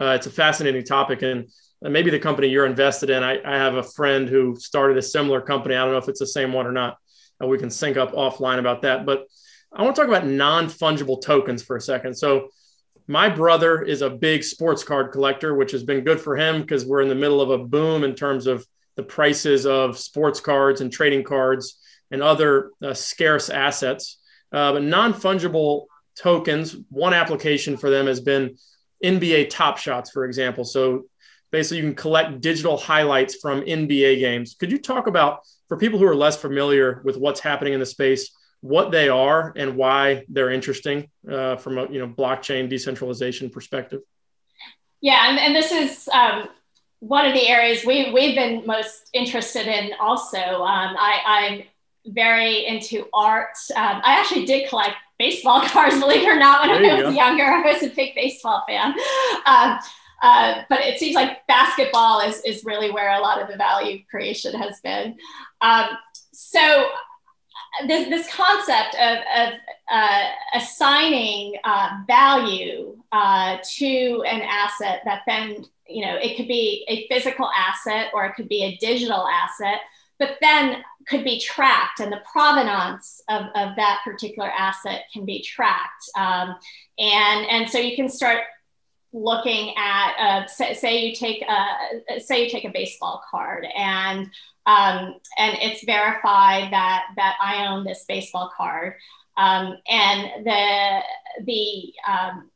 Uh, 0.00 0.12
it's 0.12 0.26
a 0.26 0.30
fascinating 0.30 0.84
topic. 0.84 1.22
And 1.22 1.48
maybe 1.82 2.10
the 2.10 2.18
company 2.18 2.48
you're 2.48 2.66
invested 2.66 3.10
in, 3.10 3.22
I, 3.22 3.40
I, 3.44 3.56
have 3.56 3.74
a 3.74 3.82
friend 3.82 4.28
who 4.28 4.56
started 4.56 4.96
a 4.96 5.02
similar 5.02 5.40
company. 5.40 5.74
I 5.74 5.84
don't 5.84 5.92
know 5.92 5.98
if 5.98 6.08
it's 6.08 6.20
the 6.20 6.26
same 6.26 6.52
one 6.52 6.66
or 6.66 6.72
not. 6.72 6.98
And 7.40 7.50
we 7.50 7.58
can 7.58 7.70
sync 7.70 7.96
up 7.96 8.12
offline 8.12 8.58
about 8.58 8.82
that. 8.82 9.04
But 9.06 9.26
I 9.72 9.82
want 9.82 9.94
to 9.96 10.02
talk 10.02 10.08
about 10.08 10.26
non 10.26 10.66
fungible 10.66 11.20
tokens 11.20 11.62
for 11.62 11.76
a 11.76 11.80
second. 11.80 12.16
So, 12.16 12.48
my 13.06 13.28
brother 13.28 13.82
is 13.82 14.02
a 14.02 14.10
big 14.10 14.44
sports 14.44 14.84
card 14.84 15.12
collector, 15.12 15.54
which 15.54 15.72
has 15.72 15.82
been 15.82 16.04
good 16.04 16.20
for 16.20 16.36
him 16.36 16.60
because 16.60 16.84
we're 16.84 17.00
in 17.00 17.08
the 17.08 17.14
middle 17.14 17.40
of 17.40 17.50
a 17.50 17.64
boom 17.64 18.04
in 18.04 18.14
terms 18.14 18.46
of 18.46 18.66
the 18.96 19.02
prices 19.02 19.64
of 19.64 19.98
sports 19.98 20.40
cards 20.40 20.80
and 20.82 20.92
trading 20.92 21.24
cards 21.24 21.78
and 22.10 22.22
other 22.22 22.72
uh, 22.82 22.92
scarce 22.92 23.48
assets. 23.48 24.18
Uh, 24.52 24.72
but 24.72 24.82
non 24.82 25.14
fungible 25.14 25.86
tokens, 26.16 26.76
one 26.90 27.14
application 27.14 27.76
for 27.76 27.90
them 27.90 28.06
has 28.06 28.20
been 28.20 28.56
NBA 29.04 29.50
Top 29.50 29.78
Shots, 29.78 30.10
for 30.10 30.24
example. 30.24 30.64
So 30.64 31.04
basically, 31.50 31.78
you 31.78 31.84
can 31.84 31.94
collect 31.94 32.40
digital 32.40 32.76
highlights 32.76 33.36
from 33.36 33.62
NBA 33.62 34.18
games. 34.18 34.54
Could 34.58 34.72
you 34.72 34.78
talk 34.78 35.06
about, 35.06 35.40
for 35.68 35.76
people 35.76 35.98
who 35.98 36.06
are 36.06 36.16
less 36.16 36.36
familiar 36.36 37.00
with 37.04 37.16
what's 37.16 37.40
happening 37.40 37.72
in 37.72 37.80
the 37.80 37.86
space, 37.86 38.30
what 38.60 38.90
they 38.90 39.08
are 39.08 39.52
and 39.56 39.76
why 39.76 40.24
they're 40.28 40.50
interesting 40.50 41.08
uh, 41.30 41.56
from 41.56 41.78
a 41.78 41.90
you 41.90 41.98
know 41.98 42.08
blockchain 42.08 42.68
decentralization 42.68 43.50
perspective? 43.50 44.00
Yeah, 45.00 45.28
and, 45.28 45.38
and 45.38 45.54
this 45.54 45.70
is 45.70 46.08
um, 46.08 46.48
one 47.00 47.26
of 47.26 47.34
the 47.34 47.48
areas 47.48 47.84
we 47.84 48.12
we've 48.12 48.34
been 48.34 48.66
most 48.66 49.10
interested 49.12 49.66
in. 49.66 49.92
Also, 50.00 50.38
um, 50.38 50.96
I, 50.98 51.20
I'm 51.26 51.62
very 52.12 52.66
into 52.66 53.06
art. 53.14 53.56
Um, 53.76 54.00
I 54.04 54.18
actually 54.18 54.46
did 54.46 54.68
collect 54.68 54.96
baseball 55.18 55.60
cards, 55.66 55.98
believe 55.98 56.22
it 56.22 56.28
or 56.28 56.38
not, 56.38 56.68
when 56.68 56.84
I 56.84 56.94
was 56.94 57.02
go. 57.02 57.10
younger. 57.10 57.44
I 57.44 57.72
was 57.72 57.82
a 57.82 57.90
big 57.90 58.14
baseball 58.14 58.64
fan. 58.66 58.94
Um, 59.46 59.78
uh, 60.20 60.62
but 60.68 60.80
it 60.80 60.98
seems 60.98 61.14
like 61.14 61.46
basketball 61.46 62.20
is, 62.20 62.40
is 62.44 62.64
really 62.64 62.90
where 62.90 63.12
a 63.16 63.20
lot 63.20 63.40
of 63.40 63.48
the 63.48 63.56
value 63.56 64.00
creation 64.10 64.52
has 64.54 64.80
been. 64.80 65.16
Um, 65.60 65.86
so 66.32 66.88
this, 67.86 68.08
this 68.08 68.32
concept 68.32 68.94
of, 68.96 69.18
of 69.36 69.54
uh, 69.90 70.24
assigning 70.54 71.54
uh, 71.64 71.90
value 72.06 72.96
uh, 73.12 73.58
to 73.76 74.22
an 74.26 74.42
asset 74.42 75.02
that 75.04 75.22
then, 75.26 75.64
you 75.86 76.04
know, 76.04 76.16
it 76.16 76.36
could 76.36 76.48
be 76.48 76.84
a 76.88 77.06
physical 77.08 77.50
asset 77.56 78.10
or 78.12 78.26
it 78.26 78.34
could 78.34 78.48
be 78.48 78.64
a 78.64 78.76
digital 78.76 79.26
asset, 79.28 79.80
but 80.18 80.36
then 80.40 80.82
could 81.06 81.24
be 81.24 81.40
tracked 81.40 82.00
and 82.00 82.12
the 82.12 82.20
provenance 82.30 83.22
of, 83.28 83.46
of 83.54 83.74
that 83.76 84.00
particular 84.04 84.50
asset 84.50 85.04
can 85.12 85.24
be 85.24 85.42
tracked. 85.42 86.04
Um, 86.18 86.56
and, 86.98 87.46
and 87.46 87.70
so 87.70 87.78
you 87.78 87.96
can 87.96 88.08
start 88.08 88.42
looking 89.12 89.74
at, 89.76 90.14
uh, 90.18 90.46
say, 90.46 90.98
you 90.98 91.14
take 91.14 91.42
a, 91.42 92.20
say 92.20 92.44
you 92.44 92.50
take 92.50 92.64
a 92.64 92.70
baseball 92.70 93.22
card 93.30 93.66
and, 93.76 94.26
um, 94.66 95.14
and 95.38 95.56
it's 95.60 95.84
verified 95.84 96.72
that, 96.72 97.06
that 97.16 97.36
I 97.40 97.66
own 97.66 97.84
this 97.84 98.04
baseball 98.06 98.52
card. 98.56 98.94
Um, 99.36 99.78
and 99.88 100.44
the, 100.44 101.00
the, 101.44 101.92
um, 102.06 102.50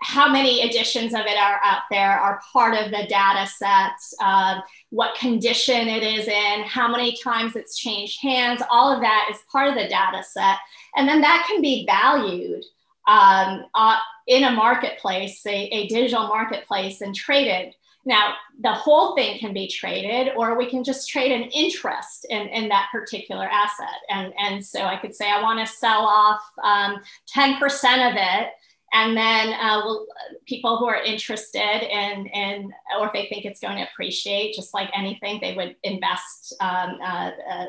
how 0.00 0.28
many 0.28 0.62
editions 0.64 1.14
of 1.14 1.20
it 1.20 1.38
are 1.38 1.60
out 1.62 1.82
there 1.90 2.18
are 2.18 2.40
part 2.52 2.74
of 2.74 2.90
the 2.90 3.06
data 3.08 3.46
set, 3.46 3.92
uh, 4.20 4.60
what 4.90 5.16
condition 5.16 5.86
it 5.86 6.02
is 6.02 6.26
in, 6.26 6.64
how 6.64 6.88
many 6.88 7.16
times 7.22 7.54
it's 7.54 7.78
changed 7.78 8.20
hands, 8.20 8.62
all 8.68 8.92
of 8.92 9.00
that 9.00 9.28
is 9.30 9.38
part 9.50 9.68
of 9.68 9.74
the 9.74 9.88
data 9.88 10.24
set. 10.24 10.56
And 10.96 11.08
then 11.08 11.20
that 11.20 11.46
can 11.48 11.62
be 11.62 11.86
valued 11.86 12.64
um, 13.06 13.64
uh, 13.74 13.98
in 14.26 14.44
a 14.44 14.50
marketplace, 14.50 15.44
a, 15.46 15.50
a 15.54 15.86
digital 15.88 16.26
marketplace, 16.26 17.00
and 17.00 17.14
traded. 17.14 17.74
Now, 18.04 18.34
the 18.60 18.72
whole 18.72 19.14
thing 19.14 19.38
can 19.38 19.52
be 19.52 19.68
traded, 19.68 20.32
or 20.36 20.58
we 20.58 20.68
can 20.68 20.82
just 20.82 21.08
trade 21.08 21.30
an 21.30 21.48
interest 21.50 22.26
in, 22.30 22.48
in 22.48 22.68
that 22.68 22.88
particular 22.90 23.44
asset. 23.44 24.00
And, 24.08 24.32
and 24.38 24.64
so 24.64 24.82
I 24.82 24.96
could 24.96 25.14
say, 25.14 25.30
I 25.30 25.40
want 25.40 25.64
to 25.64 25.72
sell 25.72 26.00
off 26.00 26.42
um, 26.64 27.00
10% 27.36 28.10
of 28.10 28.16
it 28.16 28.52
and 28.92 29.16
then 29.16 29.54
uh, 29.54 29.80
we'll, 29.84 30.06
people 30.46 30.76
who 30.76 30.86
are 30.86 31.02
interested 31.02 31.82
in, 31.82 32.26
in, 32.26 32.70
or 33.00 33.06
if 33.06 33.12
they 33.14 33.26
think 33.26 33.46
it's 33.46 33.60
going 33.60 33.76
to 33.78 33.88
appreciate, 33.90 34.54
just 34.54 34.74
like 34.74 34.90
anything, 34.94 35.38
they 35.40 35.54
would 35.54 35.76
invest, 35.82 36.54
um, 36.60 36.98
uh, 37.02 37.30
uh, 37.50 37.66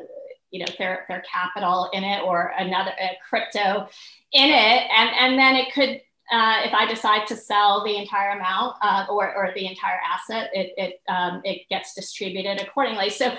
you 0.51 0.59
know, 0.59 0.71
their, 0.77 1.05
their 1.07 1.23
capital 1.31 1.89
in 1.93 2.03
it 2.03 2.21
or 2.23 2.53
another 2.57 2.91
crypto 3.27 3.87
in 4.33 4.49
it. 4.49 4.83
And, 4.95 5.09
and 5.17 5.39
then 5.39 5.55
it 5.55 5.73
could, 5.73 6.01
uh, 6.31 6.61
if 6.63 6.73
I 6.73 6.85
decide 6.87 7.27
to 7.27 7.35
sell 7.35 7.83
the 7.83 7.97
entire 7.97 8.31
amount 8.31 8.77
uh, 8.81 9.05
or, 9.09 9.35
or 9.35 9.51
the 9.55 9.67
entire 9.67 9.99
asset, 10.11 10.49
it, 10.53 10.73
it, 10.77 11.01
um, 11.09 11.41
it 11.43 11.67
gets 11.69 11.93
distributed 11.93 12.61
accordingly. 12.61 13.09
So 13.09 13.33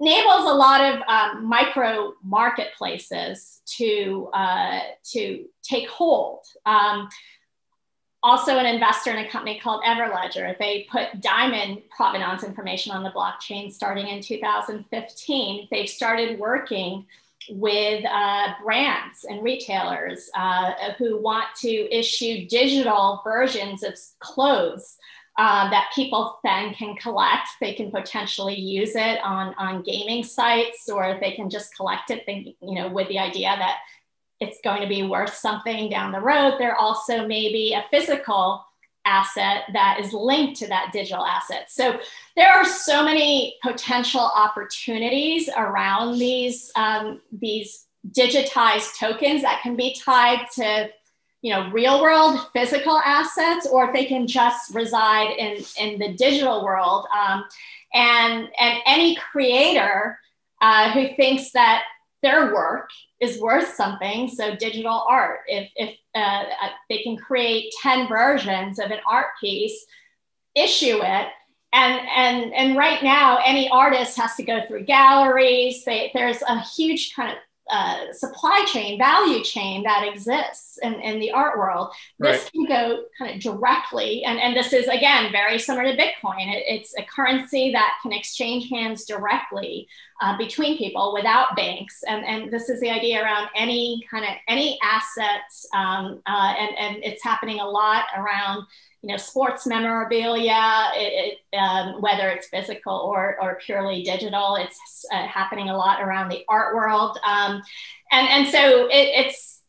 enables 0.00 0.44
a 0.50 0.54
lot 0.54 0.80
of 0.80 1.02
um, 1.08 1.46
micro 1.46 2.14
marketplaces 2.24 3.60
to 3.76 4.30
uh, 4.32 4.80
to 5.12 5.44
take 5.62 5.88
hold. 5.88 6.44
Um, 6.66 7.08
also, 8.22 8.58
an 8.58 8.66
investor 8.66 9.10
in 9.12 9.24
a 9.24 9.30
company 9.30 9.58
called 9.58 9.82
Everledger. 9.82 10.58
They 10.58 10.86
put 10.90 11.22
diamond 11.22 11.82
provenance 11.94 12.44
information 12.44 12.92
on 12.92 13.02
the 13.02 13.10
blockchain 13.10 13.72
starting 13.72 14.08
in 14.08 14.20
2015. 14.20 15.68
They've 15.70 15.88
started 15.88 16.38
working 16.38 17.06
with 17.48 18.04
uh, 18.04 18.48
brands 18.62 19.24
and 19.24 19.42
retailers 19.42 20.28
uh, 20.36 20.72
who 20.98 21.20
want 21.20 21.46
to 21.60 21.94
issue 21.94 22.46
digital 22.46 23.22
versions 23.24 23.82
of 23.82 23.98
clothes 24.18 24.96
uh, 25.38 25.70
that 25.70 25.90
people 25.94 26.38
then 26.44 26.74
can 26.74 26.94
collect. 26.96 27.48
They 27.60 27.74
can 27.74 27.90
potentially 27.90 28.56
use 28.56 28.94
it 28.94 29.20
on, 29.24 29.54
on 29.58 29.82
gaming 29.82 30.22
sites, 30.22 30.88
or 30.88 31.18
they 31.20 31.32
can 31.32 31.48
just 31.48 31.74
collect 31.74 32.10
it, 32.10 32.26
think, 32.26 32.48
you 32.60 32.74
know, 32.74 32.88
with 32.88 33.08
the 33.08 33.18
idea 33.18 33.54
that 33.56 33.78
it's 34.40 34.60
going 34.62 34.82
to 34.82 34.88
be 34.88 35.02
worth 35.02 35.34
something 35.34 35.88
down 35.88 36.12
the 36.12 36.20
road. 36.20 36.56
There 36.58 36.76
also 36.76 37.26
may 37.26 37.52
be 37.52 37.74
a 37.74 37.84
physical 37.90 38.64
asset 39.10 39.64
that 39.72 39.98
is 40.00 40.12
linked 40.12 40.58
to 40.60 40.68
that 40.68 40.90
digital 40.92 41.24
asset. 41.24 41.70
So 41.70 41.98
there 42.36 42.52
are 42.52 42.64
so 42.64 43.04
many 43.04 43.56
potential 43.62 44.20
opportunities 44.20 45.48
around 45.56 46.18
these 46.18 46.70
um, 46.76 47.20
these 47.32 47.86
digitized 48.12 48.98
tokens 48.98 49.42
that 49.42 49.60
can 49.62 49.76
be 49.76 49.94
tied 49.94 50.46
to 50.54 50.88
you 51.42 51.52
know 51.52 51.70
real 51.70 52.00
world 52.00 52.40
physical 52.52 52.98
assets 52.98 53.66
or 53.70 53.86
if 53.86 53.92
they 53.92 54.04
can 54.04 54.26
just 54.26 54.74
reside 54.74 55.30
in 55.36 55.62
in 55.78 55.98
the 55.98 56.14
digital 56.14 56.64
world 56.64 57.06
um, 57.18 57.44
and 57.92 58.48
and 58.58 58.78
any 58.86 59.16
creator 59.16 60.18
uh, 60.62 60.92
who 60.92 61.14
thinks 61.16 61.52
that 61.52 61.82
their 62.22 62.52
work 62.52 62.90
is 63.20 63.40
worth 63.40 63.74
something. 63.74 64.28
So 64.28 64.56
digital 64.56 65.04
art 65.08 65.40
if 65.46 65.70
if 65.76 65.96
uh, 66.14 66.44
they 66.88 67.02
can 67.02 67.16
create 67.16 67.72
10 67.82 68.08
versions 68.08 68.78
of 68.78 68.90
an 68.90 69.00
art 69.06 69.28
piece 69.40 69.86
issue 70.54 71.00
it. 71.02 71.28
And 71.72 72.00
and 72.16 72.54
and 72.54 72.76
right 72.76 73.02
now 73.02 73.38
any 73.44 73.68
artist 73.70 74.16
has 74.18 74.34
to 74.36 74.42
go 74.42 74.66
through 74.66 74.84
galleries. 74.84 75.84
They, 75.84 76.10
there's 76.14 76.42
a 76.42 76.60
huge 76.60 77.14
kind 77.14 77.30
of 77.30 77.38
uh, 77.70 78.12
supply 78.12 78.64
chain, 78.72 78.98
value 78.98 79.42
chain 79.42 79.82
that 79.84 80.06
exists 80.06 80.78
in, 80.82 80.94
in 80.94 81.20
the 81.20 81.30
art 81.30 81.58
world. 81.58 81.92
This 82.18 82.42
right. 82.42 82.52
can 82.52 82.66
go 82.66 83.04
kind 83.18 83.34
of 83.34 83.40
directly, 83.40 84.24
and, 84.24 84.38
and 84.40 84.56
this 84.56 84.72
is 84.72 84.88
again 84.88 85.30
very 85.32 85.58
similar 85.58 85.84
to 85.84 85.96
Bitcoin. 85.96 86.54
It, 86.54 86.64
it's 86.66 86.94
a 86.96 87.02
currency 87.02 87.72
that 87.72 87.98
can 88.02 88.12
exchange 88.12 88.68
hands 88.70 89.04
directly 89.04 89.88
uh, 90.20 90.36
between 90.36 90.76
people 90.76 91.14
without 91.14 91.56
banks. 91.56 92.02
And, 92.06 92.24
and 92.24 92.52
this 92.52 92.68
is 92.68 92.80
the 92.80 92.90
idea 92.90 93.22
around 93.22 93.48
any 93.56 94.02
kind 94.10 94.24
of 94.24 94.32
any 94.48 94.78
assets, 94.82 95.66
um, 95.72 96.22
uh, 96.26 96.54
and, 96.58 96.76
and 96.78 97.04
it's 97.04 97.22
happening 97.24 97.60
a 97.60 97.68
lot 97.68 98.04
around 98.16 98.64
you 99.02 99.08
know, 99.10 99.16
sports 99.16 99.66
memorabilia, 99.66 100.90
it, 100.94 101.38
it, 101.52 101.56
um, 101.56 102.02
whether 102.02 102.28
it's 102.28 102.48
physical 102.48 102.94
or, 102.94 103.36
or 103.40 103.58
purely 103.64 104.02
digital. 104.02 104.56
It's 104.56 105.06
uh, 105.12 105.26
happening 105.26 105.70
a 105.70 105.76
lot 105.76 106.02
around 106.02 106.28
the 106.28 106.44
art 106.48 106.74
world. 106.74 107.18
Um, 107.26 107.62
and, 108.12 108.28
and 108.28 108.48
so 108.48 108.86
it, 108.88 109.26
it's, 109.26 109.60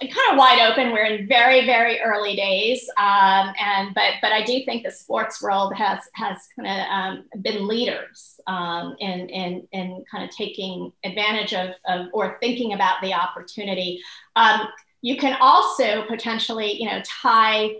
kind 0.00 0.32
of 0.32 0.38
wide 0.38 0.60
open. 0.60 0.92
We're 0.92 1.04
in 1.04 1.26
very, 1.28 1.64
very 1.64 2.00
early 2.00 2.36
days, 2.36 2.88
um, 2.98 3.54
and 3.58 3.94
but 3.94 4.14
but 4.20 4.32
I 4.32 4.42
do 4.42 4.64
think 4.64 4.84
the 4.84 4.90
sports 4.90 5.42
world 5.42 5.74
has 5.74 6.00
has 6.14 6.38
kind 6.56 6.68
of 6.68 6.88
um, 6.90 7.42
been 7.42 7.66
leaders 7.66 8.40
um, 8.46 8.96
in 8.98 9.28
in 9.28 9.66
in 9.72 10.04
kind 10.10 10.24
of 10.24 10.30
taking 10.36 10.92
advantage 11.04 11.54
of, 11.54 11.70
of 11.86 12.08
or 12.12 12.36
thinking 12.40 12.72
about 12.72 13.00
the 13.02 13.14
opportunity. 13.14 14.00
Um, 14.36 14.68
you 15.02 15.16
can 15.16 15.36
also 15.40 16.04
potentially, 16.06 16.80
you 16.80 16.88
know, 16.88 17.02
tie 17.06 17.76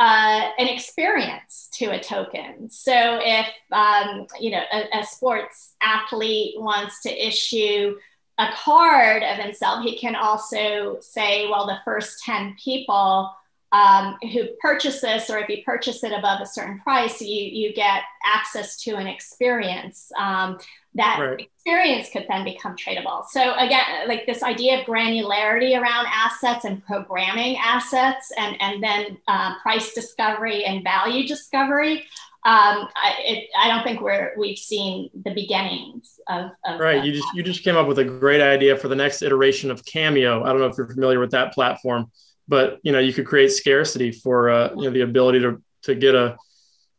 uh, 0.00 0.50
an 0.58 0.66
experience 0.66 1.68
to 1.74 1.90
a 1.90 2.00
token. 2.00 2.70
So 2.70 3.20
if 3.22 3.46
um, 3.70 4.26
you 4.40 4.50
know 4.50 4.62
a, 4.72 5.00
a, 5.00 5.04
sports 5.04 5.74
athlete 5.82 6.54
wants 6.56 7.02
to 7.02 7.10
issue 7.10 7.96
a 8.38 8.48
card 8.54 9.22
of 9.22 9.36
himself, 9.36 9.84
he 9.84 9.98
can 9.98 10.16
also 10.16 10.96
say, 11.00 11.48
well, 11.48 11.66
the 11.66 11.78
first 11.84 12.24
10 12.24 12.56
people 12.64 13.30
um, 13.72 14.16
who 14.32 14.44
purchase 14.62 15.02
this, 15.02 15.28
or 15.28 15.38
if 15.38 15.50
you 15.50 15.62
purchase 15.66 16.02
it 16.02 16.12
above 16.12 16.40
a 16.40 16.46
certain 16.46 16.80
price, 16.80 17.20
you, 17.20 17.28
you 17.28 17.74
get 17.74 18.02
access 18.24 18.82
to 18.84 18.96
an 18.96 19.06
experience. 19.06 20.10
Um, 20.18 20.58
that 20.94 21.18
right. 21.20 21.40
experience 21.40 22.08
could 22.10 22.26
then 22.28 22.44
become 22.44 22.76
tradable. 22.76 23.24
So 23.30 23.54
again, 23.54 23.82
like 24.08 24.26
this 24.26 24.42
idea 24.42 24.80
of 24.80 24.86
granularity 24.86 25.80
around 25.80 26.06
assets 26.08 26.64
and 26.64 26.84
programming 26.84 27.56
assets, 27.58 28.32
and 28.36 28.56
and 28.60 28.82
then 28.82 29.18
uh, 29.28 29.58
price 29.60 29.94
discovery 29.94 30.64
and 30.64 30.82
value 30.82 31.26
discovery 31.26 32.04
um, 32.42 32.88
I, 32.96 33.14
it, 33.18 33.50
I, 33.58 33.68
don't 33.68 33.84
think 33.84 34.00
we're 34.00 34.32
we've 34.38 34.56
seen 34.56 35.10
the 35.24 35.34
beginnings 35.34 36.18
of, 36.26 36.52
of 36.64 36.80
right. 36.80 37.04
You 37.04 37.12
just 37.12 37.28
you 37.34 37.42
just 37.42 37.62
came 37.62 37.76
up 37.76 37.86
with 37.86 37.98
a 37.98 38.04
great 38.04 38.40
idea 38.40 38.78
for 38.78 38.88
the 38.88 38.94
next 38.94 39.20
iteration 39.20 39.70
of 39.70 39.84
Cameo. 39.84 40.42
I 40.42 40.48
don't 40.48 40.58
know 40.58 40.66
if 40.66 40.78
you're 40.78 40.88
familiar 40.88 41.20
with 41.20 41.32
that 41.32 41.52
platform, 41.52 42.10
but 42.48 42.78
you 42.82 42.92
know 42.92 42.98
you 42.98 43.12
could 43.12 43.26
create 43.26 43.52
scarcity 43.52 44.10
for 44.10 44.48
uh, 44.48 44.70
you 44.74 44.84
know 44.84 44.90
the 44.90 45.02
ability 45.02 45.40
to 45.40 45.62
to 45.82 45.94
get 45.94 46.14
a 46.14 46.38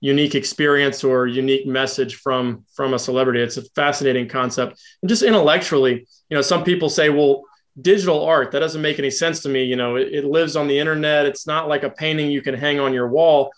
unique 0.01 0.35
experience 0.35 1.03
or 1.03 1.27
unique 1.27 1.65
message 1.65 2.15
from 2.15 2.65
from 2.73 2.93
a 2.93 2.99
celebrity. 2.99 3.39
It's 3.41 3.57
a 3.57 3.63
fascinating 3.75 4.27
concept, 4.27 4.81
and 5.01 5.09
just 5.09 5.23
intellectually, 5.23 6.05
you 6.29 6.35
know, 6.35 6.41
some 6.41 6.63
people 6.63 6.89
say, 6.89 7.09
well. 7.09 7.43
Digital 7.81 8.25
art 8.25 8.51
that 8.51 8.59
doesn't 8.59 8.81
make 8.81 8.99
any 8.99 9.09
sense 9.09 9.39
to 9.43 9.49
me. 9.49 9.63
You 9.63 9.77
know, 9.77 9.95
it, 9.95 10.09
it 10.11 10.25
lives 10.25 10.57
on 10.57 10.67
the 10.67 10.77
internet. 10.77 11.25
It's 11.25 11.47
not 11.47 11.69
like 11.69 11.83
a 11.83 11.89
painting 11.89 12.29
you 12.29 12.41
can 12.41 12.53
hang 12.53 12.81
on 12.81 12.93
your 12.93 13.07
wall 13.07 13.53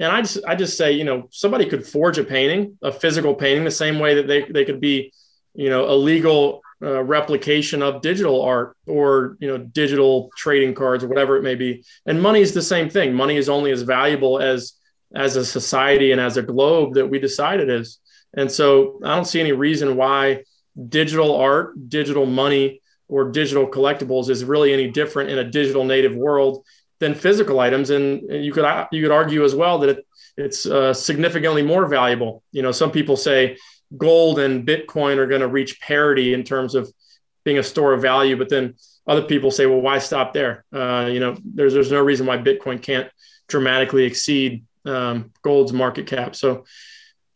and 0.00 0.10
I 0.10 0.22
just 0.22 0.38
I 0.46 0.54
just 0.56 0.78
say, 0.78 0.92
you 0.92 1.04
know, 1.04 1.28
somebody 1.30 1.66
could 1.66 1.86
forge 1.86 2.16
a 2.16 2.24
painting, 2.24 2.78
a 2.82 2.90
physical 2.90 3.34
painting, 3.34 3.64
the 3.64 3.70
same 3.70 3.98
way 3.98 4.14
that 4.14 4.26
they 4.26 4.42
they 4.50 4.64
could 4.64 4.80
be, 4.80 5.12
you 5.54 5.68
know, 5.68 5.90
a 5.90 5.94
legal 5.94 6.62
uh, 6.82 7.02
replication 7.04 7.82
of 7.82 8.00
digital 8.00 8.40
art 8.40 8.74
or 8.86 9.36
you 9.40 9.46
know 9.46 9.58
digital 9.58 10.30
trading 10.34 10.74
cards 10.74 11.04
or 11.04 11.08
whatever 11.08 11.36
it 11.36 11.42
may 11.42 11.54
be. 11.54 11.84
And 12.06 12.20
money 12.20 12.40
is 12.40 12.54
the 12.54 12.62
same 12.62 12.88
thing. 12.88 13.12
Money 13.12 13.36
is 13.36 13.50
only 13.50 13.70
as 13.70 13.82
valuable 13.82 14.40
as 14.40 14.72
as 15.14 15.36
a 15.36 15.44
society 15.44 16.12
and 16.12 16.20
as 16.20 16.36
a 16.36 16.42
globe 16.42 16.94
that 16.94 17.06
we 17.06 17.18
decide 17.18 17.60
it 17.60 17.68
is. 17.68 17.98
And 18.34 18.50
so 18.50 19.00
I 19.04 19.14
don't 19.14 19.24
see 19.24 19.40
any 19.40 19.52
reason 19.52 19.96
why 19.96 20.44
digital 20.88 21.36
art, 21.36 21.88
digital 21.88 22.26
money, 22.26 22.80
or 23.08 23.30
digital 23.30 23.66
collectibles 23.66 24.30
is 24.30 24.44
really 24.44 24.72
any 24.72 24.88
different 24.88 25.30
in 25.30 25.38
a 25.38 25.50
digital 25.50 25.84
native 25.84 26.14
world 26.14 26.64
than 27.00 27.14
physical 27.14 27.58
items. 27.58 27.90
And 27.90 28.22
you 28.30 28.52
could 28.52 28.64
you 28.92 29.02
could 29.02 29.10
argue 29.10 29.44
as 29.44 29.54
well 29.54 29.78
that 29.80 29.88
it, 29.90 30.06
it's 30.36 30.64
uh, 30.64 30.94
significantly 30.94 31.62
more 31.62 31.86
valuable. 31.86 32.44
You 32.52 32.62
know, 32.62 32.72
some 32.72 32.92
people 32.92 33.16
say 33.16 33.56
gold 33.96 34.38
and 34.38 34.66
Bitcoin 34.66 35.16
are 35.16 35.26
going 35.26 35.40
to 35.40 35.48
reach 35.48 35.80
parity 35.80 36.34
in 36.34 36.44
terms 36.44 36.76
of 36.76 36.90
being 37.44 37.58
a 37.58 37.62
store 37.62 37.92
of 37.94 38.02
value, 38.02 38.36
but 38.36 38.48
then 38.48 38.74
other 39.06 39.22
people 39.22 39.50
say, 39.50 39.66
well, 39.66 39.80
why 39.80 39.98
stop 39.98 40.32
there? 40.32 40.64
Uh, 40.72 41.08
you 41.10 41.18
know, 41.18 41.36
there's 41.44 41.74
there's 41.74 41.90
no 41.90 42.00
reason 42.00 42.26
why 42.26 42.38
Bitcoin 42.38 42.80
can't 42.80 43.10
dramatically 43.48 44.04
exceed 44.04 44.64
um, 44.84 45.32
gold's 45.42 45.72
market 45.72 46.06
cap. 46.06 46.34
So. 46.34 46.64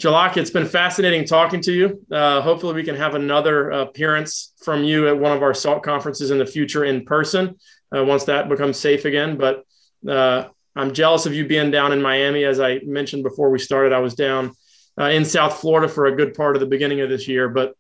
Jalak, 0.02 0.36
it's 0.36 0.50
been 0.50 0.66
fascinating 0.66 1.24
talking 1.24 1.60
to 1.60 1.72
you. 1.72 2.04
Uh, 2.10 2.40
hopefully, 2.40 2.74
we 2.74 2.82
can 2.82 2.96
have 2.96 3.14
another 3.14 3.70
appearance 3.70 4.52
from 4.60 4.82
you 4.82 5.06
at 5.06 5.16
one 5.16 5.30
of 5.30 5.40
our 5.40 5.54
SALT 5.54 5.84
conferences 5.84 6.32
in 6.32 6.38
the 6.38 6.44
future 6.44 6.84
in 6.84 7.04
person 7.04 7.54
uh, 7.96 8.04
once 8.04 8.24
that 8.24 8.48
becomes 8.48 8.76
safe 8.76 9.04
again. 9.04 9.36
But 9.36 9.64
uh, 10.08 10.48
I'm 10.76 10.92
jealous 10.92 11.26
of 11.26 11.34
you 11.34 11.46
being 11.46 11.70
down 11.70 11.92
in 11.92 12.02
Miami. 12.02 12.44
As 12.44 12.60
I 12.60 12.80
mentioned 12.84 13.22
before 13.22 13.50
we 13.50 13.58
started, 13.58 13.92
I 13.92 14.00
was 14.00 14.14
down 14.14 14.52
uh, 15.00 15.04
in 15.04 15.24
South 15.24 15.60
Florida 15.60 15.88
for 15.88 16.06
a 16.06 16.16
good 16.16 16.34
part 16.34 16.56
of 16.56 16.60
the 16.60 16.66
beginning 16.66 17.00
of 17.00 17.08
this 17.08 17.28
year. 17.28 17.48
But 17.48 17.74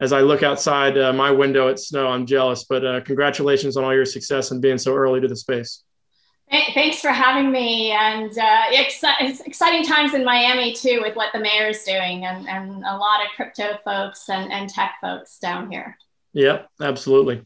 as 0.00 0.12
I 0.12 0.20
look 0.20 0.42
outside 0.42 0.98
uh, 0.98 1.12
my 1.12 1.30
window 1.30 1.68
at 1.68 1.78
snow, 1.78 2.08
I'm 2.08 2.26
jealous. 2.26 2.64
But 2.64 2.84
uh, 2.84 3.00
congratulations 3.02 3.76
on 3.76 3.84
all 3.84 3.94
your 3.94 4.04
success 4.04 4.50
and 4.50 4.60
being 4.60 4.78
so 4.78 4.94
early 4.94 5.20
to 5.20 5.28
the 5.28 5.36
space. 5.36 5.84
Thanks 6.52 7.00
for 7.00 7.08
having 7.08 7.50
me. 7.50 7.92
And 7.92 8.36
uh, 8.36 8.62
exciting 8.70 9.84
times 9.84 10.12
in 10.12 10.22
Miami 10.22 10.74
too 10.74 11.00
with 11.02 11.16
what 11.16 11.32
the 11.32 11.40
mayor's 11.40 11.82
doing 11.82 12.26
and, 12.26 12.46
and 12.46 12.84
a 12.84 12.96
lot 12.96 13.24
of 13.24 13.30
crypto 13.34 13.78
folks 13.82 14.28
and, 14.28 14.52
and 14.52 14.68
tech 14.68 14.96
folks 15.00 15.38
down 15.38 15.70
here. 15.70 15.96
Yep, 16.34 16.68
absolutely. 16.80 17.42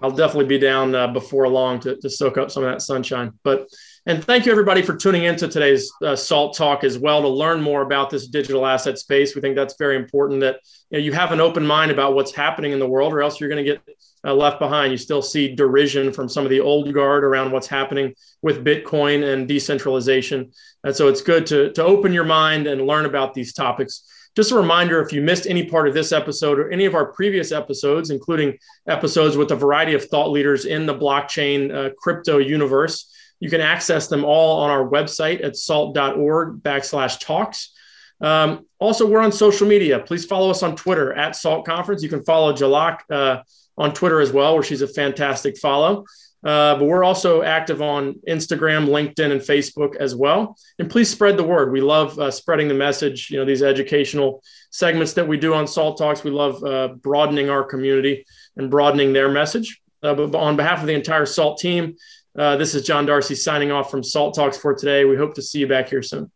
I'll 0.00 0.12
definitely 0.12 0.46
be 0.46 0.58
down 0.58 0.94
uh, 0.94 1.08
before 1.08 1.48
long 1.48 1.80
to, 1.80 1.96
to 1.96 2.08
soak 2.08 2.38
up 2.38 2.52
some 2.52 2.62
of 2.62 2.70
that 2.70 2.82
sunshine. 2.82 3.32
But 3.42 3.68
and 4.08 4.24
thank 4.24 4.46
you 4.46 4.52
everybody 4.52 4.82
for 4.82 4.96
tuning 4.96 5.24
into 5.24 5.48
today's 5.48 5.90
uh, 6.00 6.14
Salt 6.14 6.56
Talk 6.56 6.84
as 6.84 6.96
well 6.96 7.22
to 7.22 7.28
learn 7.28 7.60
more 7.60 7.82
about 7.82 8.08
this 8.08 8.28
digital 8.28 8.64
asset 8.64 9.00
space. 9.00 9.34
We 9.34 9.40
think 9.40 9.56
that's 9.56 9.74
very 9.76 9.96
important 9.96 10.40
that 10.42 10.60
you, 10.90 10.98
know, 10.98 11.04
you 11.04 11.12
have 11.12 11.32
an 11.32 11.40
open 11.40 11.66
mind 11.66 11.90
about 11.90 12.14
what's 12.14 12.32
happening 12.32 12.70
in 12.70 12.78
the 12.78 12.86
world, 12.86 13.12
or 13.12 13.20
else 13.20 13.40
you're 13.40 13.48
going 13.48 13.64
to 13.64 13.72
get 13.72 13.82
uh, 14.24 14.32
left 14.32 14.60
behind. 14.60 14.92
You 14.92 14.96
still 14.96 15.22
see 15.22 15.56
derision 15.56 16.12
from 16.12 16.28
some 16.28 16.44
of 16.44 16.50
the 16.50 16.60
old 16.60 16.94
guard 16.94 17.24
around 17.24 17.50
what's 17.50 17.66
happening 17.66 18.14
with 18.42 18.64
Bitcoin 18.64 19.32
and 19.32 19.48
decentralization. 19.48 20.52
And 20.84 20.94
so 20.94 21.08
it's 21.08 21.20
good 21.20 21.44
to 21.46 21.72
to 21.72 21.82
open 21.82 22.12
your 22.12 22.24
mind 22.24 22.68
and 22.68 22.86
learn 22.86 23.06
about 23.06 23.34
these 23.34 23.52
topics. 23.52 24.04
Just 24.36 24.52
a 24.52 24.54
reminder 24.54 25.00
if 25.00 25.12
you 25.12 25.20
missed 25.20 25.48
any 25.48 25.64
part 25.64 25.88
of 25.88 25.94
this 25.94 26.12
episode 26.12 26.60
or 26.60 26.70
any 26.70 26.84
of 26.84 26.94
our 26.94 27.06
previous 27.06 27.50
episodes, 27.50 28.10
including 28.10 28.56
episodes 28.86 29.36
with 29.36 29.50
a 29.50 29.56
variety 29.56 29.94
of 29.94 30.04
thought 30.04 30.30
leaders 30.30 30.64
in 30.64 30.86
the 30.86 30.94
blockchain 30.94 31.74
uh, 31.74 31.90
crypto 31.98 32.38
universe, 32.38 33.10
you 33.40 33.50
can 33.50 33.60
access 33.60 34.08
them 34.08 34.24
all 34.24 34.60
on 34.60 34.70
our 34.70 34.88
website 34.88 35.44
at 35.44 35.56
salt.org 35.56 36.62
backslash 36.62 37.20
talks. 37.20 37.72
Um, 38.20 38.66
also, 38.78 39.06
we're 39.06 39.20
on 39.20 39.32
social 39.32 39.66
media. 39.66 39.98
Please 39.98 40.24
follow 40.24 40.50
us 40.50 40.62
on 40.62 40.76
Twitter 40.76 41.12
at 41.12 41.36
Salt 41.36 41.66
Conference. 41.66 42.02
You 42.02 42.08
can 42.08 42.24
follow 42.24 42.52
Jalak 42.52 43.00
uh, 43.10 43.42
on 43.76 43.92
Twitter 43.92 44.20
as 44.20 44.32
well, 44.32 44.54
where 44.54 44.62
she's 44.62 44.82
a 44.82 44.88
fantastic 44.88 45.58
follow. 45.58 46.04
Uh, 46.44 46.76
but 46.76 46.84
we're 46.84 47.02
also 47.02 47.42
active 47.42 47.82
on 47.82 48.14
Instagram, 48.28 48.86
LinkedIn, 48.86 49.32
and 49.32 49.40
Facebook 49.40 49.96
as 49.96 50.14
well. 50.14 50.56
And 50.78 50.88
please 50.88 51.10
spread 51.10 51.36
the 51.36 51.42
word. 51.42 51.72
We 51.72 51.80
love 51.80 52.18
uh, 52.18 52.30
spreading 52.30 52.68
the 52.68 52.74
message. 52.74 53.30
You 53.30 53.38
know, 53.38 53.44
these 53.44 53.62
educational 53.62 54.42
segments 54.70 55.14
that 55.14 55.26
we 55.26 55.38
do 55.38 55.54
on 55.54 55.66
Salt 55.66 55.98
Talks, 55.98 56.22
we 56.22 56.30
love 56.30 56.62
uh, 56.62 56.88
broadening 56.88 57.50
our 57.50 57.64
community 57.64 58.24
and 58.56 58.70
broadening 58.70 59.12
their 59.12 59.28
message. 59.28 59.80
Uh, 60.02 60.14
but 60.14 60.34
on 60.36 60.56
behalf 60.56 60.80
of 60.80 60.86
the 60.86 60.94
entire 60.94 61.26
Salt 61.26 61.58
team, 61.58 61.96
uh, 62.38 62.56
this 62.56 62.74
is 62.74 62.82
John 62.82 63.06
Darcie 63.06 63.36
signing 63.36 63.70
off 63.70 63.90
from 63.90 64.02
Salt 64.02 64.34
Talks 64.34 64.56
for 64.56 64.74
today. 64.74 65.04
We 65.04 65.16
hope 65.16 65.34
to 65.34 65.42
see 65.42 65.58
you 65.58 65.66
back 65.66 65.88
here 65.88 66.02
soon. 66.02 66.30